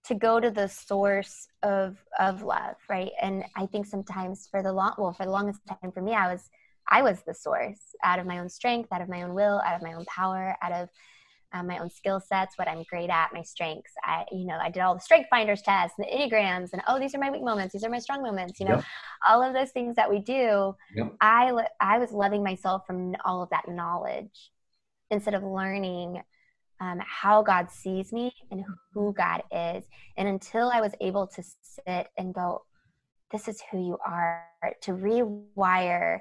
to 0.06 0.16
go 0.16 0.40
to 0.40 0.50
the 0.50 0.68
source 0.68 1.48
of 1.64 1.98
of 2.20 2.42
love 2.42 2.76
right 2.90 3.12
and 3.22 3.44
i 3.56 3.66
think 3.66 3.86
sometimes 3.86 4.48
for 4.50 4.64
the 4.64 4.72
long 4.72 4.94
well 4.98 5.14
for 5.14 5.26
the 5.26 5.32
longest 5.32 5.62
time 5.68 5.92
for 5.92 6.02
me 6.02 6.14
i 6.14 6.32
was 6.32 6.50
i 6.90 7.02
was 7.02 7.22
the 7.26 7.34
source 7.34 7.96
out 8.04 8.20
of 8.20 8.26
my 8.26 8.40
own 8.40 8.50
strength 8.50 8.90
out 8.92 9.02
of 9.02 9.10
my 9.10 9.22
own 9.24 9.34
will 9.34 9.62
out 9.66 9.76
of 9.76 9.82
my 9.82 9.94
own 9.94 10.06
power 10.06 10.56
out 10.62 10.72
of 10.72 10.90
um, 11.52 11.66
my 11.66 11.80
own 11.80 11.90
skill 11.90 12.20
sets 12.20 12.58
what 12.58 12.68
i'm 12.68 12.84
great 12.90 13.10
at 13.10 13.34
my 13.34 13.42
strengths 13.42 13.92
i 14.04 14.24
you 14.32 14.46
know 14.46 14.58
i 14.62 14.70
did 14.70 14.82
all 14.82 14.94
the 14.94 15.02
strength 15.02 15.28
finders 15.30 15.62
tests 15.62 15.98
and 15.98 16.08
the 16.08 16.12
enneagrams 16.12 16.74
and 16.74 16.82
oh 16.88 17.00
these 17.00 17.16
are 17.16 17.20
my 17.20 17.32
weak 17.32 17.44
moments 17.44 17.74
these 17.74 17.84
are 17.84 17.90
my 17.90 18.00
strong 18.00 18.22
moments 18.22 18.60
you 18.60 18.68
know 18.68 18.76
yep. 18.76 18.86
all 19.28 19.42
of 19.42 19.54
those 19.54 19.72
things 19.72 19.96
that 19.96 20.10
we 20.10 20.20
do 20.20 20.76
yep. 20.96 21.14
i 21.22 21.52
i 21.82 21.98
was 21.98 22.12
loving 22.12 22.44
myself 22.44 22.86
from 22.86 23.16
all 23.26 23.42
of 23.42 23.50
that 23.50 23.68
knowledge 23.68 24.52
instead 25.12 25.34
of 25.34 25.44
learning 25.44 26.22
um, 26.80 27.00
how 27.06 27.42
God 27.44 27.70
sees 27.70 28.12
me 28.12 28.34
and 28.52 28.64
who 28.94 29.14
God 29.14 29.44
is. 29.52 29.86
And 30.18 30.28
until 30.28 30.70
I 30.70 30.82
was 30.82 30.94
able 31.02 31.28
to 31.28 31.44
sit 31.44 32.08
and 32.18 32.34
go, 32.34 32.64
this 33.32 33.48
is 33.48 33.62
who 33.72 33.86
you 33.86 33.98
are, 34.06 34.46
to 34.82 34.92
rewire, 34.92 36.20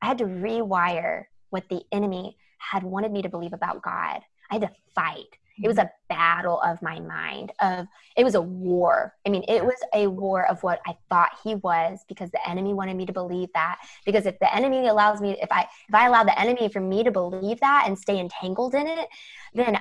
I 0.00 0.06
had 0.06 0.18
to 0.18 0.24
rewire 0.24 1.24
what 1.50 1.68
the 1.68 1.82
enemy 1.92 2.36
had 2.58 2.82
wanted 2.82 3.12
me 3.12 3.22
to 3.22 3.28
believe 3.28 3.52
about 3.52 3.82
God. 3.82 4.20
I 4.50 4.54
had 4.54 4.62
to 4.62 4.70
fight. 4.94 5.38
It 5.62 5.68
was 5.68 5.78
a 5.78 5.90
battle 6.08 6.60
of 6.60 6.82
my 6.82 7.00
mind 7.00 7.52
of 7.60 7.86
it 8.16 8.24
was 8.24 8.34
a 8.34 8.42
war. 8.42 9.14
I 9.26 9.30
mean, 9.30 9.42
it 9.48 9.64
was 9.64 9.76
a 9.94 10.06
war 10.06 10.46
of 10.48 10.62
what 10.62 10.80
I 10.86 10.96
thought 11.08 11.30
he 11.42 11.54
was 11.54 12.04
because 12.08 12.30
the 12.30 12.46
enemy 12.48 12.74
wanted 12.74 12.96
me 12.96 13.06
to 13.06 13.12
believe 13.12 13.48
that. 13.54 13.78
Because 14.04 14.26
if 14.26 14.38
the 14.38 14.54
enemy 14.54 14.88
allows 14.88 15.20
me 15.20 15.38
if 15.40 15.50
I 15.50 15.66
if 15.88 15.94
I 15.94 16.08
allow 16.08 16.24
the 16.24 16.38
enemy 16.38 16.68
for 16.68 16.80
me 16.80 17.02
to 17.04 17.10
believe 17.10 17.60
that 17.60 17.84
and 17.86 17.98
stay 17.98 18.18
entangled 18.18 18.74
in 18.74 18.86
it, 18.86 19.08
then 19.54 19.80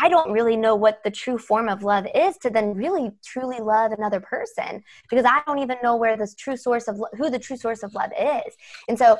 I 0.00 0.08
don't 0.08 0.30
really 0.30 0.56
know 0.56 0.74
what 0.74 1.02
the 1.04 1.10
true 1.10 1.38
form 1.38 1.68
of 1.68 1.82
love 1.82 2.06
is 2.14 2.36
to 2.38 2.50
then 2.50 2.74
really 2.74 3.12
truly 3.24 3.58
love 3.58 3.92
another 3.92 4.20
person 4.20 4.82
because 5.08 5.24
I 5.24 5.42
don't 5.46 5.58
even 5.58 5.78
know 5.82 5.96
where 5.96 6.16
this 6.16 6.34
true 6.34 6.56
source 6.56 6.88
of 6.88 7.00
who 7.16 7.30
the 7.30 7.38
true 7.38 7.56
source 7.56 7.82
of 7.82 7.94
love 7.94 8.10
is. 8.18 8.54
And 8.88 8.98
so 8.98 9.18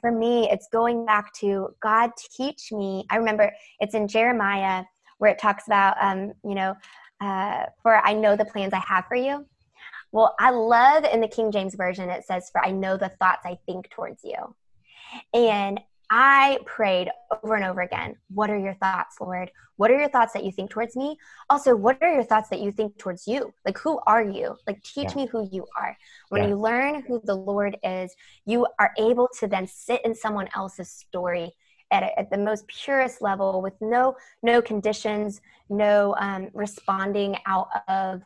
for 0.00 0.10
me, 0.10 0.48
it's 0.50 0.68
going 0.72 1.06
back 1.06 1.32
to 1.34 1.74
God 1.80 2.10
teach 2.36 2.72
me. 2.72 3.04
I 3.10 3.16
remember 3.16 3.52
it's 3.80 3.94
in 3.94 4.08
Jeremiah 4.08 4.84
where 5.18 5.30
it 5.30 5.38
talks 5.38 5.66
about, 5.66 5.96
um, 6.00 6.32
you 6.44 6.54
know, 6.54 6.74
uh, 7.20 7.64
for 7.82 7.96
I 7.96 8.12
know 8.12 8.36
the 8.36 8.44
plans 8.44 8.72
I 8.72 8.82
have 8.86 9.06
for 9.06 9.16
you. 9.16 9.46
Well, 10.12 10.34
I 10.38 10.50
love 10.50 11.04
in 11.04 11.20
the 11.20 11.28
King 11.28 11.50
James 11.50 11.74
Version, 11.74 12.08
it 12.10 12.24
says, 12.24 12.50
For 12.50 12.64
I 12.64 12.70
know 12.70 12.96
the 12.96 13.10
thoughts 13.20 13.44
I 13.44 13.58
think 13.66 13.90
towards 13.90 14.22
you. 14.24 14.54
And 15.34 15.80
I 16.10 16.58
prayed 16.64 17.08
over 17.42 17.54
and 17.56 17.64
over 17.64 17.80
again, 17.80 18.16
What 18.28 18.50
are 18.50 18.58
your 18.58 18.74
thoughts, 18.74 19.16
Lord? 19.20 19.50
What 19.76 19.90
are 19.90 19.98
your 19.98 20.08
thoughts 20.08 20.32
that 20.32 20.44
you 20.44 20.52
think 20.52 20.70
towards 20.70 20.96
me? 20.96 21.18
Also, 21.50 21.74
what 21.74 21.98
are 22.02 22.12
your 22.12 22.22
thoughts 22.22 22.48
that 22.50 22.60
you 22.60 22.72
think 22.72 22.96
towards 22.98 23.26
you? 23.26 23.52
Like, 23.64 23.78
who 23.78 23.98
are 24.06 24.22
you? 24.22 24.56
Like, 24.66 24.82
teach 24.82 25.10
yeah. 25.10 25.16
me 25.16 25.26
who 25.26 25.48
you 25.52 25.66
are. 25.78 25.96
When 26.28 26.42
yeah. 26.42 26.48
you 26.48 26.56
learn 26.56 27.02
who 27.02 27.20
the 27.24 27.34
Lord 27.34 27.76
is, 27.82 28.14
you 28.46 28.66
are 28.78 28.92
able 28.98 29.28
to 29.40 29.46
then 29.46 29.66
sit 29.66 30.04
in 30.04 30.14
someone 30.14 30.48
else's 30.54 30.90
story 30.90 31.52
at, 31.90 32.02
at 32.16 32.30
the 32.30 32.38
most 32.38 32.66
purest 32.68 33.22
level 33.22 33.62
with 33.62 33.74
no 33.80 34.16
no 34.42 34.60
conditions, 34.62 35.40
no 35.68 36.14
um, 36.18 36.48
responding 36.52 37.36
out 37.46 37.68
of 37.88 38.22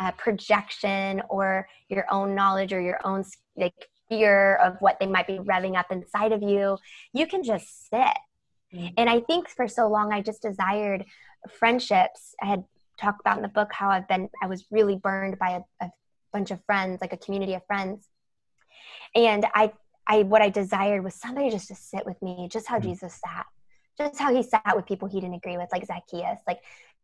uh, 0.00 0.10
projection 0.12 1.22
or 1.28 1.68
your 1.88 2.06
own 2.10 2.34
knowledge 2.34 2.72
or 2.72 2.80
your 2.80 3.00
own 3.04 3.24
like 3.56 3.88
fear 4.08 4.56
of 4.56 4.76
what 4.80 4.98
they 5.00 5.06
might 5.06 5.26
be 5.26 5.38
revving 5.38 5.78
up 5.78 5.90
inside 5.90 6.32
of 6.32 6.42
you. 6.42 6.78
You 7.12 7.26
can 7.26 7.42
just 7.42 7.88
sit. 7.88 8.16
Mm-hmm. 8.72 8.88
And 8.96 9.08
I 9.08 9.20
think 9.20 9.48
for 9.48 9.68
so 9.68 9.88
long, 9.88 10.12
I 10.12 10.20
just 10.20 10.42
desired 10.42 11.04
friendships. 11.58 12.34
I 12.42 12.46
had 12.46 12.64
talked 13.00 13.20
about 13.20 13.36
in 13.36 13.42
the 13.42 13.48
book 13.48 13.72
how 13.72 13.90
I've 13.90 14.08
been, 14.08 14.28
I 14.42 14.46
was 14.46 14.64
really 14.70 14.96
burned 14.96 15.38
by 15.38 15.62
a, 15.80 15.84
a 15.84 15.90
bunch 16.32 16.50
of 16.50 16.64
friends, 16.64 17.00
like 17.00 17.12
a 17.12 17.16
community 17.16 17.54
of 17.54 17.64
friends. 17.66 18.08
And 19.14 19.46
I, 19.54 19.72
I, 20.06 20.22
what 20.22 20.42
I 20.42 20.50
desired 20.50 21.02
was 21.02 21.14
somebody 21.14 21.50
just 21.50 21.68
to 21.68 21.74
sit 21.74 22.04
with 22.04 22.20
me, 22.20 22.48
just 22.50 22.66
how 22.68 22.78
mm-hmm. 22.78 22.90
Jesus 22.90 23.20
sat, 23.24 23.46
just 23.96 24.20
how 24.20 24.34
he 24.34 24.42
sat 24.42 24.74
with 24.74 24.86
people 24.86 25.08
he 25.08 25.20
didn't 25.20 25.36
agree 25.36 25.56
with, 25.56 25.68
like 25.72 25.86
Zacchaeus. 25.86 26.38
Like 26.46 26.60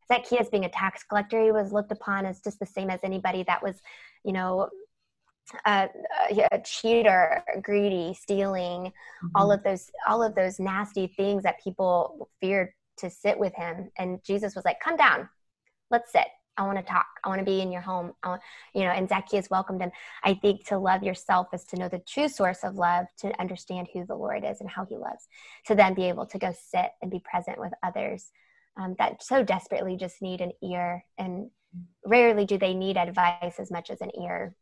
Zacchaeus 0.09 0.49
being 0.49 0.65
a 0.65 0.69
tax 0.69 1.05
collector, 1.05 1.43
he 1.43 1.53
was 1.53 1.73
looked 1.73 1.93
upon 1.93 2.27
as 2.27 2.41
just 2.41 2.59
the 2.59 2.67
same 2.67 2.91
as 2.91 3.01
anybody 3.05 3.45
that 3.45 3.63
was, 3.63 3.77
you 4.25 4.33
know, 4.33 4.69
uh, 5.65 5.89
a 6.53 6.61
cheater, 6.65 7.43
greedy, 7.63 8.15
stealing, 8.15 8.87
mm-hmm. 8.87 9.29
all 9.35 9.53
of 9.53 9.63
those, 9.63 9.91
all 10.09 10.23
of 10.23 10.35
those 10.35 10.59
nasty 10.59 11.07
things 11.07 11.43
that 11.43 11.63
people 11.63 12.29
feared 12.41 12.71
to 12.99 13.11
sit 13.11 13.39
with 13.39 13.55
him. 13.55 13.91
And 13.99 14.23
Jesus 14.25 14.55
was 14.55 14.65
like, 14.65 14.81
"Come 14.81 14.97
down, 14.97 15.29
let's 15.91 16.13
sit. 16.13 16.27
I 16.57 16.67
want 16.67 16.79
to 16.79 16.85
talk. 16.85 17.07
I 17.25 17.29
want 17.29 17.39
to 17.39 17.45
be 17.45 17.61
in 17.61 17.73
your 17.73 17.81
home. 17.81 18.13
I 18.23 18.29
want, 18.29 18.43
you 18.75 18.85
know." 18.85 18.91
And 18.91 19.09
Zacchaeus 19.09 19.51
welcomed 19.51 19.83
him. 19.83 19.91
I 20.23 20.35
think 20.35 20.67
to 20.67 20.79
love 20.79 21.03
yourself 21.03 21.49
is 21.53 21.65
to 21.67 21.77
know 21.77 21.89
the 21.89 22.03
true 22.07 22.29
source 22.29 22.65
of 22.65 22.77
love, 22.77 23.07
to 23.19 23.41
understand 23.41 23.89
who 23.93 24.05
the 24.07 24.17
Lord 24.17 24.45
is 24.45 24.61
and 24.61 24.71
how 24.71 24.85
He 24.85 24.97
loves, 24.97 25.27
to 25.67 25.75
then 25.75 25.95
be 25.95 26.05
able 26.05 26.27
to 26.27 26.39
go 26.39 26.53
sit 26.53 26.91
and 27.03 27.11
be 27.11 27.21
present 27.21 27.59
with 27.59 27.73
others 27.83 28.31
um, 28.77 28.95
that 28.99 29.23
so 29.23 29.43
desperately 29.43 29.97
just 29.97 30.23
need 30.23 30.41
an 30.41 30.53
ear 30.63 31.05
and 31.19 31.51
rarely 32.05 32.45
do 32.45 32.59
they 32.59 32.75
need 32.75 32.97
advice 32.97 33.59
as 33.59 33.71
much 33.71 33.91
as 33.91 34.01
an 34.01 34.11
ear 34.21 34.55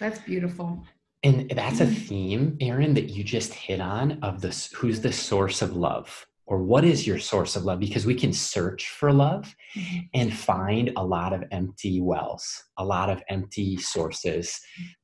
that's 0.00 0.18
beautiful. 0.20 0.84
And 1.22 1.50
that's 1.50 1.80
a 1.80 1.86
theme, 1.86 2.56
Eryn, 2.60 2.94
that 2.94 3.10
you 3.10 3.24
just 3.24 3.52
hit 3.52 3.80
on 3.80 4.18
of 4.22 4.40
this 4.40 4.70
who's 4.72 5.00
the 5.00 5.12
source 5.12 5.62
of 5.62 5.76
love 5.76 6.26
or 6.46 6.62
what 6.62 6.84
is 6.84 7.06
your 7.06 7.18
source 7.18 7.56
of 7.56 7.64
love? 7.64 7.80
Because 7.80 8.06
we 8.06 8.14
can 8.14 8.32
search 8.32 8.88
for 8.90 9.12
love 9.12 9.56
mm-hmm. 9.74 9.98
and 10.14 10.32
find 10.32 10.92
a 10.96 11.04
lot 11.04 11.32
of 11.32 11.42
empty 11.50 12.00
wells, 12.00 12.64
a 12.76 12.84
lot 12.84 13.10
of 13.10 13.22
empty 13.28 13.76
sources 13.76 14.60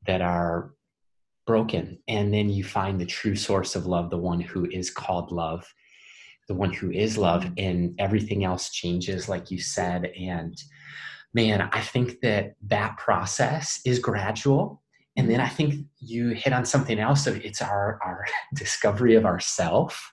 that 0.07 0.21
are 0.21 0.73
broken 1.47 1.99
and 2.09 2.33
then 2.33 2.49
you 2.49 2.63
find 2.63 3.01
the 3.01 3.07
true 3.07 3.35
source 3.35 3.75
of 3.75 3.87
love 3.87 4.11
the 4.11 4.19
one 4.19 4.41
who 4.41 4.65
is 4.67 4.91
called 4.91 5.33
love 5.33 5.67
the 6.49 6.55
one 6.55 6.73
who 6.73 6.91
is 6.91 7.19
love 7.19 7.43
Mm-hmm. 7.43 7.55
and 7.59 7.95
everything 7.99 8.45
else 8.45 8.71
changes 8.71 9.29
like 9.29 9.51
you 9.51 9.59
said 9.59 10.07
and 10.19 10.57
man 11.35 11.69
i 11.73 11.81
think 11.81 12.21
that 12.21 12.55
that 12.67 12.97
process 12.97 13.81
is 13.85 13.99
gradual 13.99 14.82
and 15.17 15.29
then 15.29 15.39
mm-hmm. 15.39 15.47
i 15.47 15.49
think 15.49 15.87
you 15.99 16.31
hit 16.31 16.53
on 16.53 16.65
something 16.65 16.99
else 16.99 17.27
of 17.27 17.37
it's 17.45 17.63
our 17.63 17.99
our 18.05 18.27
discovery 18.55 19.15
of 19.15 19.25
ourself 19.25 20.13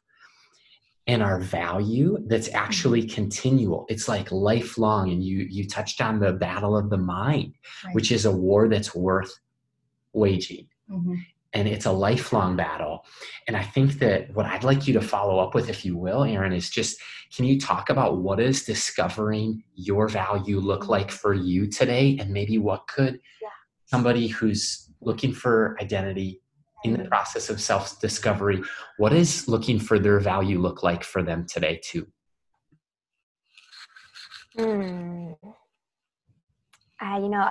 and 1.08 1.24
our 1.24 1.40
value 1.40 2.18
that's 2.28 2.50
mm-hmm. 2.50 2.58
actually 2.58 3.04
continual 3.08 3.86
it's 3.90 4.08
like 4.08 4.32
lifelong 4.32 5.12
and 5.12 5.24
you 5.24 5.48
you 5.50 5.68
touched 5.68 6.02
on 6.02 6.20
the 6.20 6.34
battle 6.34 6.78
of 6.78 6.90
the 6.90 6.98
mind 6.98 7.54
Right. 7.86 7.96
which 7.96 8.12
is 8.12 8.26
a 8.26 8.32
war 8.32 8.68
that's 8.68 8.94
worth 8.96 9.34
waging 10.14 10.68
Mhm. 10.92 11.18
and 11.54 11.68
it's 11.68 11.86
a 11.86 11.92
lifelong 11.92 12.56
battle. 12.56 13.06
And 13.48 13.56
I 13.58 13.64
think 13.64 14.00
that 14.00 14.34
what 14.36 14.46
I'd 14.46 14.64
like 14.64 14.88
you 14.88 14.94
to 14.94 15.02
follow 15.02 15.40
up 15.40 15.54
with, 15.56 15.70
if 15.70 15.84
you 15.86 15.98
will, 15.98 16.22
Eryn, 16.22 16.56
is 16.56 16.70
just 16.70 17.00
can 17.36 17.46
you 17.46 17.60
talk 17.60 17.90
about 17.90 18.18
what 18.18 18.40
does 18.40 18.64
discovering 18.64 19.64
your 19.76 20.08
value 20.08 20.60
look 20.60 20.82
mm-hmm. 20.82 20.92
like 20.92 21.12
for 21.12 21.34
you 21.34 21.68
today? 21.68 22.18
And 22.20 22.32
maybe 22.32 22.58
what 22.58 22.88
could 22.88 23.20
Yeah. 23.42 23.50
somebody 23.86 24.28
who's 24.28 24.89
looking 25.02 25.34
for 25.34 25.78
identity 25.82 26.42
in 26.84 26.94
the 26.94 27.06
process 27.06 27.50
of 27.50 27.62
self 27.62 28.00
discovery, 28.00 28.62
what 28.98 29.14
is 29.14 29.48
looking 29.48 29.80
for 29.80 30.00
their 30.00 30.20
value 30.20 30.60
look 30.60 30.84
like 30.84 31.04
for 31.04 31.22
them 31.22 31.46
today, 31.48 31.80
too? 31.84 32.08
Hmm. 34.58 35.32
Uh, 37.02 37.20
you 37.20 37.30
know, 37.30 37.50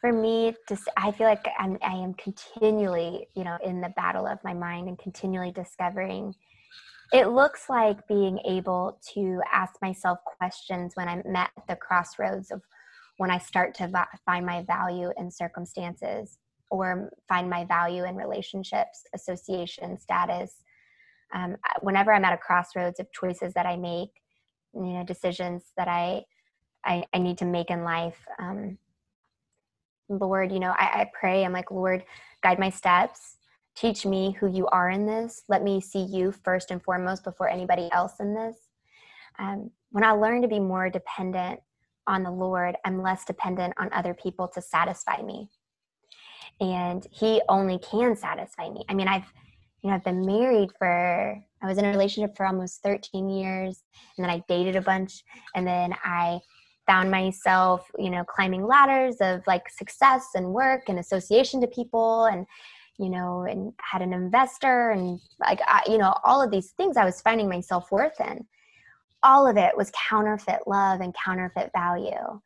for 0.00 0.12
me, 0.12 0.54
just 0.68 0.88
I 0.96 1.10
feel 1.12 1.26
like 1.26 1.44
I'm 1.58 1.76
I 1.82 1.92
am 1.92 2.14
continually, 2.14 3.26
you 3.34 3.44
know, 3.44 3.58
in 3.64 3.80
the 3.80 3.90
battle 3.90 4.26
of 4.26 4.38
my 4.44 4.54
mind 4.54 4.88
and 4.88 4.98
continually 4.98 5.50
discovering. 5.50 6.34
It 7.12 7.28
looks 7.28 7.70
like 7.70 8.06
being 8.06 8.38
able 8.44 9.00
to 9.14 9.40
ask 9.50 9.74
myself 9.80 10.18
questions 10.24 10.92
when 10.94 11.08
I'm 11.08 11.22
met 11.24 11.50
at 11.56 11.66
the 11.66 11.76
crossroads 11.76 12.50
of 12.50 12.60
when 13.18 13.30
I 13.30 13.38
start 13.38 13.74
to 13.74 13.88
va- 13.88 14.08
find 14.24 14.46
my 14.46 14.62
value 14.62 15.12
in 15.18 15.30
circumstances 15.30 16.38
or 16.70 17.10
find 17.28 17.50
my 17.50 17.64
value 17.64 18.04
in 18.04 18.16
relationships, 18.16 19.02
association, 19.14 19.98
status. 19.98 20.54
Um, 21.34 21.56
whenever 21.80 22.12
I'm 22.12 22.24
at 22.24 22.32
a 22.32 22.38
crossroads 22.38 23.00
of 23.00 23.12
choices 23.12 23.52
that 23.54 23.66
I 23.66 23.76
make, 23.76 24.10
you 24.74 24.82
know, 24.82 25.04
decisions 25.04 25.72
that 25.76 25.88
I 25.88 26.24
I, 26.84 27.04
I 27.12 27.18
need 27.18 27.38
to 27.38 27.44
make 27.44 27.70
in 27.70 27.82
life. 27.82 28.24
Um, 28.38 28.78
Lord, 30.08 30.52
you 30.52 30.60
know, 30.60 30.70
I, 30.70 31.02
I 31.02 31.10
pray, 31.18 31.44
I'm 31.44 31.52
like, 31.52 31.70
Lord, 31.70 32.04
guide 32.42 32.58
my 32.58 32.70
steps. 32.70 33.36
Teach 33.74 34.06
me 34.06 34.36
who 34.38 34.50
you 34.50 34.66
are 34.68 34.88
in 34.90 35.04
this. 35.04 35.42
Let 35.48 35.62
me 35.62 35.80
see 35.80 36.02
you 36.02 36.32
first 36.32 36.70
and 36.70 36.82
foremost 36.82 37.24
before 37.24 37.48
anybody 37.48 37.88
else 37.92 38.14
in 38.20 38.32
this. 38.32 38.56
Um, 39.38 39.70
when 39.90 40.04
I 40.04 40.12
learn 40.12 40.40
to 40.42 40.48
be 40.48 40.60
more 40.60 40.88
dependent 40.88 41.60
on 42.08 42.24
the 42.24 42.30
Lord, 42.30 42.76
I'm 42.84 43.02
less 43.02 43.24
dependent 43.24 43.74
on 43.78 43.92
other 43.92 44.14
people 44.14 44.48
to 44.48 44.60
satisfy 44.60 45.22
me. 45.22 45.48
And 46.60 47.06
He 47.12 47.40
only 47.48 47.78
can 47.78 48.16
satisfy 48.16 48.70
me. 48.70 48.84
I 48.88 48.94
mean, 48.94 49.06
I've, 49.06 49.32
you 49.82 49.90
know, 49.90 49.96
I've 49.96 50.04
been 50.04 50.26
married 50.26 50.70
for, 50.76 51.40
I 51.62 51.66
was 51.66 51.78
in 51.78 51.84
a 51.84 51.90
relationship 51.90 52.36
for 52.36 52.46
almost 52.46 52.82
13 52.82 53.28
years, 53.28 53.84
and 54.16 54.24
then 54.24 54.30
I 54.30 54.42
dated 54.48 54.74
a 54.74 54.82
bunch, 54.82 55.22
and 55.54 55.64
then 55.64 55.94
I 56.02 56.40
found 56.88 57.10
myself 57.10 57.86
you 57.98 58.08
know 58.08 58.24
climbing 58.24 58.66
ladders 58.66 59.16
of 59.20 59.46
like 59.46 59.68
success 59.68 60.28
and 60.34 60.46
work 60.46 60.88
and 60.88 60.98
association 60.98 61.60
to 61.60 61.66
people 61.66 62.24
and 62.24 62.46
you 62.98 63.10
know 63.10 63.42
and 63.48 63.72
had 63.80 64.00
an 64.00 64.14
investor 64.14 64.90
and 64.90 65.20
like 65.38 65.60
I, 65.66 65.82
you 65.86 65.98
know 65.98 66.14
all 66.24 66.42
of 66.42 66.50
these 66.50 66.70
things 66.72 66.96
i 66.96 67.04
was 67.04 67.20
finding 67.20 67.48
myself 67.48 67.92
worth 67.92 68.18
in 68.20 68.46
all 69.22 69.46
of 69.46 69.56
it 69.56 69.76
was 69.76 69.90
counterfeit 70.08 70.60
love 70.66 71.00
and 71.00 71.14
counterfeit 71.14 71.70
value. 71.74 72.40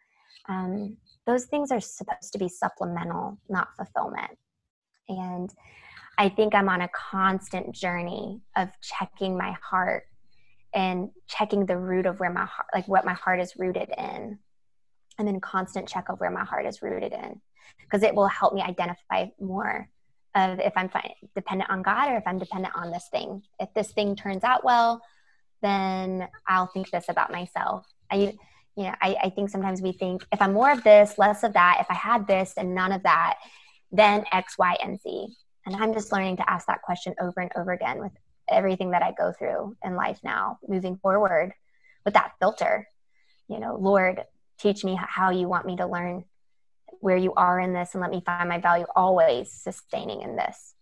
Um, 0.49 0.97
those 1.27 1.45
things 1.45 1.71
are 1.71 1.81
supposed 1.81 2.33
to 2.33 2.39
be 2.39 2.49
supplemental 2.49 3.39
not 3.49 3.69
fulfillment. 3.77 4.39
And 5.09 5.53
i 6.19 6.29
think 6.29 6.55
i'm 6.55 6.69
on 6.69 6.83
a 6.83 6.89
constant 6.89 7.75
journey 7.75 8.39
of 8.55 8.69
checking 8.83 9.37
my 9.37 9.57
heart 9.63 10.05
and 10.75 11.11
checking 11.27 11.67
the 11.67 11.77
root 11.77 12.07
of 12.07 12.21
where 12.21 12.31
my 12.31 12.45
heart 12.45 12.69
like 12.75 12.87
what 12.89 13.05
my 13.05 13.15
heart 13.15 13.41
is 13.41 13.55
rooted 13.57 13.91
in. 13.97 14.39
I'm 15.19 15.29
in 15.29 15.41
constant 15.41 15.89
check 15.89 16.09
of 16.09 16.21
where 16.21 16.31
my 16.31 16.45
heart 16.45 16.67
is 16.67 16.83
rooted 16.83 17.13
in 17.13 17.41
because 17.81 18.03
it 18.03 18.15
will 18.15 18.29
help 18.29 18.55
me 18.55 18.63
identify 18.63 19.27
more 19.41 19.89
of 20.35 20.59
if 20.61 20.73
i'm 20.77 20.91
dependent 21.35 21.71
on 21.71 21.83
god 21.83 22.11
or 22.11 22.17
if 22.17 22.27
i'm 22.27 22.39
dependent 22.39 22.75
on 22.75 22.91
this 22.91 23.09
thing. 23.11 23.43
If 23.59 23.73
this 23.75 23.93
thing 23.93 24.17
turns 24.17 24.45
out 24.45 24.65
well 24.65 25.03
then 25.63 26.29
i'll 26.49 26.67
think 26.67 26.91
this 26.91 27.07
about 27.09 27.33
myself 27.33 27.87
i 28.11 28.35
you 28.77 28.85
know 28.85 28.95
I, 29.01 29.17
I 29.25 29.31
think 29.31 29.51
sometimes 29.51 29.81
we 29.81 29.93
think 29.93 30.25
if 30.33 30.43
i'm 30.43 30.53
more 30.53 30.71
of 30.71 30.83
this 30.83 31.19
less 31.19 31.43
of 31.43 31.55
that 31.55 31.79
if 31.81 31.87
i 31.91 31.95
had 31.95 32.27
this 32.27 32.55
and 32.57 32.75
none 32.75 32.93
of 32.93 33.03
that 33.05 33.37
then 33.91 34.25
x 34.33 34.59
y 34.59 34.77
and 34.83 35.01
z 35.01 35.29
and 35.67 35.77
i'm 35.77 35.93
just 35.93 36.13
learning 36.13 36.37
to 36.39 36.51
ask 36.51 36.67
that 36.67 36.83
question 36.83 37.15
over 37.21 37.41
and 37.41 37.53
over 37.57 37.73
again 37.73 38.01
with 38.01 38.13
everything 38.49 38.91
that 38.91 39.03
I 39.03 39.13
go 39.13 39.33
through 39.33 39.77
in 39.85 39.97
life 39.97 40.21
now, 40.23 40.59
moving 40.67 40.97
forward 40.97 41.53
with 42.05 42.15
that 42.15 42.33
filter. 42.39 42.89
You 43.49 43.59
know, 43.59 43.77
Lord, 43.81 44.23
teach 44.59 44.85
me 44.85 44.99
how 45.01 45.31
you 45.31 45.49
want 45.49 45.67
me 45.67 45.77
to 45.77 45.87
learn 45.87 46.25
where 47.01 47.17
you 47.17 47.33
are 47.35 47.59
in 47.59 47.73
this 47.73 47.95
and 47.95 48.01
let 48.01 48.11
me 48.11 48.23
find 48.25 48.49
my 48.49 48.59
value 48.59 48.87
always 48.95 49.51
sustaining 49.51 50.23
in 50.23 50.37
this. 50.37 50.75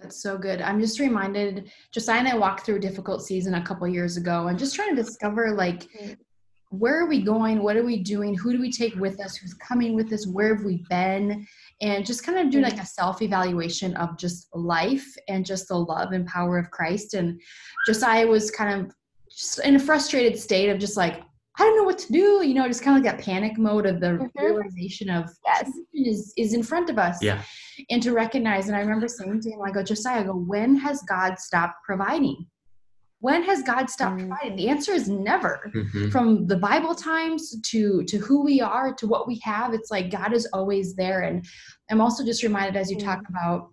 That's 0.00 0.22
so 0.22 0.36
good. 0.36 0.60
I'm 0.60 0.80
just 0.80 1.00
reminded, 1.00 1.70
Josiah 1.90 2.18
and 2.18 2.28
I 2.28 2.36
walked 2.36 2.66
through 2.66 2.76
a 2.76 2.80
difficult 2.80 3.24
season 3.24 3.54
a 3.54 3.62
couple 3.64 3.88
years 3.88 4.16
ago 4.16 4.48
and 4.48 4.58
just 4.58 4.74
trying 4.74 4.94
to 4.94 5.02
discover 5.02 5.52
like 5.52 5.84
Mm. 5.90 6.16
where 6.70 7.00
are 7.00 7.06
we 7.06 7.22
going? 7.22 7.62
What 7.62 7.76
are 7.76 7.84
we 7.84 8.02
doing? 8.02 8.34
Who 8.34 8.52
do 8.52 8.60
we 8.60 8.70
take 8.70 8.94
with 8.96 9.20
us? 9.20 9.36
Who's 9.36 9.54
coming 9.54 9.94
with 9.94 10.12
us? 10.12 10.26
Where 10.26 10.54
have 10.54 10.64
we 10.64 10.84
been? 10.90 11.46
And 11.80 12.04
just 12.04 12.24
kind 12.24 12.38
of 12.38 12.50
do 12.50 12.60
like 12.60 12.78
a 12.78 12.84
self 12.84 13.22
evaluation 13.22 13.96
of 13.96 14.18
just 14.18 14.54
life 14.54 15.06
and 15.28 15.46
just 15.46 15.68
the 15.68 15.76
love 15.78 16.12
and 16.12 16.26
power 16.26 16.58
of 16.58 16.70
Christ. 16.70 17.14
And 17.14 17.40
Josiah 17.86 18.26
was 18.26 18.50
kind 18.50 18.80
of 18.80 18.94
just 19.30 19.60
in 19.60 19.76
a 19.76 19.78
frustrated 19.78 20.38
state 20.38 20.68
of 20.68 20.78
just 20.78 20.96
like, 20.96 21.22
I 21.58 21.62
don't 21.62 21.76
know 21.76 21.84
what 21.84 21.98
to 21.98 22.12
do, 22.12 22.42
you 22.46 22.52
know, 22.54 22.66
just 22.68 22.82
kind 22.82 22.96
of 22.98 23.02
like 23.04 23.16
that 23.16 23.24
panic 23.24 23.56
mode 23.56 23.86
of 23.86 24.00
the 24.00 24.08
Mhm. 24.18 24.30
realization 24.36 25.08
of 25.08 25.30
Yes. 25.44 25.70
is 25.94 26.32
is 26.36 26.52
in 26.52 26.62
front 26.62 26.90
of 26.90 26.98
us 26.98 27.22
Yeah. 27.22 27.42
and 27.90 28.02
to 28.02 28.12
recognize. 28.12 28.68
And 28.68 28.76
I 28.76 28.80
remember 28.80 29.08
saying 29.08 29.40
to 29.42 29.50
him, 29.50 29.60
I 29.62 29.70
go, 29.70 29.82
Josiah, 29.82 30.20
I 30.20 30.24
go, 30.24 30.34
when 30.36 30.76
has 30.76 31.02
God 31.02 31.38
stopped 31.38 31.82
providing? 31.84 32.46
When 33.20 33.42
has 33.44 33.62
God 33.62 33.88
stopped 33.88 34.16
Mm. 34.20 34.28
providing? 34.28 34.56
The 34.56 34.68
answer 34.68 34.92
is 34.92 35.08
never. 35.08 35.70
Mhm. 35.74 36.12
From 36.12 36.46
the 36.46 36.56
Bible 36.58 36.94
times 36.94 37.58
to 37.70 38.04
to 38.04 38.18
who 38.18 38.42
we 38.42 38.60
are 38.60 38.92
to 38.94 39.06
what 39.06 39.26
we 39.26 39.36
have, 39.42 39.72
it's 39.72 39.90
like 39.90 40.10
God 40.10 40.34
is 40.34 40.46
always 40.52 40.94
there. 40.94 41.22
And 41.22 41.46
I'm 41.90 42.02
also 42.02 42.22
just 42.24 42.42
reminded 42.42 42.76
as 42.76 42.90
you 42.90 42.98
talk 42.98 43.22
about 43.30 43.70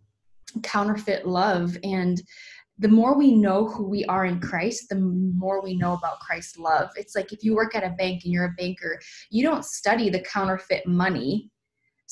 counterfeit 0.62 1.28
love 1.28 1.78
and 1.84 2.22
the 2.80 2.88
more 2.88 3.18
we 3.18 3.34
know 3.34 3.68
who 3.68 3.88
we 3.88 4.04
are 4.06 4.26
in 4.26 4.40
Christ, 4.40 4.90
the 4.90 4.96
more 4.96 5.62
we 5.62 5.76
know 5.76 5.94
about 5.94 6.20
Christ's 6.20 6.58
love. 6.58 6.90
It's 6.96 7.16
like 7.16 7.32
if 7.32 7.44
you 7.44 7.56
work 7.56 7.76
at 7.76 7.84
a 7.84 7.92
bank 7.92 8.24
and 8.24 8.34
you're 8.34 8.46
a 8.46 8.56
banker, 8.58 9.00
you 9.30 9.44
don't 9.44 9.64
study 9.64 10.10
the 10.10 10.22
counterfeit 10.22 10.88
money. 10.88 11.52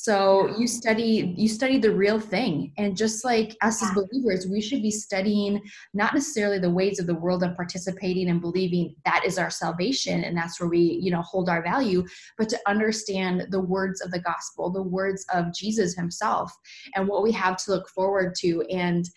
So 0.02 0.58
you 0.58 0.66
study 0.68 1.36
you 1.38 1.48
study 1.48 1.78
the 1.78 1.94
real 1.94 2.20
thing. 2.20 2.74
And 2.80 2.98
just 2.98 3.24
like 3.24 3.56
us 3.62 3.84
as 3.84 3.92
believers, 3.92 4.48
we 4.48 4.60
should 4.60 4.82
be 4.82 4.90
studying 4.90 5.62
not 5.94 6.16
necessarily 6.16 6.58
the 6.58 6.72
ways 6.72 7.00
of 7.00 7.06
the 7.06 7.14
world 7.14 7.44
and 7.44 7.56
participating 7.56 8.28
and 8.32 8.42
believing 8.42 8.96
that 9.06 9.22
is 9.28 9.38
our 9.38 9.52
salvation 9.52 10.24
and 10.24 10.36
that's 10.36 10.60
where 10.60 10.70
we, 10.70 10.80
you 10.80 11.12
know, 11.12 11.22
hold 11.22 11.50
our 11.50 11.62
value, 11.62 12.04
but 12.40 12.50
to 12.50 12.58
understand 12.66 13.46
the 13.52 13.60
words 13.60 14.02
of 14.02 14.10
the 14.10 14.22
gospel, 14.22 14.72
the 14.72 14.82
words 14.82 15.24
of 15.36 15.54
Jesus 15.54 15.94
himself 15.94 16.52
and 16.96 17.08
what 17.08 17.22
we 17.22 17.32
have 17.34 17.56
to 17.58 17.70
look 17.70 17.88
forward 17.90 18.34
to. 18.40 18.64
And 18.72 19.08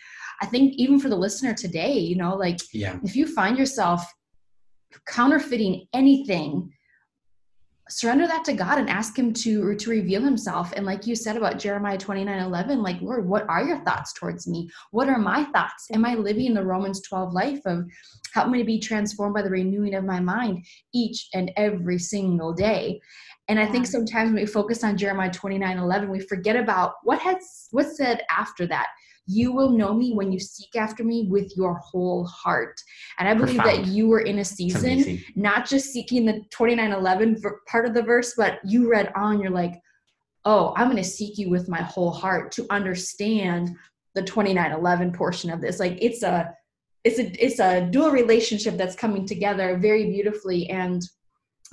I 0.43 0.47
think 0.47 0.75
even 0.75 1.01
for 1.01 1.09
the 1.09 1.17
listener 1.17 1.55
today, 1.55 1.95
you 1.95 2.17
know, 2.17 2.37
like 2.37 2.59
Yeah. 2.75 2.99
if 3.03 3.17
you 3.17 3.27
find 3.27 3.57
yourself 3.57 4.05
counterfeiting 5.07 5.87
anything 5.95 6.74
surrender 7.89 8.27
that 8.27 8.45
to 8.45 8.55
god 8.55 8.79
and 8.79 8.89
ask 8.89 9.19
him 9.19 9.33
to 9.33 9.75
to 9.75 9.91
reveal 9.91 10.23
himself. 10.23 10.73
And 10.75 10.87
like 10.87 11.07
you 11.07 11.15
said 11.15 11.37
about 11.37 11.59
jeremiah 11.59 11.99
29 11.99 12.39
11 12.39 12.83
like 12.83 13.01
lord 13.03 13.29
what 13.29 13.49
are 13.49 13.65
your 13.65 13.79
thoughts 13.85 14.13
towards 14.13 14.47
me? 14.47 14.71
What 14.91 15.09
are 15.09 15.19
my 15.19 15.45
thoughts? 15.45 15.89
Am 15.93 16.05
i 16.05 16.15
living 16.15 16.55
the 16.55 16.65
romans 16.65 17.03
12 17.03 17.33
life 17.33 17.61
of 17.67 17.85
help 18.33 18.49
me 18.49 18.59
to 18.59 18.65
be 18.65 18.79
transformed 18.79 19.35
by 19.35 19.43
the 19.43 19.51
renewing 19.51 19.95
of 19.95 20.05
my 20.05 20.19
mind 20.19 20.65
each 20.95 21.29
and 21.35 21.51
every 21.57 21.99
single 21.99 22.53
day? 22.53 23.01
And 23.49 23.61
i 23.61 23.67
think 23.67 23.87
sometimes 23.87 24.33
when 24.33 24.41
we 24.41 24.47
focus 24.47 24.83
on 24.83 24.97
jeremiah 24.97 25.31
29 25.31 25.79
11 25.79 26.11
we 26.11 26.21
forget 26.21 26.57
about 26.57 26.95
what 27.03 27.19
has 27.21 27.69
what's 27.71 27.97
said 27.97 28.23
after 28.31 28.67
that 28.67 28.87
you 29.27 29.53
will 29.53 29.71
know 29.71 29.95
me 29.95 30.13
when 30.13 30.31
you 30.31 30.39
seek 30.39 30.77
after 30.77 31.03
me 31.03 31.27
with 31.31 31.57
your 31.57 31.75
whole 31.77 32.27
heart 32.27 32.81
and 33.19 33.29
i 33.29 33.35
believe 33.35 33.57
Profound. 33.57 33.87
that 33.87 33.91
you 33.91 34.07
were 34.09 34.21
in 34.21 34.41
a 34.41 34.45
season 34.45 35.23
not 35.35 35.67
just 35.69 35.93
seeking 35.93 36.25
the 36.25 36.45
2911 36.51 37.41
ver- 37.41 37.61
part 37.67 37.87
of 37.87 37.95
the 37.95 38.03
verse, 38.03 38.35
but 38.37 38.59
you 38.65 38.91
read 38.91 39.13
on, 39.15 39.41
you're 39.41 39.51
like, 39.51 39.81
oh, 40.45 40.75
I'm 40.77 40.91
going 40.91 41.03
to 41.03 41.09
seek 41.09 41.39
you 41.39 41.51
with 41.51 41.69
my 41.69 41.83
whole 41.83 42.11
heart 42.11 42.53
to 42.53 42.67
understand 42.71 43.71
the 44.15 44.23
2911 44.23 45.13
portion 45.13 45.51
of 45.51 45.61
this. 45.61 45.81
Like 45.81 45.99
it's 46.01 46.23
a 46.23 46.55
it's 47.03 47.19
a 47.19 47.45
it's 47.45 47.61
a 47.61 47.87
dual 47.91 48.11
relationship 48.11 48.77
that's 48.77 48.97
coming 48.97 49.27
together 49.27 49.77
very 49.77 50.11
beautifully 50.11 50.71
and 50.71 51.03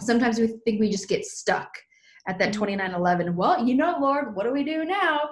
sometimes 0.01 0.39
we 0.39 0.47
think 0.65 0.79
we 0.79 0.89
just 0.89 1.07
get 1.07 1.23
stuck 1.23 1.71
at 2.27 2.37
that 2.39 2.53
2911 2.53 3.27
mm-hmm. 3.27 3.35
well 3.35 3.65
you 3.65 3.75
know 3.75 3.97
lord 3.99 4.35
what 4.35 4.43
do 4.43 4.51
we 4.51 4.63
do 4.63 4.85
now? 4.85 5.29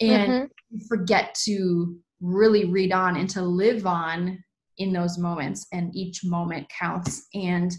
And 0.00 0.32
mm-hmm. 0.32 0.78
forget 0.88 1.34
to 1.44 1.96
really 2.20 2.64
read 2.66 2.92
on 2.92 3.16
and 3.16 3.28
to 3.30 3.42
live 3.42 3.86
on 3.86 4.42
in 4.78 4.92
those 4.92 5.18
moments 5.18 5.66
and 5.72 5.94
each 5.94 6.24
moment 6.24 6.68
counts. 6.68 7.26
And 7.34 7.72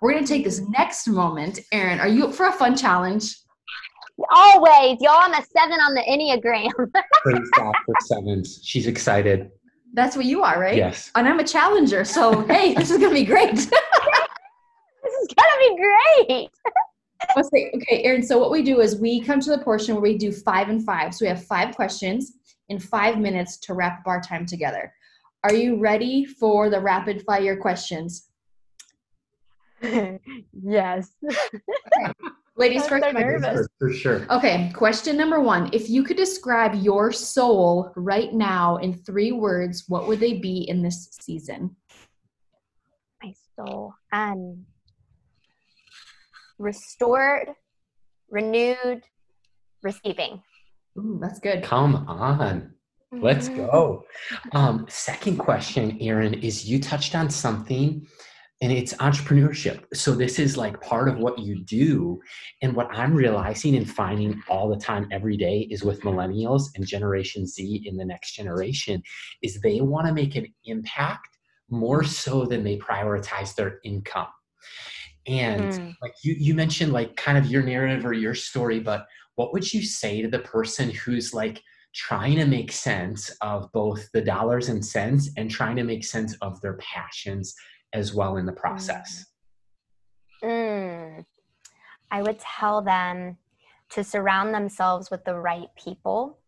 we're 0.00 0.12
going 0.12 0.24
to 0.24 0.28
take 0.28 0.44
this 0.44 0.60
next 0.68 1.08
moment 1.08 1.60
eryn 1.72 1.98
are 1.98 2.08
you 2.08 2.26
up 2.26 2.34
for 2.34 2.46
a 2.46 2.52
fun 2.52 2.76
challenge? 2.76 3.36
Always 4.30 4.98
y'all 5.00 5.18
i'm 5.18 5.34
a 5.34 5.44
seven 5.44 5.78
on 5.80 5.94
the 5.94 6.02
enneagram. 6.02 6.70
Praise 7.22 7.50
god 7.56 7.74
for 7.84 7.94
sevens. 8.06 8.60
She's 8.62 8.86
excited. 8.86 9.50
That's 9.94 10.16
what 10.16 10.26
you 10.26 10.42
are 10.42 10.60
right? 10.60 10.76
Yes. 10.76 11.10
And 11.14 11.28
i'm 11.28 11.38
a 11.38 11.44
challenger 11.44 12.04
so 12.04 12.42
hey 12.46 12.74
this 12.74 12.90
is 12.90 12.98
going 12.98 13.10
to 13.10 13.20
be 13.20 13.24
great. 13.24 13.68
This 15.06 15.14
is 15.14 15.34
going 15.36 15.50
to 15.52 15.58
be 15.60 16.36
great 16.36 16.50
Let's 17.34 17.50
say, 17.50 17.70
okay, 17.74 18.04
Eryn. 18.06 18.24
So 18.24 18.38
what 18.38 18.50
we 18.50 18.62
do 18.62 18.80
is 18.80 18.96
we 18.96 19.20
come 19.20 19.40
to 19.40 19.50
the 19.50 19.58
portion 19.58 19.94
where 19.94 20.02
we 20.02 20.18
do 20.18 20.32
five 20.32 20.68
and 20.68 20.84
five. 20.84 21.14
So 21.14 21.24
we 21.24 21.28
have 21.28 21.44
five 21.44 21.74
questions 21.74 22.32
in 22.68 22.78
five 22.78 23.18
minutes 23.18 23.58
to 23.58 23.74
wrap 23.74 24.00
up 24.00 24.06
our 24.06 24.20
time 24.20 24.46
together. 24.46 24.92
Are 25.44 25.54
you 25.54 25.78
ready 25.78 26.24
for 26.24 26.70
the 26.70 26.80
rapid 26.80 27.22
fire 27.22 27.56
questions? 27.56 28.28
yes. 29.82 31.10
Okay. 31.24 32.12
Ladies 32.56 32.86
first. 32.88 33.04
so 33.04 33.10
nervous. 33.12 33.68
For, 33.78 33.88
for 33.88 33.92
sure. 33.92 34.26
Okay, 34.30 34.72
question 34.74 35.16
number 35.16 35.40
one. 35.40 35.70
If 35.72 35.88
you 35.88 36.02
could 36.02 36.16
describe 36.16 36.74
your 36.74 37.12
soul 37.12 37.92
right 37.96 38.32
now 38.32 38.76
in 38.78 38.94
three 38.94 39.32
words, 39.32 39.84
what 39.88 40.08
would 40.08 40.20
they 40.20 40.34
be 40.34 40.68
in 40.68 40.82
this 40.82 41.10
season? 41.20 41.76
My 43.22 43.32
soul. 43.54 43.94
Um 44.12 44.64
restored, 46.58 47.48
renewed, 48.30 49.02
receiving. 49.82 50.42
Ooh, 50.98 51.18
that's 51.20 51.38
good. 51.38 51.62
Come 51.62 51.96
on. 52.08 52.72
Let's 53.12 53.48
mm-hmm. 53.48 53.66
go. 53.66 54.04
Um, 54.52 54.86
second 54.88 55.38
question, 55.38 55.98
Eryn, 56.00 56.42
is 56.42 56.68
you 56.68 56.80
touched 56.80 57.14
on 57.14 57.30
something 57.30 58.06
and 58.62 58.72
it's 58.72 58.94
entrepreneurship. 58.94 59.84
So 59.92 60.12
this 60.12 60.38
is 60.38 60.56
like 60.56 60.80
part 60.80 61.08
of 61.08 61.18
what 61.18 61.38
you 61.38 61.62
do. 61.62 62.20
And 62.62 62.74
what 62.74 62.88
I'm 62.90 63.14
realizing 63.14 63.76
and 63.76 63.88
finding 63.88 64.42
all 64.48 64.68
the 64.68 64.82
time 64.82 65.08
every 65.12 65.36
day 65.36 65.68
is 65.70 65.84
with 65.84 66.00
millennials 66.02 66.64
and 66.74 66.86
Generation 66.86 67.46
Z 67.46 67.82
in 67.84 67.96
the 67.96 68.04
next 68.04 68.32
generation 68.32 69.02
is 69.42 69.60
they 69.60 69.80
want 69.82 70.06
to 70.06 70.14
make 70.14 70.36
an 70.36 70.46
impact 70.64 71.28
more 71.68 72.02
so 72.02 72.44
than 72.44 72.64
they 72.64 72.78
prioritize 72.78 73.54
their 73.54 73.78
income. 73.84 74.28
And 75.26 75.72
mm. 75.72 75.94
like 76.02 76.14
you, 76.22 76.34
you 76.38 76.54
mentioned 76.54 76.92
like 76.92 77.16
kind 77.16 77.36
of 77.36 77.46
your 77.46 77.62
narrative 77.62 78.06
or 78.06 78.12
your 78.12 78.34
story, 78.34 78.80
but 78.80 79.06
what 79.34 79.52
would 79.52 79.72
you 79.72 79.82
say 79.82 80.22
to 80.22 80.28
the 80.28 80.38
person 80.40 80.90
who's 80.90 81.34
like 81.34 81.62
trying 81.94 82.36
to 82.36 82.46
make 82.46 82.70
sense 82.70 83.30
of 83.40 83.70
both 83.72 84.10
the 84.12 84.20
dollars 84.20 84.68
and 84.68 84.84
cents 84.84 85.30
and 85.36 85.50
trying 85.50 85.76
to 85.76 85.84
make 85.84 86.04
sense 86.04 86.36
of 86.42 86.60
their 86.60 86.74
passions 86.74 87.54
as 87.92 88.14
well 88.14 88.36
in 88.36 88.46
the 88.46 88.52
process? 88.52 89.24
Mm. 90.42 91.24
I 92.10 92.22
would 92.22 92.38
tell 92.38 92.82
them 92.82 93.36
to 93.90 94.04
surround 94.04 94.54
themselves 94.54 95.10
with 95.10 95.24
the 95.24 95.34
right 95.34 95.68
people. 95.76 96.38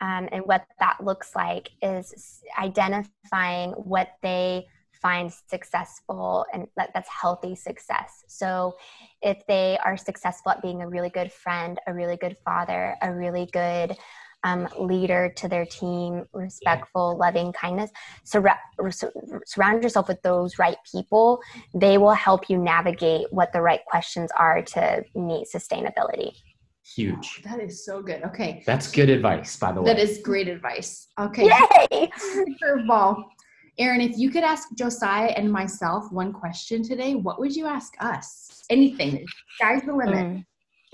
Um, 0.00 0.28
and 0.30 0.44
what 0.44 0.66
that 0.78 1.02
looks 1.02 1.34
like 1.34 1.70
is 1.82 2.42
identifying 2.58 3.70
what 3.72 4.10
they 4.22 4.66
find 5.00 5.32
successful 5.48 6.46
and 6.52 6.66
that, 6.76 6.90
that's 6.94 7.08
healthy 7.08 7.54
success. 7.54 8.24
So, 8.28 8.76
if 9.22 9.46
they 9.46 9.78
are 9.84 9.96
successful 9.96 10.52
at 10.52 10.62
being 10.62 10.82
a 10.82 10.88
really 10.88 11.10
good 11.10 11.32
friend, 11.32 11.78
a 11.86 11.94
really 11.94 12.16
good 12.16 12.36
father, 12.44 12.94
a 13.02 13.12
really 13.12 13.48
good 13.52 13.96
um, 14.44 14.68
leader 14.78 15.32
to 15.36 15.48
their 15.48 15.66
team, 15.66 16.24
respectful, 16.32 17.16
loving 17.18 17.52
kindness, 17.52 17.90
sur- 18.24 18.58
surround 19.44 19.82
yourself 19.82 20.08
with 20.08 20.22
those 20.22 20.58
right 20.58 20.76
people. 20.90 21.40
They 21.74 21.98
will 21.98 22.14
help 22.14 22.48
you 22.48 22.58
navigate 22.58 23.26
what 23.30 23.52
the 23.52 23.60
right 23.60 23.80
questions 23.86 24.30
are 24.38 24.62
to 24.62 25.02
meet 25.14 25.48
sustainability. 25.52 26.32
Huge. 26.94 27.42
that 27.42 27.60
is 27.60 27.84
so 27.84 28.00
good. 28.00 28.22
Okay. 28.22 28.62
That's 28.64 28.92
good 28.92 29.10
advice, 29.10 29.56
by 29.56 29.72
the 29.72 29.82
way. 29.82 29.92
That 29.92 29.98
is 29.98 30.18
great 30.18 30.46
advice. 30.46 31.08
Okay. 31.18 31.46
Yay! 31.90 32.08
Curveball. 32.62 33.24
Eryn, 33.78 34.08
if 34.08 34.16
you 34.16 34.30
could 34.30 34.44
ask 34.44 34.68
Josiah 34.74 35.32
and 35.36 35.52
myself 35.52 36.10
one 36.10 36.32
question 36.32 36.82
today, 36.82 37.14
what 37.14 37.38
would 37.38 37.54
you 37.54 37.66
ask 37.66 37.94
us? 38.00 38.62
Anything. 38.70 39.26
Sky's 39.56 39.82
the 39.82 39.94
limit. 39.94 40.44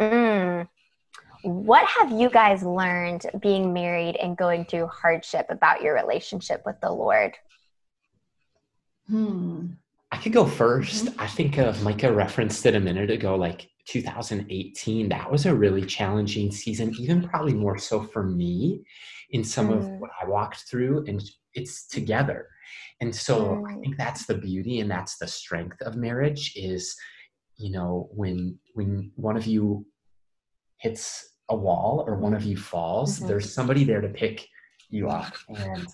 Mm. 0.01 0.13
Mm. 0.13 0.69
What 1.43 1.87
have 1.89 2.13
you 2.13 2.29
guys 2.29 2.63
learned 2.63 3.27
being 3.41 3.73
married 3.73 4.17
and 4.17 4.37
going 4.37 4.65
through 4.65 4.89
hardship 4.89 5.47
about 5.51 5.83
your 5.83 5.95
relationship 5.95 6.63
with 6.65 6.81
the 6.81 6.91
Lord? 6.91 7.35
Hmm. 9.09 9.67
I 10.11 10.19
could 10.19 10.33
go 10.33 10.45
1st 10.45 11.05
mm-hmm. 11.05 11.21
I 11.21 11.27
think 11.27 11.59
of 11.59 11.83
Micah 11.83 12.13
referenced 12.13 12.67
it 12.67 12.75
a 12.75 12.81
minute 12.81 13.11
ago, 13.11 13.35
like 13.35 13.69
2018. 13.89 15.09
That 15.09 15.31
was 15.31 15.47
a 15.47 15.55
really 15.55 15.85
challenging 15.85 16.53
season, 16.53 16.95
even 16.99 17.27
probably 17.27 17.55
more 17.55 17.79
so 17.79 18.03
for 18.03 18.23
me 18.23 18.85
in 19.31 19.43
some 19.43 19.69
mm. 19.69 19.79
of 19.79 19.87
what 19.99 20.11
I 20.21 20.27
walked 20.27 20.69
through. 20.69 21.07
And 21.09 21.23
it's 21.55 21.87
together. 21.87 22.49
And 23.01 23.15
so 23.15 23.65
i 23.69 23.75
think 23.81 23.97
that's 23.97 24.27
the 24.27 24.39
beauty 24.39 24.79
and 24.79 24.89
that's 24.89 25.19
the 25.19 25.27
strength 25.27 25.81
of 25.83 25.97
marriage 25.97 26.53
is 26.55 26.95
you 27.57 27.73
know 27.73 28.09
when 28.13 28.59
when 28.75 29.11
one 29.17 29.37
of 29.37 29.45
you 29.47 29.85
hits 30.79 31.29
a 31.49 31.57
wall 31.57 32.05
or 32.07 32.17
one 32.17 32.33
of 32.33 32.45
you 32.45 32.57
falls 32.57 33.17
mm-hmm. 33.19 33.27
there's 33.27 33.53
somebody 33.53 33.85
there 33.85 34.01
to 34.01 34.09
pick 34.09 34.47
you 34.89 35.09
up. 35.09 35.35
And 35.49 35.87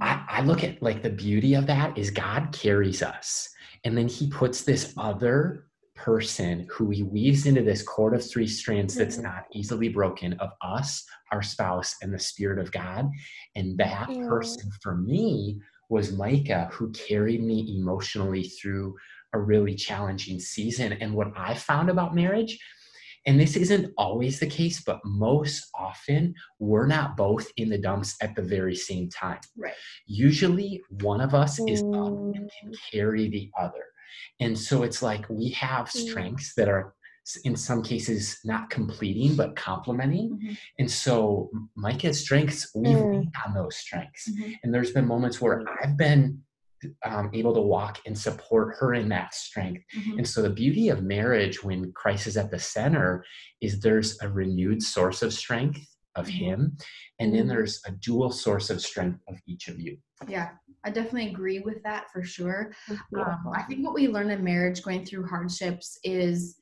I, 0.00 0.24
I 0.28 0.40
look 0.42 0.64
at 0.64 0.82
like 0.82 1.02
the 1.02 1.10
beauty 1.10 1.54
of 1.54 1.66
that 1.66 1.96
is 1.96 2.10
god 2.10 2.52
carries 2.52 3.02
us 3.02 3.48
and 3.84 3.96
then 3.96 4.08
he 4.08 4.28
puts 4.28 4.62
this 4.62 4.94
other 4.96 5.66
person 6.04 6.66
who 6.70 6.90
he 6.90 7.02
weaves 7.02 7.46
into 7.46 7.62
this 7.62 7.82
cord 7.82 8.14
of 8.14 8.28
three 8.28 8.46
strands 8.46 8.94
that's 8.94 9.16
mm-hmm. 9.16 9.24
not 9.24 9.46
easily 9.52 9.88
broken 9.88 10.34
of 10.34 10.50
us, 10.60 11.02
our 11.32 11.40
spouse, 11.40 11.96
and 12.02 12.12
the 12.12 12.18
Spirit 12.18 12.58
of 12.58 12.70
God. 12.70 13.10
And 13.56 13.78
that 13.78 14.08
person 14.28 14.70
for 14.82 14.96
me 14.96 15.58
was 15.88 16.12
Micah, 16.12 16.68
who 16.70 16.92
carried 16.92 17.42
me 17.42 17.78
emotionally 17.78 18.42
through 18.42 18.94
a 19.32 19.40
really 19.40 19.74
challenging 19.74 20.38
season. 20.38 20.92
And 20.92 21.14
what 21.14 21.32
I 21.36 21.54
found 21.54 21.88
about 21.88 22.14
marriage, 22.14 22.58
and 23.26 23.40
this 23.40 23.56
isn't 23.56 23.90
always 23.96 24.38
the 24.38 24.46
case, 24.46 24.82
but 24.82 25.00
most 25.06 25.70
often 25.74 26.34
we're 26.58 26.86
not 26.86 27.16
both 27.16 27.50
in 27.56 27.70
the 27.70 27.78
dumps 27.78 28.16
at 28.20 28.36
the 28.36 28.42
very 28.42 28.76
same 28.76 29.08
time. 29.08 29.40
Right. 29.56 29.72
Usually 30.06 30.82
one 31.00 31.22
of 31.22 31.34
us 31.34 31.58
is 31.66 31.80
up 31.80 32.12
and 32.12 32.34
can 32.34 32.70
mm. 32.72 32.74
carry 32.92 33.30
the 33.30 33.50
other. 33.58 33.84
And 34.40 34.58
so 34.58 34.82
it's 34.82 35.02
like 35.02 35.24
we 35.28 35.50
have 35.50 35.86
mm. 35.86 36.08
strengths 36.08 36.54
that 36.54 36.68
are 36.68 36.94
in 37.44 37.56
some 37.56 37.82
cases 37.82 38.38
not 38.44 38.68
completing 38.68 39.34
but 39.34 39.56
complementing 39.56 40.30
mm-hmm. 40.30 40.52
and 40.78 40.90
so 40.90 41.50
micah's 41.76 42.20
strengths 42.20 42.70
we've 42.74 42.96
mm. 42.96 43.26
on 43.46 43.54
those 43.54 43.76
strengths 43.76 44.30
mm-hmm. 44.30 44.52
and 44.62 44.74
there's 44.74 44.92
been 44.92 45.06
moments 45.06 45.40
where 45.40 45.60
mm. 45.60 45.64
i've 45.82 45.96
been 45.96 46.38
um, 47.06 47.30
able 47.32 47.54
to 47.54 47.62
walk 47.62 47.98
and 48.04 48.18
support 48.18 48.76
her 48.78 48.92
in 48.92 49.08
that 49.08 49.32
strength 49.32 49.82
mm-hmm. 49.96 50.18
and 50.18 50.28
so 50.28 50.42
the 50.42 50.50
beauty 50.50 50.90
of 50.90 51.02
marriage 51.02 51.64
when 51.64 51.90
christ 51.92 52.26
is 52.26 52.36
at 52.36 52.50
the 52.50 52.58
center 52.58 53.24
is 53.62 53.80
there's 53.80 54.20
a 54.20 54.28
renewed 54.28 54.82
source 54.82 55.22
of 55.22 55.32
strength 55.32 55.80
of 56.16 56.26
mm-hmm. 56.26 56.44
him 56.44 56.76
and 57.18 57.32
then 57.32 57.42
mm-hmm. 57.42 57.50
there's 57.50 57.80
a 57.86 57.92
dual 57.92 58.30
source 58.30 58.70
of 58.70 58.80
strength 58.80 59.20
of 59.28 59.36
each 59.46 59.68
of 59.68 59.80
you 59.80 59.96
yeah 60.28 60.50
i 60.84 60.90
definitely 60.90 61.28
agree 61.28 61.60
with 61.60 61.82
that 61.82 62.04
for 62.12 62.22
sure 62.22 62.72
um, 63.18 63.52
i 63.54 63.62
think 63.62 63.84
what 63.84 63.94
we 63.94 64.08
learn 64.08 64.30
in 64.30 64.42
marriage 64.42 64.82
going 64.82 65.04
through 65.04 65.26
hardships 65.26 65.98
is 66.04 66.56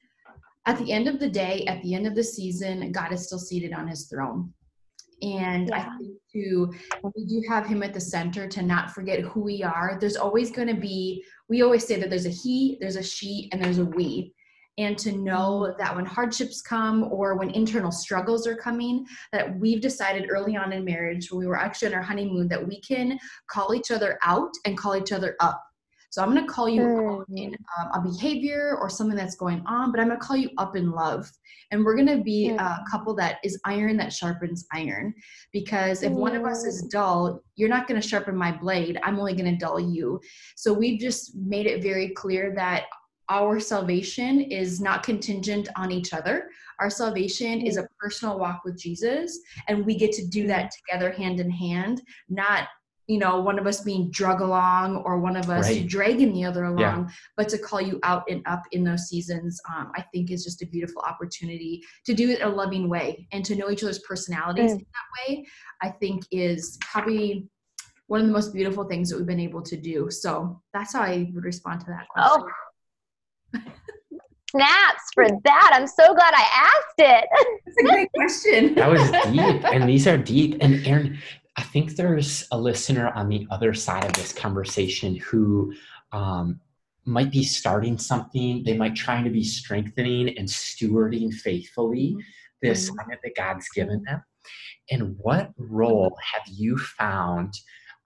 at 0.67 0.79
the 0.79 0.93
end 0.93 1.09
of 1.09 1.19
the 1.19 1.29
day, 1.29 1.65
at 1.67 1.83
the 1.83 1.95
end 1.95 2.07
of 2.07 2.15
the 2.15 2.23
season, 2.23 2.93
God 2.93 3.13
is 3.13 3.27
still 3.27 3.39
seated 3.39 3.73
on 3.73 3.89
his 3.89 4.07
throne. 4.07 4.53
And 5.23 5.69
yeah. 5.69 5.77
I 5.77 5.99
think 5.99 6.17
to 6.33 6.73
we 7.15 7.25
do 7.27 7.43
have 7.49 7.67
him 7.67 7.83
at 7.83 7.95
the 7.95 8.01
center 8.01 8.49
to 8.49 8.63
not 8.63 8.91
forget 8.91 9.21
who 9.21 9.41
we 9.41 9.63
are. 9.63 9.97
There's 10.01 10.17
always 10.17 10.51
going 10.51 10.69
to 10.69 10.81
be, 10.81 11.25
we 11.49 11.63
always 11.63 11.87
say 11.87 11.99
that 12.01 12.11
there's 12.11 12.27
a 12.27 12.31
he, 12.31 12.77
there's 12.81 12.97
a 12.97 13.03
she, 13.03 13.49
and 13.53 13.63
there's 13.63 13.79
a 13.79 13.85
we. 13.85 14.35
And 14.79 14.97
to 14.99 15.13
know 15.13 15.75
that 15.79 15.95
when 15.95 16.07
hardships 16.07 16.63
come 16.63 17.05
or 17.13 17.37
when 17.37 17.51
internal 17.51 17.93
struggles 17.93 18.47
are 18.47 18.57
coming, 18.57 19.07
that 19.33 19.59
we've 19.59 19.83
decided 19.83 20.31
early 20.31 20.57
on 20.57 20.73
in 20.73 20.83
marriage, 20.85 21.31
when 21.31 21.41
we 21.41 21.47
were 21.47 21.59
actually 21.59 21.89
on 21.89 21.95
our 21.95 22.03
honeymoon, 22.03 22.49
that 22.49 22.67
we 22.67 22.81
can 22.81 23.19
call 23.51 23.75
each 23.75 23.91
other 23.91 24.19
out 24.23 24.51
and 24.65 24.79
call 24.79 24.97
each 24.97 25.13
other 25.13 25.37
up 25.41 25.63
So 26.15 26.23
I'm 26.23 26.35
going 26.35 26.47
to 26.47 26.53
call 26.53 26.69
you 26.69 26.83
Mm. 26.83 27.25
in 27.37 27.57
um, 27.79 27.91
a 27.95 28.01
behavior 28.11 28.77
or 28.79 28.91
something 28.91 29.17
that's 29.17 29.35
going 29.35 29.63
on, 29.65 29.91
but 29.91 29.99
I'm 29.99 30.09
going 30.09 30.21
to 30.21 30.27
call 30.27 30.37
you 30.37 30.51
up 30.59 30.77
in 30.77 30.91
love. 30.91 31.31
And 31.71 31.83
we're 31.83 31.95
going 31.97 32.19
to 32.19 32.23
be 32.23 32.51
Mm. 32.51 32.61
a 32.61 32.85
couple 32.91 33.15
that 33.15 33.39
is 33.43 33.59
iron 33.65 33.97
that 33.97 34.13
sharpens 34.13 34.67
iron. 34.75 35.15
Because 35.55 36.03
if 36.03 36.13
one 36.13 36.37
of 36.37 36.45
us 36.45 36.65
is 36.65 36.83
dull, 36.83 37.41
you're 37.57 37.71
not 37.71 37.87
going 37.89 37.99
to 37.99 38.07
sharpen 38.07 38.37
my 38.37 38.53
blade. 38.53 38.99
I'm 39.03 39.19
only 39.19 39.33
going 39.33 39.51
to 39.53 39.57
dull 39.57 39.81
you. 39.81 40.21
So 40.55 40.73
we've 40.75 41.01
just 41.01 41.35
made 41.35 41.65
it 41.67 41.83
very 41.83 42.11
clear 42.11 42.53
that 42.57 42.85
our 43.33 43.59
salvation 43.59 44.41
is 44.43 44.79
not 44.81 45.03
contingent 45.03 45.67
on 45.77 45.91
each 45.91 46.13
other. 46.13 46.51
Our 46.81 46.91
salvation 46.91 47.63
is 47.63 47.79
a 47.79 47.89
personal 47.99 48.39
walk 48.39 48.61
with 48.65 48.79
Jesus, 48.79 49.39
and 49.69 49.87
we 49.87 49.95
get 49.97 50.13
to 50.13 50.27
do 50.27 50.47
that 50.49 50.71
together 50.79 51.11
hand 51.11 51.41
in 51.41 51.51
hand, 51.51 52.03
not 52.29 52.69
you 53.09 53.19
know 53.19 53.41
one 53.41 53.59
of 53.59 53.67
us 53.67 53.81
being 53.81 54.11
drug 54.13 54.41
along 54.41 54.97
or 55.07 55.19
one 55.19 55.37
of 55.37 55.51
us 55.51 55.67
Right. 55.69 55.89
dragging 55.89 56.33
the 56.33 56.45
other 56.45 56.65
along 56.73 56.99
Yeah. 57.09 57.09
but 57.37 57.49
to 57.49 57.59
call 57.59 57.81
you 57.81 57.99
out 58.05 58.23
and 58.31 58.41
up 58.47 58.63
in 58.71 58.85
those 58.85 59.09
seasons 59.09 59.61
um, 59.75 59.91
i 59.97 60.03
think 60.13 60.31
is 60.31 60.45
just 60.45 60.63
a 60.63 60.67
beautiful 60.67 61.03
opportunity 61.03 61.83
to 62.07 62.15
do 62.15 62.31
it 62.31 62.39
in 62.41 62.47
a 62.47 62.49
loving 62.63 62.89
way 62.89 63.27
and 63.33 63.45
to 63.49 63.57
know 63.57 63.71
each 63.73 63.83
other's 63.83 63.99
personalities 64.11 64.71
Mm. 64.73 64.79
in 64.83 64.87
that 64.97 65.09
way 65.19 65.45
i 65.83 65.89
think 66.01 66.23
is 66.31 66.79
probably 66.93 67.49
one 68.07 68.21
of 68.21 68.27
the 68.29 68.33
most 68.33 68.55
beautiful 68.55 68.85
things 68.85 69.11
that 69.11 69.17
we've 69.17 69.27
been 69.35 69.41
able 69.51 69.63
to 69.63 69.77
do 69.77 70.09
so 70.09 70.33
that's 70.73 70.93
how 70.95 71.03
i 71.03 71.29
would 71.35 71.45
respond 71.53 71.81
to 71.81 71.87
that 71.87 72.07
question 72.09 72.41
Oh, 72.41 72.49
snaps 74.51 75.03
for 75.15 75.27
that. 75.45 75.71
I'm 75.73 75.87
so 75.87 76.15
glad 76.15 76.35
I 76.35 76.71
asked 76.75 76.99
it. 76.99 77.29
that's 77.65 77.79
a 77.81 77.89
great 77.89 78.09
question 78.15 78.75
That 78.75 78.91
was 78.91 79.11
deep, 79.33 79.65
and 79.73 79.89
these 79.89 80.07
are 80.07 80.19
deep. 80.19 80.57
And 80.61 80.75
Eryn, 80.85 81.19
I 81.57 81.63
think 81.63 81.97
there's 81.97 82.47
a 82.53 82.59
listener 82.59 83.09
on 83.15 83.29
the 83.29 83.47
other 83.51 83.75
side 83.75 84.05
of 84.05 84.13
this 84.13 84.33
conversation 84.33 85.17
who 85.17 85.73
um, 86.13 86.61
might 87.05 87.31
be 87.31 87.43
starting 87.43 87.99
something. 87.99 88.63
They 88.65 88.77
might 88.77 88.95
trying 88.95 89.25
to 89.25 89.31
be 89.31 89.45
strengthening 89.45 90.37
and 90.39 90.47
stewarding 90.49 91.33
faithfully 91.33 92.17
the 92.61 92.69
Mhm. 92.69 92.73
assignment 92.73 93.21
that 93.25 93.35
God's 93.37 93.69
given 93.75 94.03
them. 94.05 94.23
And 94.91 95.17
what 95.19 95.51
role 95.57 96.17
have 96.33 96.43
you 96.47 96.77
found 96.79 97.55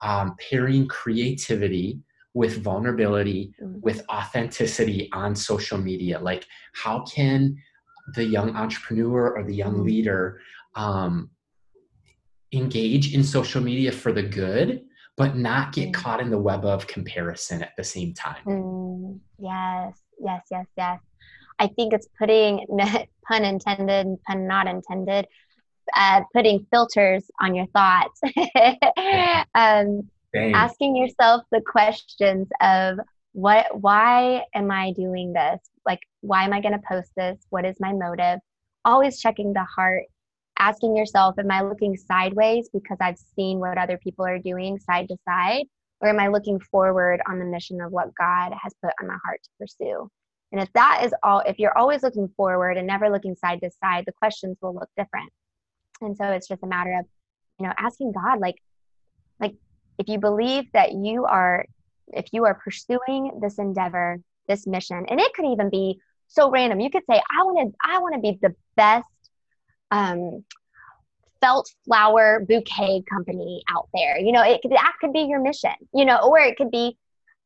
um, 0.01 0.35
pairing 0.49 0.87
creativity 0.87 1.99
with 2.37 2.61
vulnerability, 2.61 3.51
Mm. 3.61 3.81
with 3.81 3.99
authenticity 4.09 5.09
on 5.11 5.35
social 5.35 5.79
media? 5.89 6.19
Like, 6.19 6.45
how 6.73 7.03
can 7.03 7.57
the 8.15 8.23
young 8.23 8.55
entrepreneur 8.55 9.35
or 9.35 9.43
the 9.43 9.55
young 9.55 9.77
Mhm. 9.77 9.85
leader 9.85 10.39
um, 10.75 11.31
engage 12.53 13.13
in 13.15 13.23
social 13.23 13.61
media 13.61 13.91
for 13.91 14.11
the 14.11 14.21
good, 14.23 14.85
but 15.17 15.35
not 15.35 15.73
get 15.73 15.89
Mm. 15.89 15.93
caught 15.93 16.21
in 16.21 16.29
the 16.29 16.37
web 16.49 16.63
of 16.65 16.85
comparison 16.85 17.63
at 17.63 17.75
the 17.75 17.83
same 17.83 18.13
time? 18.13 18.43
Mm, 18.45 19.19
yes, 19.39 19.99
yes, 20.19 20.43
yes, 20.51 20.67
yes. 20.77 20.99
I 21.59 21.67
think 21.67 21.93
it's 21.93 22.07
putting, 22.19 22.65
pun 23.27 23.43
intended, 23.43 24.05
pun 24.27 24.47
not 24.47 24.67
intended, 24.67 25.27
uh, 25.95 26.21
putting 26.33 26.67
filters 26.71 27.23
on 27.41 27.55
your 27.55 27.67
thoughts. 27.67 28.21
um, 29.55 30.11
Dang. 30.37 30.53
asking 30.53 30.95
yourself 30.95 31.43
the 31.51 31.61
questions 31.61 32.47
of 32.61 32.99
what 33.33 33.79
why 33.79 34.43
am 34.55 34.71
i 34.71 34.91
doing 34.93 35.33
this? 35.33 35.59
Like 35.85 35.99
why 36.21 36.43
am 36.43 36.53
i 36.53 36.61
going 36.61 36.73
to 36.73 36.87
post 36.87 37.11
this? 37.15 37.45
What 37.49 37.65
is 37.65 37.75
my 37.79 37.93
motive? 37.93 38.39
Always 38.85 39.19
checking 39.19 39.53
the 39.53 39.63
heart 39.63 40.03
asking 40.59 40.97
yourself 40.97 41.35
am 41.37 41.51
i 41.51 41.61
looking 41.61 41.95
sideways 41.95 42.67
because 42.73 42.97
i've 42.99 43.19
seen 43.35 43.59
what 43.59 43.77
other 43.77 43.99
people 43.99 44.25
are 44.25 44.39
doing 44.39 44.79
side 44.79 45.07
to 45.09 45.17
side? 45.27 45.65
Or 46.01 46.09
am 46.09 46.19
i 46.19 46.27
looking 46.27 46.59
forward 46.59 47.21
on 47.27 47.39
the 47.39 47.45
mission 47.45 47.81
of 47.81 47.91
what 47.91 48.15
god 48.15 48.53
has 48.61 48.73
put 48.83 48.93
on 49.01 49.07
my 49.07 49.17
heart 49.23 49.39
to 49.43 49.49
pursue? 49.59 50.09
And 50.51 50.61
if 50.61 50.71
that 50.73 51.01
is 51.03 51.13
all 51.23 51.41
if 51.41 51.59
you're 51.59 51.77
always 51.77 52.03
looking 52.03 52.29
forward 52.37 52.77
and 52.77 52.87
never 52.87 53.09
looking 53.09 53.35
side 53.35 53.61
to 53.61 53.69
side 53.83 54.05
the 54.05 54.13
questions 54.13 54.57
will 54.61 54.73
look 54.73 54.89
different. 54.97 55.31
And 56.01 56.15
so 56.15 56.25
it's 56.25 56.47
just 56.47 56.63
a 56.63 56.67
matter 56.67 56.97
of 56.99 57.05
you 57.59 57.67
know 57.67 57.73
asking 57.77 58.13
god 58.13 58.39
like 58.39 58.55
like 59.39 59.55
if 59.97 60.07
you 60.07 60.19
believe 60.19 60.65
that 60.73 60.93
you 60.93 61.25
are 61.25 61.65
if 62.07 62.27
you 62.31 62.45
are 62.45 62.55
pursuing 62.55 63.39
this 63.41 63.57
endeavor 63.59 64.19
this 64.47 64.65
mission 64.65 65.05
and 65.09 65.19
it 65.19 65.33
could 65.33 65.45
even 65.45 65.69
be 65.69 65.99
so 66.27 66.49
random. 66.49 66.79
You 66.79 66.89
could 66.89 67.03
say 67.09 67.17
i 67.17 67.43
want 67.43 67.71
to 67.71 67.77
i 67.83 67.99
want 67.99 68.15
to 68.15 68.21
be 68.21 68.37
the 68.41 68.53
best 68.75 69.05
um, 69.91 70.43
felt 71.39 71.71
flower 71.85 72.43
bouquet 72.45 73.03
company 73.09 73.63
out 73.69 73.87
there. 73.93 74.17
You 74.17 74.31
know 74.31 74.43
it 74.43 74.61
could 74.61 74.71
that 74.71 74.93
could 74.99 75.13
be 75.13 75.21
your 75.21 75.41
mission 75.41 75.71
you 75.93 76.05
know 76.05 76.17
or 76.17 76.39
it 76.39 76.57
could 76.57 76.71
be 76.71 76.97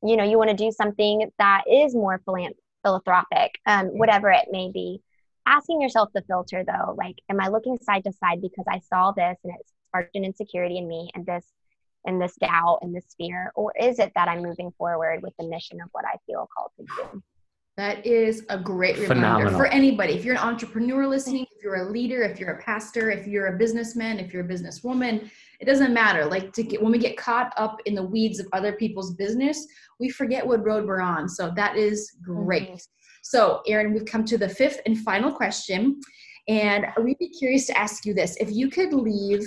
you 0.03 0.15
know 0.15 0.23
you 0.23 0.37
want 0.37 0.49
to 0.49 0.55
do 0.55 0.71
something 0.71 1.29
that 1.37 1.63
is 1.69 1.93
more 1.93 2.21
philanthropic 2.25 3.59
um, 3.65 3.87
whatever 3.87 4.29
it 4.31 4.47
may 4.51 4.71
be. 4.71 5.01
Asking 5.45 5.81
yourself 5.81 6.09
the 6.13 6.21
filter 6.21 6.63
though 6.65 6.95
like 6.97 7.15
am 7.29 7.39
i 7.39 7.47
looking 7.47 7.77
side 7.81 8.03
to 8.03 8.13
side 8.13 8.41
because 8.41 8.65
i 8.69 8.79
saw 8.79 9.11
this 9.11 9.37
and 9.43 9.53
it 9.53 9.65
sparked 9.87 10.15
an 10.15 10.23
insecurity 10.23 10.77
in 10.77 10.87
me 10.87 11.09
and 11.15 11.25
this 11.25 11.45
and 12.05 12.21
this 12.21 12.35
doubt 12.39 12.79
and 12.81 12.95
this 12.95 13.15
fear 13.17 13.51
or 13.55 13.73
is 13.79 13.99
it 13.99 14.11
that 14.15 14.27
i'm 14.27 14.41
moving 14.41 14.71
forward 14.77 15.21
with 15.21 15.33
the 15.39 15.47
mission 15.47 15.79
of 15.81 15.89
what 15.91 16.05
i 16.05 16.15
feel 16.25 16.47
called 16.55 16.71
to 16.77 16.85
do 16.95 17.23
That 17.77 18.05
is 18.05 18.43
a 18.49 18.57
great 18.59 18.95
reminder 18.97 19.15
Phenomenal. 19.15 19.57
for 19.57 19.67
anybody. 19.67 20.13
If 20.13 20.25
you're 20.25 20.35
an 20.35 20.41
entrepreneur 20.51 21.07
listening, 21.07 21.45
if 21.55 21.63
you're 21.63 21.87
a 21.87 21.89
leader, 21.89 22.21
if 22.21 22.37
you're 22.37 22.51
a 22.51 22.61
pastor, 22.61 23.09
if 23.09 23.25
you're 23.25 23.47
a 23.55 23.57
businessman, 23.57 24.19
if 24.19 24.33
you're 24.33 24.45
a 24.45 24.47
businesswoman, 24.47 25.29
it 25.61 25.65
doesn't 25.65 25.93
matter. 25.93 26.25
Like 26.25 26.51
to 26.57 26.63
get 26.63 26.81
when 26.83 26.91
we 26.91 26.99
get 26.99 27.15
caught 27.15 27.53
up 27.55 27.79
in 27.85 27.95
the 27.95 28.03
weeds 28.03 28.39
of 28.39 28.47
other 28.51 28.73
people's 28.73 29.13
business, 29.15 29.65
we 30.01 30.09
forget 30.09 30.45
what 30.45 30.65
road 30.65 30.85
we're 30.85 30.99
on. 30.99 31.29
So 31.29 31.43
that 31.55 31.77
is 31.77 31.97
great. 32.21 32.71
Mhm. 32.71 32.87
So, 33.23 33.61
Eryn, 33.69 33.93
we've 33.93 34.05
come 34.13 34.25
to 34.25 34.37
the 34.37 34.49
fifth 34.49 34.81
and 34.85 34.97
final 34.99 35.31
question. 35.31 36.01
And 36.47 36.87
we'd 37.03 37.19
be 37.19 37.29
curious 37.29 37.65
to 37.67 37.77
ask 37.77 38.05
you 38.05 38.13
this. 38.13 38.35
If 38.45 38.49
you 38.51 38.69
could 38.69 38.91
leave 38.93 39.43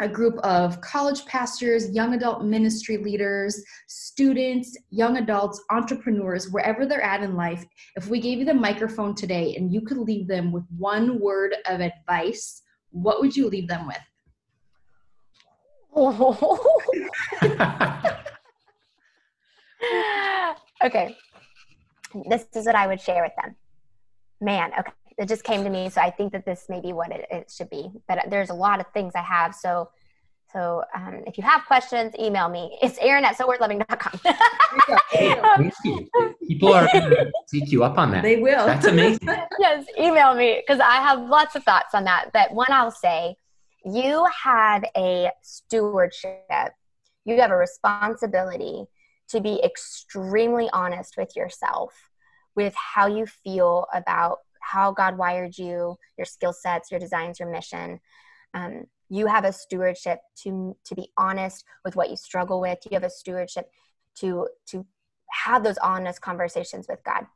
a 0.00 0.08
group 0.08 0.38
of 0.38 0.80
college 0.80 1.26
pastors, 1.26 1.90
young 1.90 2.14
adult 2.14 2.44
ministry 2.44 2.96
leaders, 2.98 3.64
students, 3.88 4.76
young 4.90 5.16
adults, 5.16 5.60
entrepreneurs, 5.70 6.50
wherever 6.50 6.86
they're 6.86 7.02
at 7.02 7.20
in 7.22 7.34
life, 7.34 7.64
if 7.96 8.06
we 8.08 8.20
gave 8.20 8.38
you 8.38 8.44
the 8.44 8.54
microphone 8.54 9.12
today 9.14 9.56
and 9.56 9.72
you 9.72 9.80
could 9.80 9.98
leave 9.98 10.28
them 10.28 10.52
with 10.52 10.62
one 10.76 11.18
word 11.18 11.56
of 11.66 11.80
advice, 11.80 12.62
what 12.90 13.20
would 13.20 13.36
you 13.36 13.48
leave 13.48 13.66
them 13.66 13.88
with? 13.88 13.98
okay. 20.84 21.16
This 22.28 22.46
is 22.54 22.66
what 22.66 22.76
I 22.76 22.86
would 22.86 23.00
share 23.00 23.22
with 23.22 23.32
them. 23.42 23.56
Man, 24.40 24.70
okay. 24.78 24.92
It 25.18 25.28
just 25.28 25.42
came 25.42 25.64
to 25.64 25.70
me, 25.70 25.90
so 25.90 26.00
I 26.00 26.10
think 26.10 26.32
that 26.32 26.44
this 26.44 26.66
may 26.68 26.80
be 26.80 26.92
what 26.92 27.10
it, 27.10 27.26
it 27.30 27.52
should 27.54 27.70
be. 27.70 27.90
But 28.06 28.26
there's 28.28 28.50
a 28.50 28.54
lot 28.54 28.78
of 28.80 28.86
things 28.94 29.12
I 29.16 29.22
have. 29.22 29.54
So, 29.54 29.90
so 30.52 30.84
um, 30.94 31.24
if 31.26 31.36
you 31.36 31.42
have 31.42 31.64
questions, 31.66 32.14
email 32.18 32.48
me. 32.48 32.78
It's 32.80 32.98
Eryn 33.00 33.22
at 33.22 33.36
soworthloving.com. 33.36 34.20
Thank 35.12 35.74
you. 35.84 36.08
People 36.46 36.72
are 36.72 36.88
going 36.92 37.10
to 37.10 37.32
take 37.52 37.72
you 37.72 37.82
up 37.82 37.98
on 37.98 38.12
that. 38.12 38.22
They 38.22 38.36
will. 38.36 38.64
That's 38.64 38.86
amazing. 38.86 39.28
yes, 39.58 39.86
email 39.98 40.34
me 40.34 40.62
because 40.64 40.80
I 40.80 40.96
have 40.96 41.20
lots 41.28 41.56
of 41.56 41.64
thoughts 41.64 41.94
on 41.94 42.04
that. 42.04 42.30
But 42.32 42.54
one 42.54 42.70
I'll 42.70 42.92
say, 42.92 43.36
you 43.84 44.24
have 44.44 44.84
a 44.96 45.30
stewardship, 45.42 46.72
you 47.24 47.40
have 47.40 47.50
a 47.50 47.56
responsibility 47.56 48.86
to 49.30 49.40
be 49.40 49.60
extremely 49.62 50.68
honest 50.72 51.16
with 51.16 51.36
yourself, 51.36 51.92
with 52.54 52.74
how 52.74 53.06
you 53.06 53.26
feel 53.26 53.86
about 53.92 54.38
how 54.68 54.92
God 54.92 55.16
wired 55.16 55.56
you, 55.56 55.96
your 56.16 56.24
skill 56.24 56.52
sets, 56.52 56.90
your 56.90 57.00
designs, 57.00 57.40
your 57.40 57.50
mission. 57.50 58.00
Um, 58.52 58.84
you 59.08 59.26
have 59.26 59.44
a 59.44 59.52
stewardship 59.52 60.18
to 60.42 60.76
to 60.84 60.94
be 60.94 61.10
honest 61.16 61.64
with 61.84 61.96
what 61.96 62.10
you 62.10 62.16
struggle 62.16 62.60
with. 62.60 62.78
You 62.84 62.94
have 62.94 63.04
a 63.04 63.10
stewardship 63.10 63.70
to 64.16 64.48
to 64.66 64.84
have 65.30 65.64
those 65.64 65.78
honest 65.78 66.20
conversations 66.20 66.86
with 66.88 67.02
God. 67.04 67.26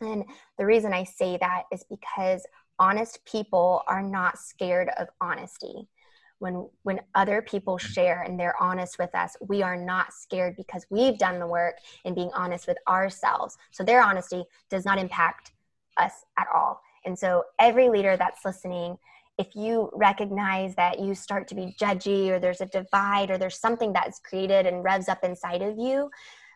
And 0.00 0.24
the 0.58 0.66
reason 0.66 0.92
I 0.92 1.04
say 1.04 1.38
that 1.40 1.64
is 1.72 1.84
because 1.88 2.46
honest 2.78 3.24
people 3.24 3.82
are 3.86 4.02
not 4.02 4.38
scared 4.38 4.90
of 4.98 5.08
honesty. 5.20 5.88
When 6.38 6.68
when 6.82 7.00
other 7.14 7.42
people 7.42 7.76
share 7.78 8.22
and 8.22 8.38
they're 8.38 8.60
honest 8.60 8.98
with 8.98 9.14
us, 9.14 9.36
we 9.40 9.62
are 9.62 9.76
not 9.76 10.12
scared 10.12 10.54
because 10.56 10.86
we've 10.90 11.18
done 11.18 11.38
the 11.38 11.46
work 11.46 11.76
in 12.04 12.14
being 12.14 12.30
honest 12.34 12.66
with 12.66 12.78
ourselves. 12.88 13.56
So 13.72 13.84
their 13.84 14.02
honesty 14.02 14.44
does 14.70 14.84
not 14.84 14.98
impact 14.98 15.52
us 15.98 16.24
at 16.38 16.46
all. 16.54 16.80
And 17.04 17.18
so 17.18 17.44
every 17.60 17.88
leader 17.88 18.16
that's 18.16 18.44
listening, 18.44 18.96
if 19.38 19.54
you 19.54 19.90
recognize 19.92 20.74
that 20.76 20.98
you 20.98 21.14
start 21.14 21.46
to 21.48 21.54
be 21.54 21.74
judgy 21.80 22.30
or 22.30 22.38
there's 22.38 22.60
a 22.60 22.66
divide 22.66 23.30
or 23.30 23.38
there's 23.38 23.60
something 23.60 23.92
that's 23.92 24.18
created 24.18 24.66
and 24.66 24.82
revs 24.82 25.08
up 25.08 25.22
inside 25.22 25.62
of 25.62 25.78
you, 25.78 26.10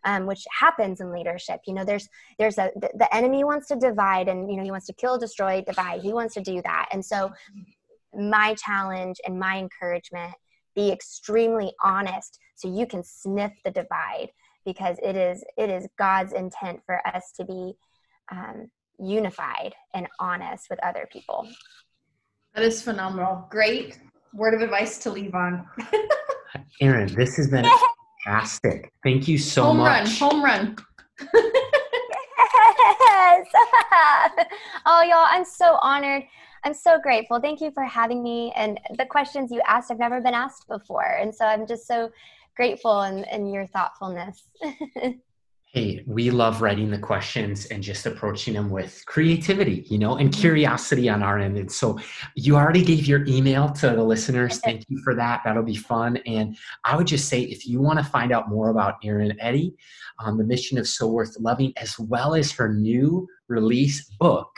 um, 0.05 0.26
which 0.26 0.45
happens 0.59 1.01
in 1.01 1.12
leadership, 1.12 1.61
you 1.66 1.74
know, 1.74 1.84
there's 1.84 2.09
there's 2.38 2.57
a 2.57 2.70
the, 2.76 2.88
the 2.95 3.14
enemy 3.14 3.45
wants 3.45 3.68
to 3.68 3.76
divide 3.76 4.28
and 4.28 4.51
you 4.51 4.57
know 4.57 4.64
he 4.64 4.70
wants 4.70 4.86
to 4.86 4.95
kill, 4.95 5.18
destroy, 5.18 5.62
divide. 5.62 6.01
He 6.01 6.12
wants 6.12 6.34
to 6.34 6.41
do 6.41 6.62
that. 6.62 6.88
And 6.91 7.05
so 7.05 7.30
my 8.14 8.55
challenge 8.55 9.20
and 9.26 9.38
my 9.38 9.59
encouragement 9.59 10.34
be 10.74 10.91
extremely 10.91 11.72
honest 11.82 12.38
so 12.55 12.72
you 12.72 12.86
can 12.86 13.03
sniff 13.05 13.53
the 13.64 13.70
divide 13.70 14.28
because 14.64 14.97
it 15.03 15.16
is 15.16 15.45
it 15.57 15.68
is 15.68 15.86
God's 15.99 16.32
intent 16.32 16.80
for 16.86 17.07
us 17.07 17.32
to 17.36 17.45
be 17.45 17.74
um, 18.32 18.70
unified 19.01 19.74
and 19.94 20.07
honest 20.18 20.68
with 20.70 20.78
other 20.84 21.09
people. 21.12 21.48
That 22.55 22.64
is 22.64 22.82
phenomenal. 22.82 23.46
Great 23.51 23.98
word 24.34 24.55
of 24.55 24.61
advice 24.61 24.98
to 24.98 25.11
leave 25.11 25.34
on. 25.34 25.66
Eryn, 26.82 27.14
this 27.14 27.36
has 27.36 27.48
been 27.48 27.64
fantastic. 28.24 28.92
Thank 29.05 29.28
you 29.28 29.38
so 29.38 29.64
home 29.64 29.78
much. 29.78 30.18
Home 30.18 30.42
run. 30.42 30.76
Home 31.20 31.34
run. 31.34 31.36
yes. 32.80 33.46
oh, 34.86 35.03
y'all, 35.03 35.26
I'm 35.28 35.44
so 35.44 35.78
honored. 35.80 36.24
I'm 36.64 36.74
so 36.74 36.98
grateful. 37.01 37.40
Thank 37.40 37.61
you 37.61 37.70
for 37.70 37.84
having 37.84 38.22
me. 38.22 38.53
And 38.57 38.78
the 38.98 39.07
questions 39.07 39.51
you 39.51 39.62
asked 39.66 39.88
have 39.88 39.98
never 39.98 40.20
been 40.20 40.34
asked 40.34 40.68
before. 40.68 41.16
And 41.20 41.34
so 41.34 41.46
I'm 41.46 41.66
just 41.66 41.86
so 41.86 42.11
grateful 42.57 43.03
in, 43.03 43.24
in 43.24 43.46
your 43.46 43.66
thoughtfulness. 43.66 44.42
Hey, 45.73 46.03
we 46.05 46.33
love 46.33 46.62
writing 46.62 46.91
the 46.91 46.99
questions 46.99 47.66
and 47.66 47.81
just 47.81 48.05
approaching 48.05 48.55
them 48.55 48.71
with 48.71 49.05
creativity, 49.07 49.87
you 49.89 49.99
know, 49.99 50.16
and 50.16 50.33
curiosity 50.33 51.09
on 51.09 51.23
our 51.23 51.39
end. 51.39 51.57
And 51.57 51.71
so 51.71 51.97
you 52.35 52.57
already 52.57 52.83
gave 52.83 53.07
your 53.07 53.25
email 53.27 53.68
to 53.75 53.91
the 53.91 54.03
listeners. 54.03 54.59
Thank 54.59 54.85
you 54.89 55.01
for 55.05 55.14
that. 55.14 55.43
That'll 55.45 55.62
be 55.62 55.77
fun. 55.77 56.16
And 56.27 56.57
I 56.85 56.97
would 56.97 57.07
just 57.07 57.29
say 57.29 57.43
if 57.43 57.68
you 57.68 57.81
want 57.81 58.01
to 58.01 58.05
find 58.05 58.33
out 58.33 58.49
more 58.49 58.71
about 58.71 59.01
Eryn 59.05 59.37
Eddy, 59.39 59.77
um, 60.18 60.39
the 60.39 60.45
mission 60.45 60.77
of 60.77 60.89
So 60.89 61.07
Worth 61.07 61.39
Loving, 61.39 61.73
as 61.77 61.97
well 62.01 62.35
as 62.35 62.51
her 62.51 62.75
new 62.75 63.29
release 63.47 64.11
book, 64.18 64.51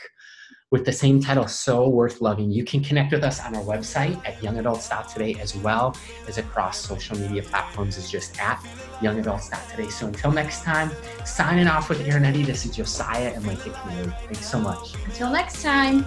with 0.72 0.86
the 0.86 0.92
same 0.92 1.20
title, 1.20 1.46
So 1.46 1.86
Worth 1.86 2.22
Loving. 2.22 2.50
You 2.50 2.64
can 2.64 2.82
connect 2.82 3.12
with 3.12 3.22
us 3.22 3.44
on 3.44 3.54
our 3.54 3.62
website 3.62 4.16
at 4.26 4.40
youngadults.today 4.40 5.34
as 5.38 5.54
well 5.54 5.94
as 6.26 6.38
across 6.38 6.80
social 6.80 7.16
media 7.18 7.42
platforms 7.42 7.98
is 7.98 8.10
just 8.10 8.40
at 8.40 8.58
youngadults.today. 9.00 9.90
So 9.90 10.06
until 10.06 10.32
next 10.32 10.62
time, 10.64 10.90
signing 11.26 11.68
off 11.68 11.90
with 11.90 12.00
Eryn 12.00 12.24
Eddy. 12.24 12.42
this 12.42 12.64
is 12.64 12.74
Josiah 12.74 13.32
and 13.34 13.44
Micah 13.44 13.68
Keneally. 13.68 14.18
Thanks 14.22 14.50
so 14.50 14.58
much. 14.58 14.94
Until 15.04 15.30
next 15.30 15.62
time. 15.62 16.06